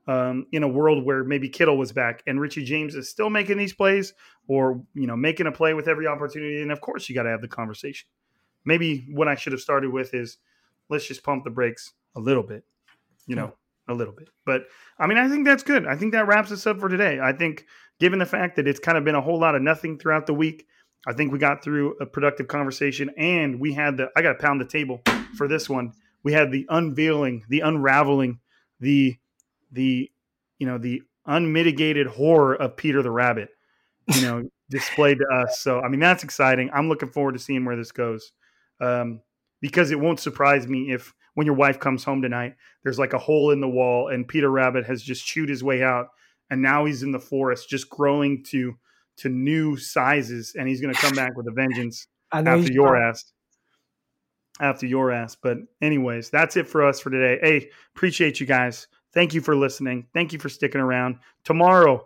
um, 0.08 0.46
in 0.52 0.62
a 0.62 0.68
world 0.68 1.04
where 1.04 1.24
maybe 1.24 1.50
Kittle 1.50 1.78
was 1.78 1.92
back 1.92 2.22
and 2.28 2.40
Richie 2.40 2.66
James 2.66 2.94
is 2.94 3.10
still 3.10 3.32
making 3.32 3.58
these 3.58 3.74
plays, 3.74 4.14
or 4.48 4.84
you 4.94 5.08
know 5.08 5.18
making 5.18 5.48
a 5.48 5.52
play 5.52 5.74
with 5.74 5.88
every 5.88 6.06
opportunity, 6.06 6.62
and 6.62 6.72
of 6.72 6.82
course 6.82 7.10
you 7.10 7.16
got 7.16 7.24
to 7.24 7.30
have 7.30 7.42
the 7.42 7.48
conversation. 7.48 8.08
Maybe 8.64 9.08
what 9.12 9.28
I 9.28 9.34
should 9.34 9.54
have 9.54 9.62
started 9.62 9.92
with 9.92 10.14
is 10.14 10.38
let's 10.90 11.08
just 11.08 11.24
pump 11.24 11.44
the 11.44 11.50
brakes 11.50 11.94
a 12.16 12.20
little 12.20 12.44
bit, 12.44 12.64
you 13.28 13.36
know, 13.36 13.54
a 13.88 13.94
little 13.94 14.14
bit. 14.14 14.30
But 14.46 14.64
I 14.98 15.08
mean, 15.08 15.18
I 15.18 15.28
think 15.28 15.46
that's 15.46 15.64
good. 15.64 15.88
I 15.88 15.96
think 15.96 16.14
that 16.14 16.28
wraps 16.28 16.52
us 16.52 16.66
up 16.68 16.80
for 16.80 16.90
today. 16.90 17.20
I 17.22 17.34
think 17.34 17.66
given 18.00 18.20
the 18.20 18.26
fact 18.26 18.56
that 18.56 18.68
it's 18.68 18.80
kind 18.80 18.98
of 18.98 19.04
been 19.04 19.16
a 19.16 19.22
whole 19.22 19.40
lot 19.40 19.56
of 19.56 19.62
nothing 19.62 19.98
throughout 19.98 20.26
the 20.26 20.34
week. 20.34 20.66
I 21.08 21.14
think 21.14 21.32
we 21.32 21.40
got 21.40 21.64
through 21.64 21.96
a 22.02 22.06
productive 22.06 22.48
conversation 22.48 23.10
and 23.18 23.60
we 23.60 23.74
had 23.74 23.98
the 23.98 24.10
I 24.16 24.22
got 24.22 24.34
to 24.34 24.40
pound 24.40 24.60
the 24.60 24.66
table 24.66 25.02
for 25.38 25.48
this 25.48 25.70
one. 25.70 25.94
We 26.24 26.34
had 26.34 26.52
the 26.52 26.66
unveiling, 26.70 27.46
the 27.50 27.62
unraveling, 27.62 28.40
the 28.80 29.18
the 29.72 30.12
you 30.58 30.68
know, 30.68 30.78
the 30.78 31.04
unmitigated 31.26 32.08
horror 32.08 32.56
of 32.56 32.76
Peter 32.76 33.02
the 33.02 33.12
Rabbit, 33.12 33.50
you 34.08 34.22
know, 34.22 34.50
displayed 34.70 35.20
to 35.20 35.26
us. 35.26 35.60
So 35.60 35.80
I 35.80 35.88
mean 35.88 36.00
that's 36.00 36.24
exciting. 36.24 36.70
I'm 36.74 36.90
looking 36.90 37.10
forward 37.10 37.34
to 37.34 37.40
seeing 37.40 37.64
where 37.66 37.78
this 37.78 37.92
goes. 37.92 38.34
Um, 38.82 39.22
because 39.62 39.92
it 39.92 40.00
won't 40.00 40.20
surprise 40.20 40.68
me 40.68 40.92
if 40.92 41.14
when 41.34 41.46
your 41.46 41.56
wife 41.56 41.80
comes 41.80 42.04
home 42.04 42.22
tonight, 42.22 42.56
there's 42.84 43.00
like 43.00 43.14
a 43.14 43.20
hole 43.20 43.52
in 43.52 43.62
the 43.62 43.70
wall 43.70 44.10
and 44.10 44.28
Peter 44.28 44.50
Rabbit 44.50 44.86
has 44.86 45.02
just 45.02 45.26
chewed 45.26 45.50
his 45.50 45.64
way 45.64 45.84
out 45.84 46.08
and 46.50 46.62
now 46.62 46.86
he's 46.86 47.04
in 47.04 47.12
the 47.12 47.20
forest, 47.20 47.70
just 47.70 47.90
growing 47.90 48.44
to 48.46 48.78
to 49.18 49.30
new 49.30 49.76
sizes, 49.76 50.56
and 50.58 50.68
he's 50.68 50.80
going 50.80 50.94
to 50.94 51.00
come 51.00 51.14
back 51.14 51.36
with 51.36 51.46
a 51.48 51.52
vengeance 51.52 52.08
after 52.32 52.72
your 52.72 52.96
ass. 52.96 53.34
After 54.62 54.86
your 54.86 55.12
ass, 55.12 55.38
but 55.42 55.58
anyways, 55.82 56.30
that's 56.30 56.58
it 56.58 56.68
for 56.68 56.84
us 56.86 57.00
for 57.00 57.10
today. 57.10 57.40
Hey, 57.42 57.70
appreciate 57.96 58.42
you 58.42 58.46
guys. 58.46 58.88
Thank 59.14 59.34
you 59.34 59.40
for 59.40 59.56
listening. 59.56 60.08
Thank 60.14 60.34
you 60.34 60.40
for 60.40 60.50
sticking 60.50 60.82
around. 60.82 61.20
Tomorrow, 61.46 62.06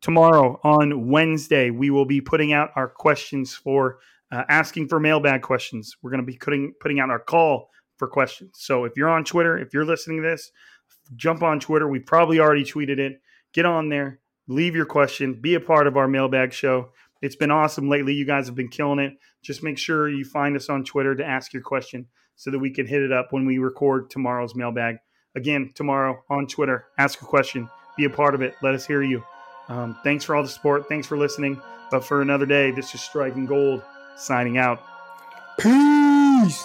tomorrow 0.00 0.58
on 0.64 1.08
Wednesday, 1.08 1.68
we 1.68 1.90
will 1.90 2.06
be 2.06 2.22
putting 2.22 2.54
out 2.54 2.70
our 2.76 2.88
questions 2.88 3.54
for 3.54 3.98
uh, 4.32 4.44
asking 4.48 4.88
for 4.88 4.98
mailbag 4.98 5.42
questions. 5.42 5.94
We're 6.02 6.10
going 6.10 6.24
to 6.24 6.26
be 6.26 6.38
putting 6.38 6.72
putting 6.80 6.98
out 6.98 7.10
our 7.10 7.20
call 7.20 7.68
for 7.98 8.08
questions. 8.08 8.56
So 8.58 8.84
if 8.84 8.94
you're 8.96 9.10
on 9.10 9.24
Twitter, 9.24 9.58
if 9.58 9.72
you're 9.72 9.84
listening 9.84 10.22
to 10.22 10.28
this, 10.28 10.50
jump 11.14 11.42
on 11.42 11.60
Twitter. 11.60 11.86
We 11.86 12.00
probably 12.00 12.40
already 12.40 12.64
tweeted 12.64 12.98
it 12.98 13.20
get 13.52 13.66
on 13.66 13.90
there, 13.90 14.18
leave 14.48 14.74
your 14.74 14.86
question, 14.86 15.34
be 15.34 15.54
a 15.54 15.60
part 15.60 15.86
of 15.86 15.96
our 15.96 16.08
mailbag 16.08 16.52
show. 16.52 16.90
It's 17.20 17.36
been 17.36 17.50
awesome 17.50 17.88
lately. 17.88 18.14
You 18.14 18.24
guys 18.24 18.46
have 18.46 18.56
been 18.56 18.70
killing 18.70 18.98
it. 18.98 19.12
Just 19.42 19.62
make 19.62 19.78
sure 19.78 20.08
you 20.08 20.24
find 20.24 20.56
us 20.56 20.70
on 20.70 20.84
Twitter 20.84 21.14
to 21.14 21.24
ask 21.24 21.52
your 21.52 21.62
question 21.62 22.06
so 22.34 22.50
that 22.50 22.58
we 22.58 22.70
can 22.70 22.86
hit 22.86 23.02
it 23.02 23.12
up 23.12 23.28
when 23.30 23.44
we 23.44 23.58
record 23.58 24.10
tomorrow's 24.10 24.54
mailbag. 24.54 24.96
Again, 25.36 25.72
tomorrow 25.74 26.22
on 26.30 26.46
Twitter, 26.46 26.86
ask 26.98 27.20
a 27.22 27.26
question, 27.26 27.68
be 27.96 28.06
a 28.06 28.10
part 28.10 28.34
of 28.34 28.42
it. 28.42 28.54
Let 28.62 28.74
us 28.74 28.86
hear 28.86 29.02
you. 29.02 29.22
Um, 29.68 29.96
thanks 30.02 30.24
for 30.24 30.34
all 30.34 30.42
the 30.42 30.48
support. 30.48 30.88
Thanks 30.88 31.06
for 31.06 31.16
listening. 31.16 31.60
But 31.90 32.04
for 32.04 32.22
another 32.22 32.46
day, 32.46 32.70
this 32.70 32.94
is 32.94 33.02
Striking 33.02 33.46
Gold 33.46 33.82
signing 34.16 34.58
out. 34.58 34.80
Peace. 35.58 36.64